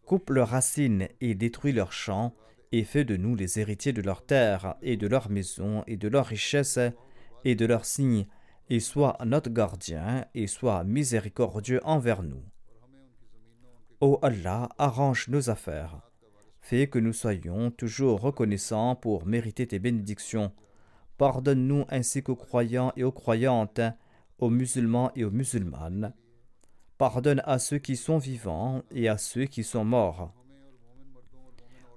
Coupe 0.05 0.29
leurs 0.31 0.49
racines 0.49 1.07
et 1.21 1.33
détruis 1.33 1.71
leurs 1.71 1.93
champs, 1.93 2.35
et 2.71 2.83
fais 2.83 3.05
de 3.05 3.15
nous 3.17 3.35
les 3.35 3.59
héritiers 3.59 3.93
de 3.93 4.01
leurs 4.01 4.25
terres 4.25 4.75
et 4.81 4.97
de 4.97 5.07
leurs 5.07 5.29
maisons 5.29 5.83
et 5.87 5.95
de 5.95 6.07
leurs 6.07 6.25
richesses 6.25 6.79
et 7.45 7.55
de 7.55 7.65
leurs 7.65 7.85
signes, 7.85 8.25
et 8.69 8.79
sois 8.79 9.17
notre 9.25 9.49
gardien 9.49 10.25
et 10.33 10.47
sois 10.47 10.83
miséricordieux 10.83 11.79
envers 11.83 12.23
nous. 12.23 12.43
Ô 14.01 14.19
Allah, 14.21 14.69
arrange 14.77 15.29
nos 15.29 15.49
affaires. 15.49 16.01
Fais 16.59 16.87
que 16.87 16.99
nous 16.99 17.13
soyons 17.13 17.71
toujours 17.71 18.21
reconnaissants 18.21 18.95
pour 18.95 19.25
mériter 19.25 19.67
tes 19.67 19.79
bénédictions. 19.79 20.51
Pardonne-nous 21.17 21.85
ainsi 21.89 22.23
qu'aux 22.23 22.35
croyants 22.35 22.91
et 22.97 23.03
aux 23.03 23.11
croyantes, 23.11 23.81
aux 24.39 24.49
musulmans 24.49 25.11
et 25.15 25.23
aux 25.23 25.31
musulmanes. 25.31 26.13
Pardonne 26.97 27.41
à 27.45 27.59
ceux 27.59 27.79
qui 27.79 27.95
sont 27.95 28.17
vivants 28.17 28.83
et 28.91 29.09
à 29.09 29.17
ceux 29.17 29.45
qui 29.45 29.63
sont 29.63 29.83
morts. 29.83 30.31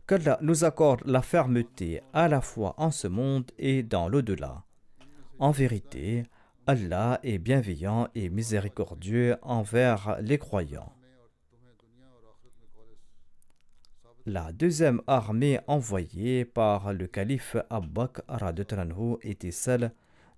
Qu'Allah 0.06 0.38
nous 0.40 0.64
accorde 0.64 1.02
la 1.04 1.22
fermeté 1.22 2.00
à 2.12 2.28
la 2.28 2.40
fois 2.40 2.74
en 2.78 2.90
ce 2.90 3.08
monde 3.08 3.50
et 3.58 3.82
dans 3.82 4.08
l'au-delà. 4.08 4.64
En 5.38 5.50
vérité, 5.50 6.22
Allah 6.66 7.20
est 7.22 7.38
bienveillant 7.38 8.08
et 8.14 8.28
miséricordieux 8.28 9.36
envers 9.42 10.16
les 10.20 10.38
croyants. 10.38 10.92
La 14.24 14.52
deuxième 14.52 15.02
armée 15.06 15.60
envoyée 15.68 16.44
par 16.44 16.92
le 16.92 17.06
calife 17.06 17.56
Abbaq 17.70 18.22
était 19.22 19.52
celle 19.52 19.92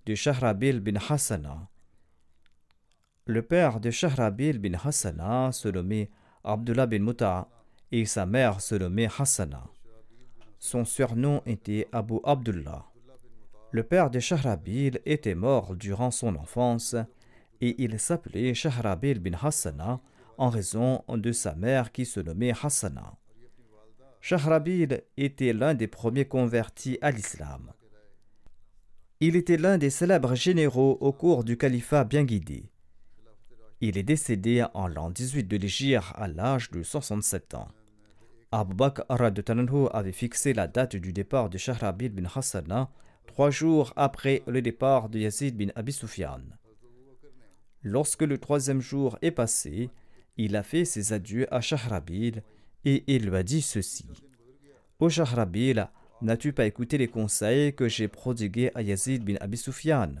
de 0.05 0.13
Shahrabil 0.13 0.79
bin 0.79 0.99
Hassana. 1.09 1.67
Le 3.29 3.43
père 3.43 3.79
de 3.79 3.91
Shahrabil 3.91 4.57
bin 4.57 4.73
Hassana 4.83 5.51
se 5.51 5.67
nommait 5.67 6.09
Abdullah 6.43 6.87
bin 6.87 6.97
Muta 6.97 7.47
et 7.91 8.05
sa 8.05 8.25
mère 8.25 8.59
se 8.59 8.73
nommait 8.73 9.07
Hassana. 9.19 9.67
Son 10.57 10.83
surnom 10.83 11.43
était 11.45 11.87
Abu 11.91 12.15
Abdullah. 12.23 12.87
Le 13.69 13.83
père 13.83 14.09
de 14.09 14.17
Shahrabil 14.17 14.99
était 15.05 15.35
mort 15.35 15.75
durant 15.75 16.09
son 16.09 16.35
enfance 16.37 16.95
et 17.61 17.75
il 17.83 17.99
s'appelait 17.99 18.55
Shahrabil 18.55 19.19
bin 19.19 19.37
Hassana 19.39 20.01
en 20.39 20.49
raison 20.49 21.03
de 21.07 21.31
sa 21.31 21.53
mère 21.53 21.91
qui 21.91 22.07
se 22.07 22.19
nommait 22.19 22.53
Hassana. 22.63 23.15
Shahrabil 24.21 25.03
était 25.17 25.53
l'un 25.53 25.75
des 25.75 25.85
premiers 25.85 26.25
convertis 26.25 26.97
à 27.03 27.11
l'islam. 27.11 27.73
Il 29.19 29.35
était 29.35 29.57
l'un 29.57 29.77
des 29.77 29.91
célèbres 29.91 30.33
généraux 30.33 30.97
au 30.99 31.11
cours 31.11 31.43
du 31.43 31.57
califat 31.57 32.05
bien 32.05 32.23
guidé. 32.23 32.71
Il 33.81 33.97
est 33.97 34.03
décédé 34.03 34.65
en 34.73 34.87
l'an 34.87 35.09
18 35.09 35.45
de 35.45 35.55
l'Égypte 35.57 36.03
à 36.15 36.27
l'âge 36.27 36.69
de 36.71 36.83
67 36.83 37.53
ans. 37.53 37.69
Abu 38.51 38.73
Bakr 38.75 39.03
avait 39.09 40.11
fixé 40.11 40.53
la 40.53 40.67
date 40.67 40.95
du 40.95 41.13
départ 41.13 41.49
de 41.49 41.57
Shahrabil 41.57 42.09
bin 42.09 42.27
Hassana 42.33 42.89
trois 43.27 43.51
jours 43.51 43.93
après 43.95 44.41
le 44.47 44.61
départ 44.61 45.07
de 45.07 45.19
Yazid 45.19 45.55
bin 45.55 45.71
Abi 45.75 45.93
Sufyan. 45.93 46.41
Lorsque 47.83 48.23
le 48.23 48.37
troisième 48.37 48.81
jour 48.81 49.17
est 49.21 49.31
passé, 49.31 49.89
il 50.35 50.55
a 50.55 50.63
fait 50.63 50.83
ses 50.83 51.13
adieux 51.13 51.47
à 51.53 51.61
Shahrabil 51.61 52.43
et 52.83 53.03
il 53.07 53.27
lui 53.27 53.35
a 53.37 53.43
dit 53.43 53.61
ceci 53.61 54.07
Ô 54.99 55.09
Shahrabil, 55.09 55.87
n'as-tu 56.21 56.51
pas 56.51 56.65
écouté 56.65 56.97
les 56.97 57.07
conseils 57.07 57.73
que 57.73 57.87
j'ai 57.87 58.09
prodigués 58.09 58.71
à 58.75 58.81
Yazid 58.81 59.23
bin 59.23 59.35
Abi 59.39 59.55
Sufyan? 59.55 60.15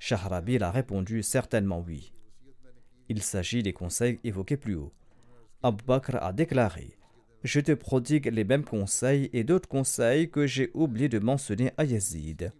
Shahrabil 0.00 0.64
a 0.64 0.72
répondu 0.72 1.22
Certainement 1.22 1.84
oui. 1.86 2.12
Il 3.08 3.22
s'agit 3.22 3.62
des 3.62 3.72
conseils 3.72 4.18
évoqués 4.24 4.56
plus 4.56 4.74
haut. 4.74 4.92
Abu 5.62 5.82
Bakr 5.84 6.16
a 6.22 6.32
déclaré 6.32 6.96
Je 7.42 7.60
te 7.60 7.72
prodigue 7.72 8.26
les 8.26 8.44
mêmes 8.44 8.64
conseils 8.64 9.30
et 9.32 9.44
d'autres 9.44 9.68
conseils 9.68 10.30
que 10.30 10.46
j'ai 10.46 10.70
oublié 10.74 11.08
de 11.08 11.18
mentionner 11.18 11.72
à 11.78 11.84
Yazid. 11.84 12.52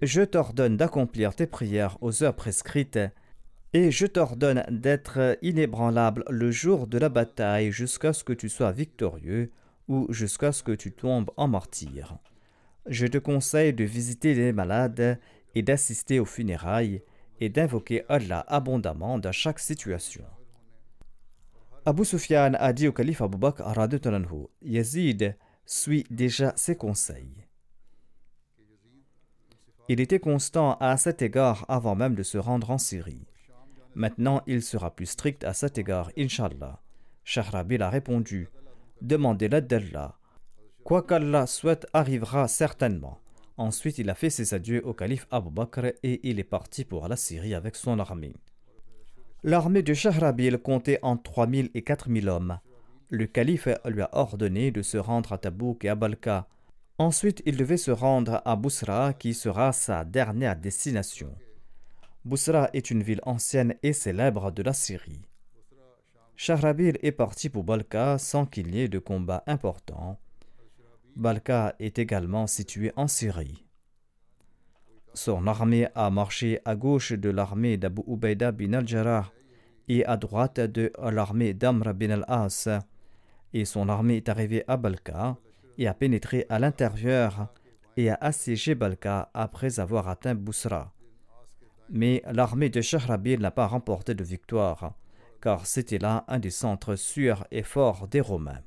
Je 0.00 0.22
t'ordonne 0.22 0.76
d'accomplir 0.76 1.34
tes 1.34 1.46
prières 1.46 1.98
aux 2.00 2.22
heures 2.22 2.36
prescrites 2.36 3.00
et 3.74 3.90
je 3.90 4.06
t'ordonne 4.06 4.64
d'être 4.70 5.36
inébranlable 5.42 6.24
le 6.30 6.50
jour 6.50 6.86
de 6.86 6.98
la 6.98 7.08
bataille 7.08 7.72
jusqu'à 7.72 8.12
ce 8.12 8.24
que 8.24 8.32
tu 8.32 8.48
sois 8.48 8.72
victorieux 8.72 9.50
ou 9.88 10.06
jusqu'à 10.10 10.52
ce 10.52 10.62
que 10.62 10.72
tu 10.72 10.92
tombes 10.92 11.30
en 11.36 11.48
martyr. 11.48 12.16
Je 12.86 13.06
te 13.06 13.18
conseille 13.18 13.74
de 13.74 13.84
visiter 13.84 14.34
les 14.34 14.52
malades 14.52 15.18
et 15.54 15.62
d'assister 15.62 16.20
aux 16.20 16.24
funérailles 16.24 17.02
et 17.40 17.48
d'invoquer 17.48 18.04
Allah 18.08 18.44
abondamment 18.48 19.18
dans 19.18 19.32
chaque 19.32 19.58
situation. 19.58 20.24
Abu 21.86 22.04
Sufyan 22.04 22.52
a 22.54 22.72
dit 22.72 22.88
au 22.88 22.92
calife 22.92 23.22
Abu 23.22 23.38
Bakr 23.38 23.62
Yazid 24.62 25.36
suit 25.64 26.04
déjà 26.10 26.52
ses 26.56 26.76
conseils. 26.76 27.46
Il 29.88 30.00
était 30.00 30.20
constant 30.20 30.76
à 30.80 30.96
cet 30.98 31.22
égard 31.22 31.64
avant 31.68 31.94
même 31.94 32.14
de 32.14 32.22
se 32.22 32.36
rendre 32.36 32.70
en 32.70 32.78
Syrie. 32.78 33.26
Maintenant, 33.94 34.42
il 34.46 34.62
sera 34.62 34.94
plus 34.94 35.06
strict 35.06 35.44
à 35.44 35.54
cet 35.54 35.78
égard, 35.78 36.10
Inch'Allah. 36.18 36.82
Shahrabil 37.24 37.82
a 37.82 37.88
répondu 37.88 38.48
Demandez 39.00 39.48
l'aide 39.48 39.66
d'Allah. 39.66 40.18
Quoi 40.84 41.02
qu'Allah 41.02 41.46
souhaite 41.46 41.86
arrivera 41.92 42.48
certainement. 42.48 43.18
Ensuite, 43.58 43.98
il 43.98 44.08
a 44.08 44.14
fait 44.14 44.30
ses 44.30 44.54
adieux 44.54 44.86
au 44.86 44.94
calife 44.94 45.26
Abu 45.32 45.50
Bakr 45.50 45.86
et 46.04 46.20
il 46.22 46.38
est 46.38 46.44
parti 46.44 46.84
pour 46.84 47.08
la 47.08 47.16
Syrie 47.16 47.54
avec 47.54 47.74
son 47.74 47.98
armée. 47.98 48.34
L'armée 49.42 49.82
de 49.82 49.94
Shahrabil 49.94 50.58
comptait 50.58 51.00
entre 51.02 51.24
3000 51.24 51.70
et 51.74 51.82
4000 51.82 52.28
hommes. 52.28 52.60
Le 53.10 53.26
calife 53.26 53.68
lui 53.84 54.02
a 54.02 54.10
ordonné 54.12 54.70
de 54.70 54.82
se 54.82 54.96
rendre 54.96 55.32
à 55.32 55.38
Tabouk 55.38 55.84
et 55.84 55.88
à 55.88 55.96
Balka. 55.96 56.46
Ensuite, 56.98 57.42
il 57.46 57.56
devait 57.56 57.76
se 57.76 57.90
rendre 57.90 58.42
à 58.44 58.54
Bousra, 58.54 59.12
qui 59.12 59.34
sera 59.34 59.72
sa 59.72 60.04
dernière 60.04 60.56
destination. 60.56 61.34
Bousra 62.24 62.70
est 62.74 62.90
une 62.90 63.02
ville 63.02 63.20
ancienne 63.24 63.74
et 63.82 63.92
célèbre 63.92 64.52
de 64.52 64.62
la 64.62 64.72
Syrie. 64.72 65.22
Shahrabil 66.36 66.98
est 67.02 67.12
parti 67.12 67.48
pour 67.48 67.64
Balka 67.64 68.18
sans 68.18 68.46
qu'il 68.46 68.72
y 68.72 68.82
ait 68.82 68.88
de 68.88 69.00
combat 69.00 69.42
important. 69.48 70.16
Balka 71.18 71.74
est 71.80 71.98
également 71.98 72.46
situé 72.46 72.92
en 72.94 73.08
Syrie. 73.08 73.66
Son 75.14 75.48
armée 75.48 75.88
a 75.96 76.10
marché 76.10 76.60
à 76.64 76.76
gauche 76.76 77.12
de 77.12 77.28
l'armée 77.28 77.76
d'Abu 77.76 78.02
Ubaida 78.06 78.52
bin 78.52 78.72
al-Jarrah 78.72 79.32
et 79.88 80.04
à 80.04 80.16
droite 80.16 80.60
de 80.60 80.92
l'armée 81.02 81.54
d'Amr 81.54 81.92
bin 81.92 82.10
al-As, 82.10 82.68
et 83.52 83.64
son 83.64 83.88
armée 83.88 84.18
est 84.18 84.28
arrivée 84.28 84.62
à 84.68 84.76
Balka 84.76 85.36
et 85.76 85.88
a 85.88 85.94
pénétré 85.94 86.46
à 86.48 86.60
l'intérieur 86.60 87.52
et 87.96 88.10
a 88.10 88.14
assiégé 88.20 88.76
Balka 88.76 89.28
après 89.34 89.80
avoir 89.80 90.06
atteint 90.06 90.36
Bousra. 90.36 90.94
Mais 91.90 92.22
l'armée 92.30 92.70
de 92.70 92.80
Shahrabil 92.80 93.40
n'a 93.40 93.50
pas 93.50 93.66
remporté 93.66 94.14
de 94.14 94.22
victoire, 94.22 94.94
car 95.42 95.66
c'était 95.66 95.98
là 95.98 96.24
un 96.28 96.38
des 96.38 96.50
centres 96.50 96.94
sûrs 96.94 97.44
et 97.50 97.64
forts 97.64 98.06
des 98.06 98.20
Romains. 98.20 98.62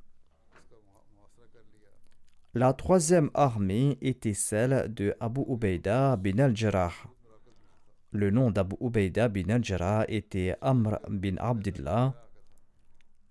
La 2.53 2.73
troisième 2.73 3.31
armée 3.33 3.97
était 4.01 4.33
celle 4.33 4.93
de 4.93 5.15
Abu 5.21 5.39
Ubaida 5.47 6.17
bin 6.17 6.37
al-Jarrah. 6.37 6.91
Le 8.11 8.29
nom 8.29 8.51
d'Abu 8.51 8.75
Ubaida 8.81 9.29
bin 9.29 9.47
al-Jarrah 9.47 10.03
était 10.09 10.57
Amr 10.59 10.99
bin 11.07 11.37
Abdullah 11.37 12.13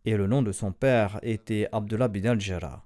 et 0.06 0.16
le 0.16 0.26
nom 0.26 0.40
de 0.40 0.52
son 0.52 0.72
père 0.72 1.18
était 1.22 1.68
Abdullah 1.70 2.08
bin 2.08 2.24
al-Jarrah. 2.24 2.82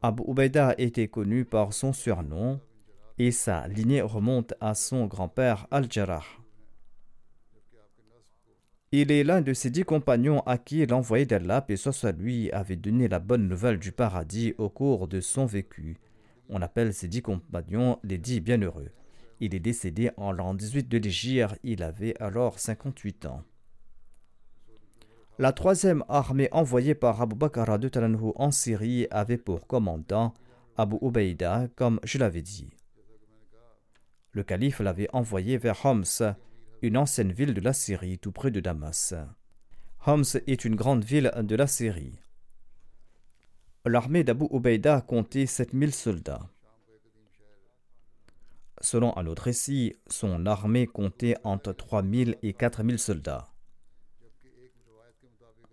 Abu 0.00 0.22
Ubaida 0.26 0.74
était 0.78 1.08
connu 1.08 1.44
par 1.44 1.74
son 1.74 1.92
surnom 1.92 2.58
et 3.18 3.30
sa 3.30 3.68
lignée 3.68 4.00
remonte 4.00 4.54
à 4.62 4.72
son 4.72 5.04
grand-père 5.04 5.66
Al-Jarrah. 5.70 6.24
Il 8.90 9.12
est 9.12 9.22
l'un 9.22 9.42
de 9.42 9.52
ces 9.52 9.68
dix 9.68 9.84
compagnons 9.84 10.40
à 10.40 10.56
qui 10.56 10.86
l'envoyé 10.86 11.26
d'Allah, 11.26 11.62
et 11.68 11.76
soit 11.76 12.12
lui, 12.12 12.50
avait 12.52 12.76
donné 12.76 13.06
la 13.06 13.18
bonne 13.18 13.46
nouvelle 13.46 13.78
du 13.78 13.92
paradis 13.92 14.54
au 14.56 14.70
cours 14.70 15.08
de 15.08 15.20
son 15.20 15.44
vécu, 15.44 15.98
On 16.48 16.62
appelle 16.62 16.94
ces 16.94 17.08
dix 17.08 17.20
compagnons 17.20 17.98
les 18.02 18.16
dix 18.16 18.40
bienheureux. 18.40 18.88
Il 19.40 19.54
est 19.54 19.60
décédé 19.60 20.10
en 20.16 20.32
l'an 20.32 20.54
18 20.54 20.88
de 20.88 20.96
l'Égypte, 20.96 21.60
il 21.62 21.82
avait 21.82 22.14
alors 22.18 22.58
58 22.58 23.26
ans. 23.26 23.42
La 25.38 25.52
troisième 25.52 26.02
armée 26.08 26.48
envoyée 26.50 26.94
par 26.94 27.20
Abu 27.20 27.36
Bakr 27.36 27.66
en 28.36 28.50
Syrie 28.50 29.06
avait 29.10 29.36
pour 29.36 29.66
commandant 29.66 30.32
Abu 30.78 30.96
Ubaïda, 31.02 31.68
comme 31.76 32.00
je 32.04 32.16
l'avais 32.16 32.42
dit. 32.42 32.70
Le 34.32 34.42
calife 34.42 34.80
l'avait 34.80 35.08
envoyé 35.12 35.58
vers 35.58 35.84
Homs, 35.84 36.34
une 36.82 36.96
ancienne 36.96 37.32
ville 37.32 37.54
de 37.54 37.60
la 37.60 37.72
Syrie 37.72 38.18
tout 38.18 38.32
près 38.32 38.50
de 38.50 38.60
Damas. 38.60 39.14
Homs 40.06 40.24
est 40.46 40.64
une 40.64 40.76
grande 40.76 41.04
ville 41.04 41.32
de 41.36 41.56
la 41.56 41.66
Syrie. 41.66 42.18
L'armée 43.84 44.24
d'Abu 44.24 44.46
Ubaïda 44.50 45.00
comptait 45.00 45.46
7000 45.46 45.92
soldats. 45.92 46.48
Selon 48.80 49.16
un 49.16 49.26
autre 49.26 49.44
récit, 49.44 49.96
son 50.08 50.46
armée 50.46 50.86
comptait 50.86 51.36
entre 51.42 51.72
3000 51.72 52.36
et 52.42 52.52
4000 52.52 52.98
soldats. 52.98 53.48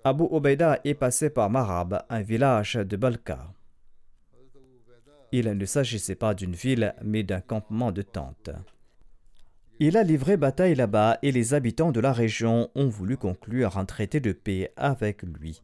Abu 0.04 0.24
Ubaïda 0.32 0.80
est 0.84 0.94
passé 0.96 1.30
par 1.30 1.50
Marab, 1.50 2.04
un 2.10 2.22
village 2.22 2.76
de 2.76 2.98
Balka. 2.98 3.54
Il 5.32 5.52
ne 5.52 5.66
s'agissait 5.66 6.16
pas 6.16 6.34
d'une 6.34 6.56
ville, 6.56 6.96
mais 7.04 7.24
d'un 7.24 7.42
campement 7.42 7.92
de 7.92 8.02
tentes. 8.02 8.52
Il 9.78 9.98
a 9.98 10.04
livré 10.04 10.38
bataille 10.38 10.74
là-bas 10.74 11.20
et 11.22 11.34
les 11.34 11.54
habitants 11.54 11.92
de 11.92 12.00
la 12.00 12.14
région 12.14 12.70
ont 12.76 12.88
voulu 12.88 13.18
conclure 13.18 13.78
un 13.78 13.84
traité 13.84 14.22
de 14.22 14.32
paix 14.32 14.72
avec 14.78 15.22
lui. 15.24 15.62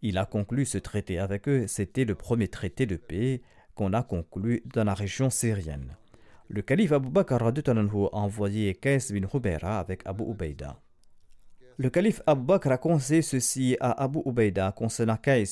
Il 0.00 0.16
a 0.16 0.24
conclu 0.24 0.64
ce 0.64 0.78
traité 0.78 1.18
avec 1.18 1.46
eux, 1.48 1.66
c'était 1.66 2.06
le 2.06 2.14
premier 2.14 2.48
traité 2.48 2.86
de 2.86 2.96
paix 2.96 3.42
qu'on 3.74 3.92
a 3.92 4.02
conclu 4.02 4.62
dans 4.72 4.84
la 4.84 4.94
région 4.94 5.28
syrienne. 5.28 5.98
Le 6.48 6.62
calife 6.62 6.92
Abu 6.92 7.10
Bakr 7.10 7.42
a 7.42 7.52
envoyé 8.12 8.74
Qais 8.74 8.98
bin 9.10 9.28
Hubayra 9.32 9.80
avec 9.80 10.00
Abu 10.06 10.24
Ubaida. 10.24 10.80
Le 11.76 11.90
calife 11.90 12.22
Abu 12.26 12.44
Bakr 12.44 12.72
a 12.72 12.78
conseillé 12.78 13.20
ceci 13.20 13.76
à 13.80 14.02
Abu 14.02 14.20
Ubaida 14.24 14.72
concernant 14.72 15.16
Qais. 15.18 15.44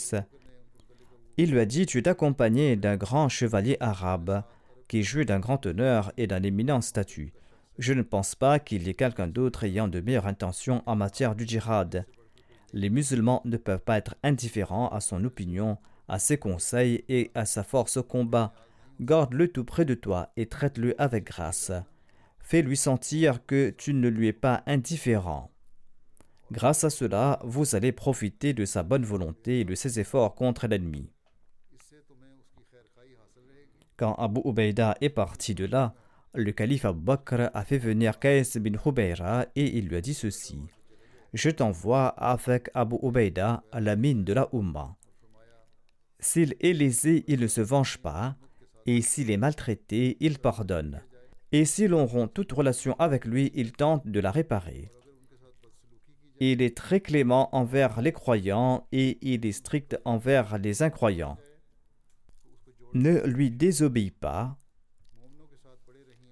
Il 1.36 1.50
lui 1.52 1.60
a 1.60 1.66
dit 1.66 1.84
Tu 1.84 1.98
es 1.98 2.08
accompagné 2.08 2.76
d'un 2.76 2.96
grand 2.96 3.28
chevalier 3.28 3.76
arabe 3.78 4.42
qui 4.88 5.02
jouit 5.02 5.26
d'un 5.26 5.38
grand 5.38 5.66
honneur 5.66 6.12
et 6.16 6.26
d'un 6.26 6.42
éminent 6.42 6.80
statut. 6.80 7.34
Je 7.80 7.94
ne 7.94 8.02
pense 8.02 8.34
pas 8.34 8.58
qu'il 8.58 8.82
y 8.82 8.90
ait 8.90 8.94
quelqu'un 8.94 9.26
d'autre 9.26 9.64
ayant 9.64 9.88
de 9.88 10.00
meilleures 10.00 10.26
intentions 10.26 10.82
en 10.84 10.96
matière 10.96 11.34
du 11.34 11.46
djihad. 11.46 12.04
Les 12.74 12.90
musulmans 12.90 13.40
ne 13.46 13.56
peuvent 13.56 13.80
pas 13.80 13.96
être 13.96 14.16
indifférents 14.22 14.88
à 14.88 15.00
son 15.00 15.24
opinion, 15.24 15.78
à 16.06 16.18
ses 16.18 16.36
conseils 16.36 17.06
et 17.08 17.30
à 17.34 17.46
sa 17.46 17.64
force 17.64 17.96
au 17.96 18.02
combat. 18.02 18.52
Garde-le 19.00 19.48
tout 19.48 19.64
près 19.64 19.86
de 19.86 19.94
toi 19.94 20.30
et 20.36 20.44
traite-le 20.44 20.94
avec 21.00 21.24
grâce. 21.24 21.72
Fais-lui 22.38 22.76
sentir 22.76 23.46
que 23.46 23.70
tu 23.70 23.94
ne 23.94 24.08
lui 24.08 24.28
es 24.28 24.34
pas 24.34 24.62
indifférent. 24.66 25.50
Grâce 26.52 26.84
à 26.84 26.90
cela, 26.90 27.40
vous 27.44 27.74
allez 27.74 27.92
profiter 27.92 28.52
de 28.52 28.66
sa 28.66 28.82
bonne 28.82 29.06
volonté 29.06 29.60
et 29.60 29.64
de 29.64 29.74
ses 29.74 29.98
efforts 29.98 30.34
contre 30.34 30.66
l'ennemi. 30.66 31.10
Quand 33.96 34.14
Abu 34.16 34.42
Ubaida 34.44 34.98
est 35.00 35.08
parti 35.08 35.54
de 35.54 35.64
là, 35.64 35.94
le 36.34 36.52
calife 36.52 36.84
Abu 36.84 37.00
Bakr 37.00 37.50
a 37.52 37.64
fait 37.64 37.78
venir 37.78 38.18
Qais 38.18 38.42
bin 38.56 38.78
Hubayra 38.84 39.46
et 39.56 39.78
il 39.78 39.88
lui 39.88 39.96
a 39.96 40.00
dit 40.00 40.14
ceci 40.14 40.58
Je 41.32 41.50
t'envoie 41.50 42.08
avec 42.08 42.70
Abu 42.74 42.96
Ubaida 43.02 43.64
à 43.72 43.80
la 43.80 43.96
mine 43.96 44.24
de 44.24 44.32
la 44.32 44.48
Ummah. 44.52 44.96
S'il 46.18 46.54
est 46.60 46.72
lésé, 46.72 47.24
il 47.28 47.40
ne 47.40 47.46
se 47.46 47.60
venge 47.60 47.98
pas, 47.98 48.36
et 48.86 49.00
s'il 49.00 49.30
est 49.30 49.36
maltraité, 49.36 50.16
il 50.20 50.38
pardonne. 50.38 51.00
Et 51.52 51.64
si 51.64 51.88
l'on 51.88 52.06
rompt 52.06 52.32
toute 52.32 52.52
relation 52.52 52.94
avec 52.98 53.24
lui, 53.24 53.50
il 53.54 53.72
tente 53.72 54.06
de 54.06 54.20
la 54.20 54.30
réparer. 54.30 54.92
Il 56.38 56.62
est 56.62 56.76
très 56.76 57.00
clément 57.00 57.54
envers 57.54 58.00
les 58.00 58.12
croyants 58.12 58.86
et 58.92 59.18
il 59.22 59.44
est 59.44 59.52
strict 59.52 59.98
envers 60.04 60.58
les 60.58 60.82
incroyants 60.82 61.38
ne 62.94 63.20
lui 63.26 63.50
désobéis 63.50 64.10
pas, 64.10 64.56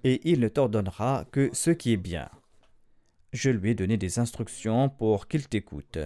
et 0.03 0.21
il 0.29 0.39
ne 0.39 0.47
t'ordonnera 0.47 1.25
que 1.31 1.49
ce 1.53 1.71
qui 1.71 1.93
est 1.93 1.97
bien. 1.97 2.29
Je 3.33 3.49
lui 3.49 3.71
ai 3.71 3.75
donné 3.75 3.97
des 3.97 4.19
instructions 4.19 4.89
pour 4.89 5.27
qu'il 5.27 5.47
t'écoute. 5.47 5.99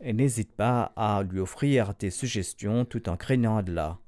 Et 0.00 0.12
n'hésite 0.12 0.52
pas 0.52 0.92
à 0.96 1.22
lui 1.22 1.40
offrir 1.40 1.94
tes 1.94 2.10
suggestions 2.10 2.84
tout 2.84 3.08
en 3.08 3.16
craignant 3.16 3.58
Allah. 3.58 3.98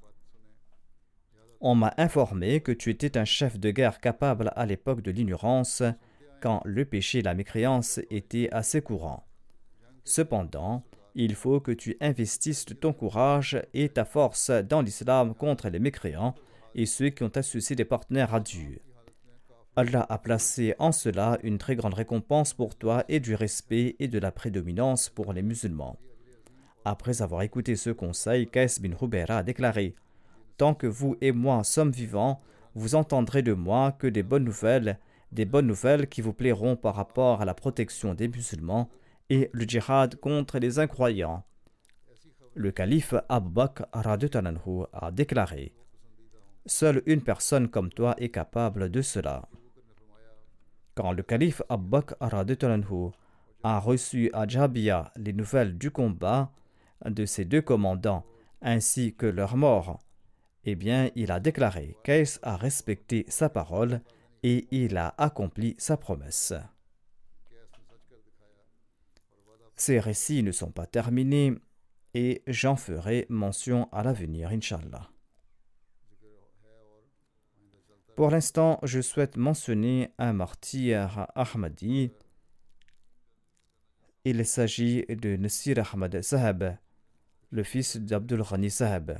On 1.61 1.75
m'a 1.75 1.93
informé 1.97 2.59
que 2.59 2.73
tu 2.73 2.89
étais 2.89 3.17
un 3.17 3.25
chef 3.25 3.57
de 3.57 3.71
guerre 3.71 3.99
capable 3.99 4.51
à 4.55 4.65
l'époque 4.65 5.01
de 5.01 5.11
l'ignorance, 5.11 5.83
quand 6.41 6.61
le 6.65 6.83
péché 6.83 7.19
et 7.19 7.21
la 7.21 7.35
mécréance 7.35 8.01
étaient 8.09 8.49
assez 8.51 8.81
courants. 8.81 9.25
Cependant, 10.03 10.83
il 11.15 11.35
faut 11.35 11.61
que 11.61 11.71
tu 11.71 11.95
investisses 12.01 12.65
ton 12.81 12.91
courage 12.91 13.61
et 13.73 13.87
ta 13.87 14.03
force 14.03 14.49
dans 14.49 14.81
l'islam 14.81 15.33
contre 15.35 15.69
les 15.69 15.79
mécréants 15.79 16.35
et 16.75 16.85
ceux 16.85 17.09
qui 17.09 17.23
ont 17.23 17.31
associé 17.35 17.75
des 17.75 17.85
partenaires 17.85 18.33
à 18.33 18.41
Dieu. 18.41 18.81
Allah 19.75 20.05
a 20.07 20.19
placé 20.19 20.75
en 20.77 20.91
cela 20.91 21.39
une 21.41 21.57
très 21.57 21.75
grande 21.75 21.95
récompense 21.95 22.53
pour 22.53 22.75
toi 22.75 23.03
et 23.09 23.19
du 23.19 23.33
respect 23.33 23.95
et 23.97 24.07
de 24.07 24.19
la 24.19 24.31
prédominance 24.31 25.09
pour 25.09 25.33
les 25.33 25.41
musulmans. 25.41 25.97
Après 26.85 27.23
avoir 27.23 27.41
écouté 27.41 27.75
ce 27.75 27.89
conseil, 27.89 28.47
Qais 28.47 28.67
bin 28.79 28.91
Hubayra 29.01 29.37
a 29.37 29.43
déclaré 29.43 29.95
Tant 30.57 30.75
que 30.75 30.85
vous 30.85 31.17
et 31.21 31.31
moi 31.31 31.63
sommes 31.63 31.89
vivants, 31.89 32.39
vous 32.75 32.93
entendrez 32.93 33.41
de 33.41 33.53
moi 33.53 33.91
que 33.91 34.05
des 34.05 34.21
bonnes 34.21 34.43
nouvelles, 34.43 34.99
des 35.31 35.45
bonnes 35.45 35.65
nouvelles 35.65 36.07
qui 36.07 36.21
vous 36.21 36.33
plairont 36.33 36.75
par 36.75 36.93
rapport 36.93 37.41
à 37.41 37.45
la 37.45 37.55
protection 37.55 38.13
des 38.13 38.27
musulmans 38.27 38.89
et 39.31 39.49
le 39.53 39.65
djihad 39.65 40.17
contre 40.17 40.59
les 40.59 40.77
incroyants. 40.77 41.43
Le 42.53 42.71
calife 42.71 43.15
Abu 43.27 43.49
Bakr 43.49 43.85
a 43.91 45.11
déclaré 45.11 45.73
Seule 46.67 47.01
une 47.07 47.21
personne 47.21 47.67
comme 47.69 47.89
toi 47.89 48.13
est 48.19 48.29
capable 48.29 48.91
de 48.91 49.01
cela. 49.01 49.49
Quand 50.95 51.11
le 51.11 51.23
calife 51.23 51.61
Abu 51.69 51.87
Bakr 51.89 52.15
a 53.63 53.79
reçu 53.79 54.29
à 54.33 54.47
Jabia 54.47 55.11
les 55.15 55.33
nouvelles 55.33 55.77
du 55.77 55.89
combat 55.89 56.51
de 57.05 57.25
ses 57.25 57.45
deux 57.45 57.61
commandants 57.61 58.25
ainsi 58.61 59.15
que 59.15 59.25
leur 59.25 59.57
mort, 59.57 59.99
eh 60.65 60.75
bien, 60.75 61.09
il 61.15 61.31
a 61.31 61.39
déclaré 61.39 61.97
qu'Aïs 62.03 62.39
a 62.43 62.55
respecté 62.55 63.25
sa 63.27 63.49
parole 63.49 64.01
et 64.43 64.67
il 64.71 64.97
a 64.97 65.13
accompli 65.17 65.75
sa 65.77 65.97
promesse. 65.97 66.53
Ces 69.75 69.99
récits 69.99 70.43
ne 70.43 70.51
sont 70.51 70.71
pas 70.71 70.85
terminés 70.85 71.55
et 72.13 72.43
j'en 72.47 72.75
ferai 72.75 73.25
mention 73.29 73.89
à 73.91 74.03
l'avenir, 74.03 74.49
Inch'Allah. 74.49 75.12
Pour 78.15 78.29
l'instant, 78.29 78.79
je 78.83 79.01
souhaite 79.01 79.37
mentionner 79.37 80.11
un 80.19 80.33
martyr 80.33 81.25
Ahmadi. 81.33 82.11
Il 84.23 84.45
s'agit 84.45 85.03
de 85.07 85.35
Nasir 85.35 85.79
Ahmad 85.79 86.21
Sahab, 86.21 86.77
le 87.49 87.63
fils 87.63 87.97
d'Abdul 87.97 88.43
Ghani 88.43 88.69
Sahab. 88.69 89.19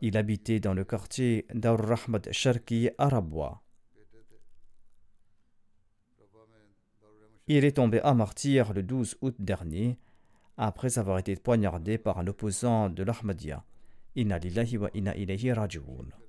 Il 0.00 0.16
habitait 0.16 0.60
dans 0.60 0.74
le 0.74 0.84
quartier 0.84 1.46
d'Ar 1.52 1.76
Rahmad 1.76 2.30
Sharki 2.30 2.90
à 2.98 3.10
Il 7.48 7.64
est 7.64 7.72
tombé 7.72 8.00
à 8.00 8.14
martyr 8.14 8.72
le 8.72 8.84
12 8.84 9.18
août 9.22 9.34
dernier, 9.40 9.98
après 10.56 11.00
avoir 11.00 11.18
été 11.18 11.34
poignardé 11.34 11.98
par 11.98 12.18
un 12.20 12.28
opposant 12.28 12.90
de 12.90 13.02
l'Ahmadiyya. 13.02 13.64
Inna 14.14 14.38
lillahi 14.38 14.76
wa 14.78 14.88
inna. 14.94 16.23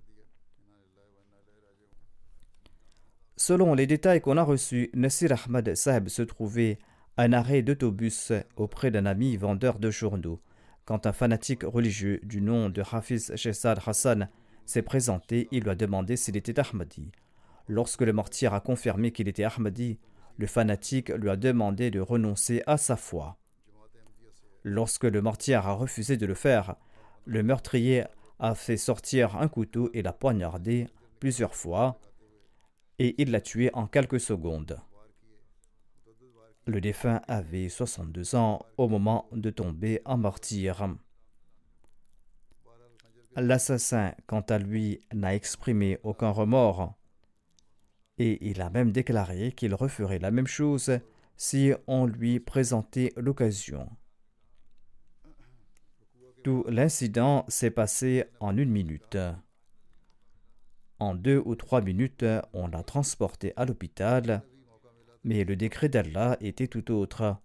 Selon 3.37 3.73
les 3.73 3.85
détails 3.85 4.21
qu'on 4.21 4.37
a 4.37 4.43
reçus, 4.43 4.89
Nasir 4.93 5.33
Ahmad 5.33 5.75
Sahib 5.75 6.07
se 6.07 6.21
trouvait 6.21 6.79
à 7.17 7.23
un 7.23 7.33
arrêt 7.33 7.61
d'autobus 7.61 8.31
auprès 8.55 8.91
d'un 8.91 9.05
ami 9.05 9.35
vendeur 9.35 9.77
de 9.77 9.91
journaux, 9.91 10.39
quand 10.85 11.05
un 11.05 11.11
fanatique 11.11 11.63
religieux 11.63 12.19
du 12.23 12.41
nom 12.41 12.69
de 12.69 12.81
Hafiz 12.89 13.35
Shesad 13.35 13.79
Hassan 13.85 14.29
s'est 14.65 14.83
présenté, 14.83 15.47
il 15.51 15.63
lui 15.63 15.69
a 15.69 15.75
demandé 15.75 16.15
s'il 16.15 16.37
était 16.37 16.59
Ahmadi. 16.59 17.11
Lorsque 17.67 18.01
le 18.01 18.13
martyr 18.13 18.53
a 18.53 18.61
confirmé 18.61 19.11
qu'il 19.11 19.27
était 19.27 19.43
Ahmadi, 19.43 19.99
le 20.37 20.47
fanatique 20.47 21.09
lui 21.09 21.29
a 21.29 21.35
demandé 21.35 21.91
de 21.91 21.99
renoncer 21.99 22.61
à 22.67 22.77
sa 22.77 22.95
foi. 22.95 23.37
Lorsque 24.63 25.05
le 25.05 25.21
martyr 25.21 25.67
a 25.67 25.73
refusé 25.73 26.17
de 26.17 26.25
le 26.25 26.35
faire, 26.35 26.75
le 27.25 27.43
meurtrier 27.43 28.03
a 28.39 28.55
fait 28.55 28.77
sortir 28.77 29.35
un 29.37 29.47
couteau 29.47 29.89
et 29.93 30.01
l'a 30.01 30.13
poignardé 30.13 30.87
plusieurs 31.19 31.55
fois, 31.55 31.99
et 32.99 33.21
il 33.21 33.31
l'a 33.31 33.41
tué 33.41 33.69
en 33.73 33.87
quelques 33.87 34.19
secondes. 34.19 34.79
Le 36.67 36.81
défunt 36.81 37.21
avait 37.27 37.69
62 37.69 38.35
ans 38.35 38.65
au 38.77 38.87
moment 38.87 39.29
de 39.31 39.49
tomber 39.49 40.01
en 40.05 40.17
martyr. 40.17 40.95
L'assassin, 43.35 44.13
quant 44.25 44.41
à 44.41 44.57
lui, 44.57 45.01
n'a 45.13 45.35
exprimé 45.35 45.99
aucun 46.03 46.29
remords 46.29 46.95
et 48.17 48.49
il 48.49 48.61
a 48.61 48.69
même 48.69 48.91
déclaré 48.91 49.51
qu'il 49.51 49.73
referait 49.73 50.19
la 50.19 50.31
même 50.31 50.47
chose 50.47 50.99
si 51.37 51.73
on 51.87 52.05
lui 52.05 52.39
présentait 52.39 53.11
l'occasion. 53.17 53.89
Tout 56.43 56.63
l'incident 56.69 57.43
s'est 57.47 57.71
passé 57.71 58.25
en 58.39 58.55
une 58.55 58.69
minute. 58.69 59.17
En 60.99 61.13
deux 61.13 61.41
ou 61.45 61.55
trois 61.55 61.81
minutes, 61.81 62.25
on 62.53 62.67
l'a 62.67 62.83
transporté 62.83 63.53
à 63.57 63.65
l'hôpital, 63.65 64.43
mais 65.23 65.43
le 65.43 65.55
décret 65.55 65.89
d'Allah 65.89 66.37
était 66.39 66.67
tout 66.67 66.91
autre, 66.91 67.37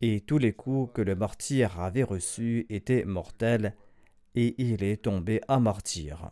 et 0.00 0.20
tous 0.20 0.38
les 0.38 0.52
coups 0.52 0.92
que 0.94 1.02
le 1.02 1.14
martyr 1.14 1.80
avait 1.80 2.02
reçus 2.02 2.66
étaient 2.68 3.04
mortels 3.04 3.74
et 4.34 4.54
il 4.58 4.82
est 4.82 5.02
tombé 5.02 5.40
à 5.48 5.60
martyr. 5.60 6.30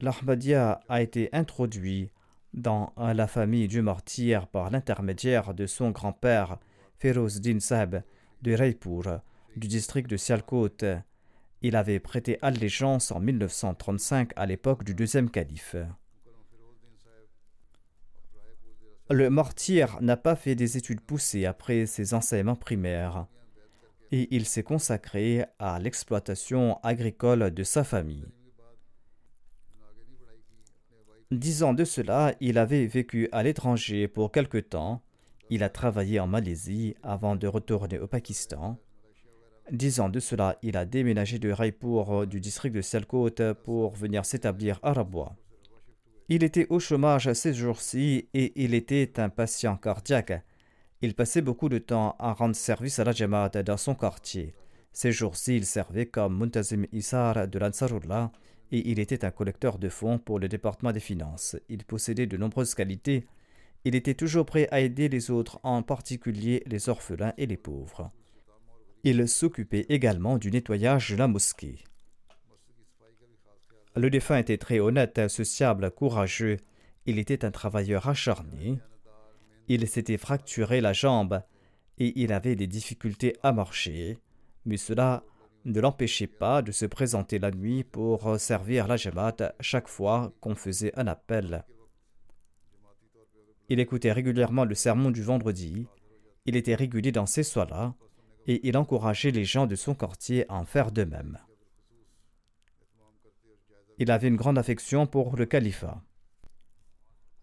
L'Ahmadiyya 0.00 0.80
a 0.88 1.02
été 1.02 1.28
introduit 1.32 2.10
dans 2.52 2.92
la 2.96 3.26
famille 3.26 3.68
du 3.68 3.82
martyr 3.82 4.46
par 4.46 4.70
l'intermédiaire 4.70 5.54
de 5.54 5.66
son 5.66 5.90
grand-père 5.90 6.58
Feroz 6.98 7.40
Din 7.40 7.60
Sahib 7.60 8.02
de 8.42 8.52
Raipur, 8.52 9.20
du 9.56 9.68
district 9.68 10.08
de 10.08 10.16
Sialkot. 10.16 10.68
Il 11.66 11.76
avait 11.76 11.98
prêté 11.98 12.38
allégeance 12.42 13.10
en 13.10 13.20
1935 13.20 14.32
à 14.36 14.44
l'époque 14.44 14.84
du 14.84 14.94
deuxième 14.94 15.30
calife. 15.30 15.76
Le 19.08 19.30
martyr 19.30 19.96
n'a 20.02 20.18
pas 20.18 20.36
fait 20.36 20.56
des 20.56 20.76
études 20.76 21.00
poussées 21.00 21.46
après 21.46 21.86
ses 21.86 22.12
enseignements 22.12 22.54
primaires 22.54 23.28
et 24.12 24.28
il 24.30 24.44
s'est 24.44 24.62
consacré 24.62 25.46
à 25.58 25.78
l'exploitation 25.78 26.78
agricole 26.82 27.50
de 27.50 27.62
sa 27.62 27.82
famille. 27.82 28.26
Dix 31.30 31.62
ans 31.62 31.72
de 31.72 31.86
cela, 31.86 32.34
il 32.40 32.58
avait 32.58 32.84
vécu 32.84 33.30
à 33.32 33.42
l'étranger 33.42 34.06
pour 34.06 34.32
quelque 34.32 34.58
temps. 34.58 35.02
Il 35.48 35.62
a 35.62 35.70
travaillé 35.70 36.20
en 36.20 36.26
Malaisie 36.26 36.94
avant 37.02 37.36
de 37.36 37.46
retourner 37.46 37.98
au 37.98 38.06
Pakistan. 38.06 38.78
Dix 39.70 39.98
ans 40.00 40.10
de 40.10 40.20
cela, 40.20 40.58
il 40.62 40.76
a 40.76 40.84
déménagé 40.84 41.38
de 41.38 41.50
Raipur 41.50 42.26
du 42.26 42.38
district 42.38 42.74
de 42.74 42.82
Sialkot 42.82 43.54
pour 43.64 43.94
venir 43.94 44.26
s'établir 44.26 44.78
à 44.82 44.92
Rabwa. 44.92 45.34
Il 46.28 46.44
était 46.44 46.66
au 46.68 46.78
chômage 46.78 47.32
ces 47.32 47.54
jours-ci 47.54 48.28
et 48.34 48.52
il 48.62 48.74
était 48.74 49.18
un 49.18 49.30
patient 49.30 49.76
cardiaque. 49.76 50.44
Il 51.00 51.14
passait 51.14 51.40
beaucoup 51.40 51.70
de 51.70 51.78
temps 51.78 52.14
à 52.18 52.34
rendre 52.34 52.56
service 52.56 52.98
à 52.98 53.04
la 53.04 53.12
Jamaat 53.12 53.62
dans 53.62 53.78
son 53.78 53.94
quartier. 53.94 54.54
Ces 54.92 55.12
jours-ci, 55.12 55.56
il 55.56 55.64
servait 55.64 56.06
comme 56.06 56.38
Muntazim 56.38 56.84
Isar 56.92 57.48
de 57.48 57.58
l'Ansarullah 57.58 58.32
et 58.70 58.90
il 58.90 58.98
était 58.98 59.24
un 59.24 59.30
collecteur 59.30 59.78
de 59.78 59.88
fonds 59.88 60.18
pour 60.18 60.38
le 60.38 60.48
département 60.48 60.92
des 60.92 61.00
finances. 61.00 61.56
Il 61.70 61.84
possédait 61.84 62.26
de 62.26 62.36
nombreuses 62.36 62.74
qualités. 62.74 63.26
Il 63.84 63.94
était 63.94 64.14
toujours 64.14 64.46
prêt 64.46 64.68
à 64.70 64.80
aider 64.80 65.08
les 65.08 65.30
autres, 65.30 65.58
en 65.62 65.82
particulier 65.82 66.62
les 66.66 66.88
orphelins 66.88 67.32
et 67.38 67.46
les 67.46 67.56
pauvres. 67.56 68.10
Il 69.06 69.28
s'occupait 69.28 69.84
également 69.90 70.38
du 70.38 70.50
nettoyage 70.50 71.10
de 71.10 71.16
la 71.16 71.28
mosquée. 71.28 71.84
Le 73.94 74.08
défunt 74.08 74.38
était 74.38 74.56
très 74.56 74.80
honnête, 74.80 75.28
sociable, 75.28 75.90
courageux. 75.90 76.56
Il 77.04 77.18
était 77.18 77.44
un 77.44 77.50
travailleur 77.50 78.08
acharné. 78.08 78.80
Il 79.68 79.86
s'était 79.88 80.16
fracturé 80.16 80.80
la 80.80 80.94
jambe 80.94 81.42
et 81.98 82.18
il 82.18 82.32
avait 82.32 82.56
des 82.56 82.66
difficultés 82.66 83.36
à 83.42 83.52
marcher, 83.52 84.18
mais 84.64 84.78
cela 84.78 85.22
ne 85.66 85.80
l'empêchait 85.80 86.26
pas 86.26 86.62
de 86.62 86.72
se 86.72 86.86
présenter 86.86 87.38
la 87.38 87.50
nuit 87.50 87.84
pour 87.84 88.40
servir 88.40 88.86
la 88.86 88.96
Jamaat 88.96 89.54
chaque 89.60 89.88
fois 89.88 90.32
qu'on 90.40 90.54
faisait 90.54 90.98
un 90.98 91.08
appel. 91.08 91.64
Il 93.68 93.80
écoutait 93.80 94.12
régulièrement 94.12 94.64
le 94.64 94.74
sermon 94.74 95.10
du 95.10 95.22
vendredi, 95.22 95.86
il 96.46 96.56
était 96.56 96.74
régulier 96.74 97.12
dans 97.12 97.26
ces 97.26 97.42
soirs-là, 97.42 97.94
et 98.46 98.66
il 98.68 98.76
encourageait 98.76 99.30
les 99.30 99.44
gens 99.44 99.66
de 99.66 99.76
son 99.76 99.94
quartier 99.94 100.44
à 100.50 100.54
en 100.54 100.64
faire 100.64 100.92
de 100.92 101.04
même. 101.04 101.38
Il 103.98 104.10
avait 104.10 104.28
une 104.28 104.36
grande 104.36 104.58
affection 104.58 105.06
pour 105.06 105.36
le 105.36 105.46
califat. 105.46 106.02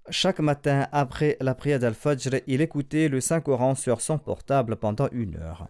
Chaque 0.10 0.40
matin, 0.40 0.88
après 0.92 1.38
la 1.40 1.56
prière 1.56 1.80
d'Al-Fajr, 1.80 2.42
il 2.48 2.62
écoutait 2.62 3.08
le 3.08 3.22
Saint-Coran 3.22 3.76
sur 3.76 4.02
son 4.02 4.18
portable 4.18 4.76
pendant 4.76 5.08
une 5.12 5.38
heure. 5.38 5.68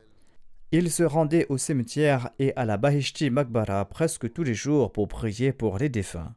Il 0.71 0.89
se 0.89 1.03
rendait 1.03 1.45
au 1.49 1.57
cimetière 1.57 2.29
et 2.39 2.55
à 2.55 2.65
la 2.65 2.77
Bahishti 2.77 3.29
Makbara 3.29 3.83
presque 3.85 4.31
tous 4.31 4.43
les 4.43 4.53
jours 4.53 4.93
pour 4.93 5.07
prier 5.09 5.51
pour 5.51 5.77
les 5.77 5.89
défunts. 5.89 6.33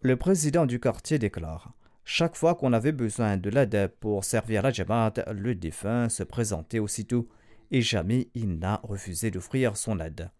Le 0.00 0.16
président 0.16 0.66
du 0.66 0.78
quartier 0.78 1.18
déclare 1.18 1.74
Chaque 2.10 2.36
fois 2.36 2.54
qu'on 2.54 2.72
avait 2.72 2.92
besoin 2.92 3.36
de 3.36 3.50
l'aide 3.50 3.92
pour 4.00 4.24
servir 4.24 4.62
la 4.62 4.70
Jamaat, 4.70 5.12
le 5.30 5.54
défunt 5.54 6.08
se 6.08 6.22
présentait 6.22 6.78
aussitôt 6.78 7.28
et 7.70 7.82
jamais 7.82 8.28
il 8.34 8.58
n'a 8.58 8.80
refusé 8.82 9.30
d'offrir 9.30 9.76
son 9.76 10.00
aide. 10.00 10.30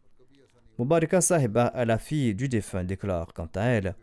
Mubaraka 0.79 1.21
Sahiba, 1.21 1.71
la 1.85 1.99
fille 1.99 2.35
du 2.35 2.49
défunt, 2.49 2.85
déclare 2.85 3.35
quant 3.35 3.51
à 3.55 3.65
elle 3.65 3.97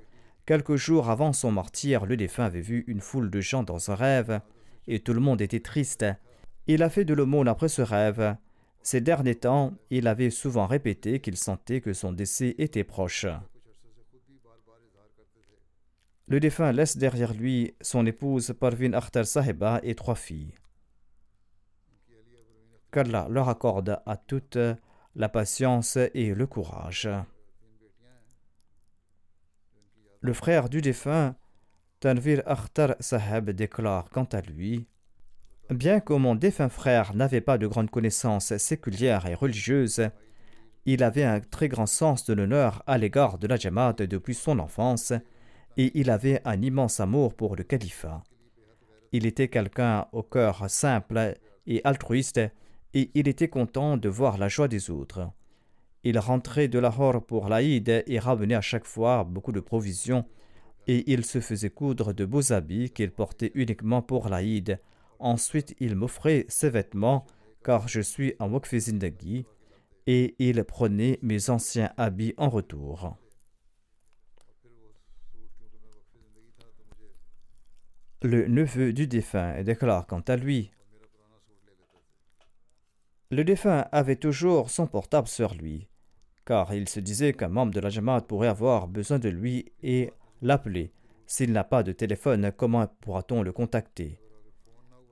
Quelques 0.46 0.76
jours 0.76 1.10
avant 1.10 1.34
son 1.34 1.52
martyr, 1.52 2.06
le 2.06 2.16
défunt 2.18 2.46
avait 2.46 2.62
vu 2.62 2.84
une 2.86 3.02
foule 3.02 3.32
de 3.32 3.42
gens 3.42 3.64
dans 3.64 3.90
un 3.90 3.96
rêve 3.96 4.42
et 4.86 5.00
tout 5.00 5.14
le 5.14 5.20
monde 5.20 5.42
était 5.42 5.60
triste. 5.60 6.06
Il 6.68 6.84
a 6.84 6.90
fait 6.92 7.04
de 7.04 7.16
l'aumône 7.16 7.48
après 7.48 7.68
ce 7.68 7.82
rêve. 7.82 8.36
Ces 8.84 9.02
derniers 9.02 9.34
temps, 9.34 9.74
il 9.90 10.08
avait 10.08 10.30
souvent 10.30 10.68
répété 10.68 11.20
qu'il 11.20 11.36
sentait 11.36 11.82
que 11.82 11.94
son 11.94 12.12
décès 12.12 12.54
était 12.60 12.84
proche. 12.84 13.26
Le 16.28 16.40
défunt 16.40 16.72
laisse 16.72 16.98
derrière 16.98 17.34
lui 17.34 17.76
son 17.82 18.06
épouse 18.06 18.54
Parvin 18.60 18.94
Akhtar 18.94 19.26
Sahiba 19.26 19.80
et 19.84 19.94
trois 19.94 20.16
filles. 20.16 20.56
Qu'Allah 22.92 23.28
leur 23.30 23.50
accorde 23.50 24.02
à 24.06 24.18
toutes 24.18 24.58
la 25.16 25.30
patience 25.30 25.98
et 26.14 26.34
le 26.34 26.48
courage. 26.48 27.10
Le 30.22 30.34
frère 30.34 30.70
du 30.70 30.82
défunt, 30.82 31.36
Tanvir 32.00 32.42
Akhtar 32.48 32.96
Sahib, 33.00 33.52
déclare 33.52 34.10
quant 34.10 34.28
à 34.32 34.42
lui 34.42 34.88
Bien 35.70 36.00
que 36.00 36.14
mon 36.14 36.36
défunt 36.36 36.70
frère 36.70 37.14
n'avait 37.14 37.42
pas 37.42 37.58
de 37.58 37.68
grandes 37.68 37.90
connaissances 37.90 38.58
séculières 38.58 39.28
et 39.28 39.36
religieuses, 39.36 40.10
il 40.86 41.04
avait 41.04 41.24
un 41.24 41.40
très 41.40 41.68
grand 41.68 41.86
sens 41.86 42.26
de 42.26 42.34
l'honneur 42.34 42.84
à 42.86 42.98
l'égard 42.98 43.38
de 43.38 43.48
la 43.48 43.56
Jamaat 43.56 43.94
depuis 43.94 44.36
son 44.36 44.60
enfance 44.60 45.14
et 45.78 45.92
il 46.00 46.10
avait 46.10 46.42
un 46.46 46.62
immense 46.62 47.00
amour 47.00 47.34
pour 47.34 47.56
le 47.56 47.64
califat. 47.64 48.24
Il 49.12 49.26
était 49.26 49.48
quelqu'un 49.48 50.08
au 50.12 50.24
cœur 50.24 50.70
simple 50.70 51.36
et 51.68 51.82
altruiste 51.84 52.40
et 52.94 53.12
il 53.14 53.28
était 53.28 53.50
content 53.50 53.98
de 53.98 54.10
voir 54.10 54.38
la 54.38 54.48
joie 54.48 54.68
des 54.68 54.90
autres. 54.90 55.30
Il 56.04 56.20
rentrait 56.20 56.68
de 56.68 56.80
Lahore 56.80 57.26
pour 57.26 57.50
l'Aïd 57.50 58.04
et 58.06 58.20
ramenait 58.20 58.56
à 58.56 58.62
chaque 58.62 58.86
fois 58.86 59.24
beaucoup 59.24 59.52
de 59.52 59.60
provisions 59.60 60.26
et 60.88 61.12
il 61.12 61.26
se 61.26 61.40
faisait 61.40 61.70
coudre 61.70 62.14
de 62.14 62.26
beaux 62.26 62.54
habits 62.54 62.92
qu'il 62.92 63.12
portait 63.12 63.52
uniquement 63.56 64.02
pour 64.02 64.30
l'Aïd 64.30 64.80
Ensuite, 65.20 65.76
il 65.80 65.96
m'offrait 65.96 66.46
ses 66.50 66.70
vêtements, 66.70 67.26
car 67.64 67.88
je 67.88 68.02
suis 68.02 68.36
un 68.40 68.48
Wokfizindagi, 68.48 69.46
et 70.08 70.36
il 70.40 70.64
prenait 70.64 71.20
mes 71.22 71.50
anciens 71.50 71.92
habits 71.98 72.34
en 72.38 72.50
retour. 72.50 73.18
Le 78.26 78.48
neveu 78.48 78.92
du 78.92 79.06
défunt 79.06 79.62
déclare 79.62 80.08
quant 80.08 80.22
à 80.22 80.36
lui 80.36 80.72
Le 83.30 83.44
défunt 83.44 83.86
avait 83.92 84.16
toujours 84.16 84.72
son 84.72 84.88
portable 84.88 85.28
sur 85.28 85.54
lui, 85.54 85.88
car 86.44 86.74
il 86.74 86.90
se 86.90 87.00
disait 87.00 87.34
qu'un 87.34 87.50
membre 87.50 87.76
de 87.76 87.80
la 87.80 87.90
Jamaat 87.90 88.22
pourrait 88.22 88.48
avoir 88.48 88.88
besoin 88.88 89.20
de 89.20 89.30
lui 89.30 89.72
et 89.84 90.12
l'appeler. 90.42 90.92
S'il 91.28 91.52
n'a 91.52 91.64
pas 91.64 91.84
de 91.84 91.92
téléphone, 91.92 92.52
comment 92.58 92.88
pourra-t-on 93.02 93.44
le 93.44 93.52
contacter? 93.52 94.18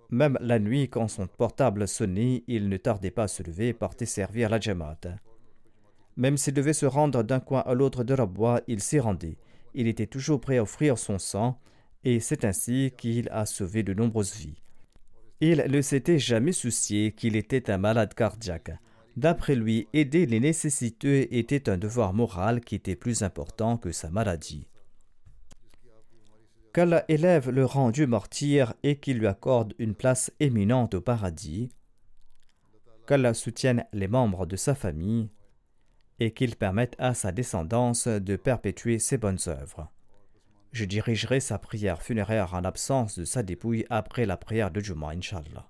Même 0.10 0.40
la 0.42 0.58
nuit, 0.58 0.90
quand 0.90 1.08
son 1.08 1.28
portable 1.28 1.88
sonnait, 1.88 2.44
il 2.48 2.68
ne 2.68 2.78
tardait 2.78 3.12
pas 3.12 3.26
à 3.26 3.28
se 3.28 3.44
lever 3.44 3.68
et 3.68 3.74
partait 3.74 4.08
servir 4.08 4.50
la 4.50 4.60
Jamaat. 4.60 5.20
Même 6.18 6.38
s'il 6.38 6.56
devait 6.56 6.74
se 6.74 6.88
rendre 6.88 7.22
d'un 7.22 7.40
coin 7.40 7.60
à 7.60 7.76
l'autre 7.76 8.04
de 8.04 8.16
Rabwa, 8.16 8.62
il 8.66 8.82
s'y 8.82 9.00
rendait. 9.00 9.38
Il 9.76 9.88
était 9.88 10.08
toujours 10.08 10.42
prêt 10.42 10.58
à 10.58 10.64
offrir 10.64 10.98
son 10.98 11.20
sang, 11.20 11.60
et 12.04 12.20
c'est 12.20 12.46
ainsi 12.46 12.94
qu'il 12.98 13.30
a 13.30 13.46
sauvé 13.46 13.84
de 13.84 13.94
nombreuses 13.94 14.36
vies. 14.36 14.62
Il 15.42 15.66
ne 15.70 15.82
s'était 15.82 16.20
jamais 16.20 16.52
soucié 16.52 17.12
qu'il 17.12 17.36
était 17.36 17.70
un 17.70 17.78
malade 17.78 18.14
cardiaque. 18.14 18.72
D'après 19.18 19.56
lui, 19.56 19.88
aider 19.94 20.26
les 20.26 20.40
nécessiteux 20.40 21.28
était 21.34 21.70
un 21.70 21.78
devoir 21.78 22.14
moral 22.14 22.62
qui 22.62 22.76
était 22.76 22.96
plus 22.96 23.24
important 23.24 23.78
que 23.78 23.92
sa 23.92 24.10
maladie 24.10 24.68
qu'Allah 26.74 27.06
élève 27.08 27.52
le 27.52 27.66
rang 27.66 27.92
du 27.92 28.08
martyr 28.08 28.74
et 28.82 28.98
qu'il 28.98 29.20
lui 29.20 29.28
accorde 29.28 29.76
une 29.78 29.94
place 29.94 30.32
éminente 30.40 30.96
au 30.96 31.02
paradis? 31.02 31.70
qu'Allah 33.06 33.34
soutienne 33.34 33.86
les 33.94 34.08
membres 34.08 34.46
de 34.48 34.56
sa 34.56 34.74
famille 34.74 35.30
et 36.20 36.32
qu'il 36.32 36.56
permette 36.56 36.96
à 36.98 37.14
sa 37.14 37.32
descendance 37.32 38.08
de 38.08 38.36
perpétuer 38.36 38.98
ses 38.98 39.18
bonnes 39.18 39.40
œuvres? 39.48 39.92
Je 40.74 40.86
dirigerai 40.86 41.40
sa 41.40 41.60
prière 41.60 42.02
funéraire 42.02 42.56
en 42.56 42.62
l'absence 42.62 43.20
de 43.20 43.26
sa 43.26 43.44
dépouille 43.44 43.86
après 43.92 44.26
la 44.26 44.38
prière 44.38 44.72
de 44.72 44.80
Juma, 44.80 45.10
Inch'Allah. 45.10 45.70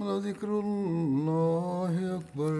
ولذكر 0.00 0.48
الله 0.60 2.16
أكبر. 2.16 2.54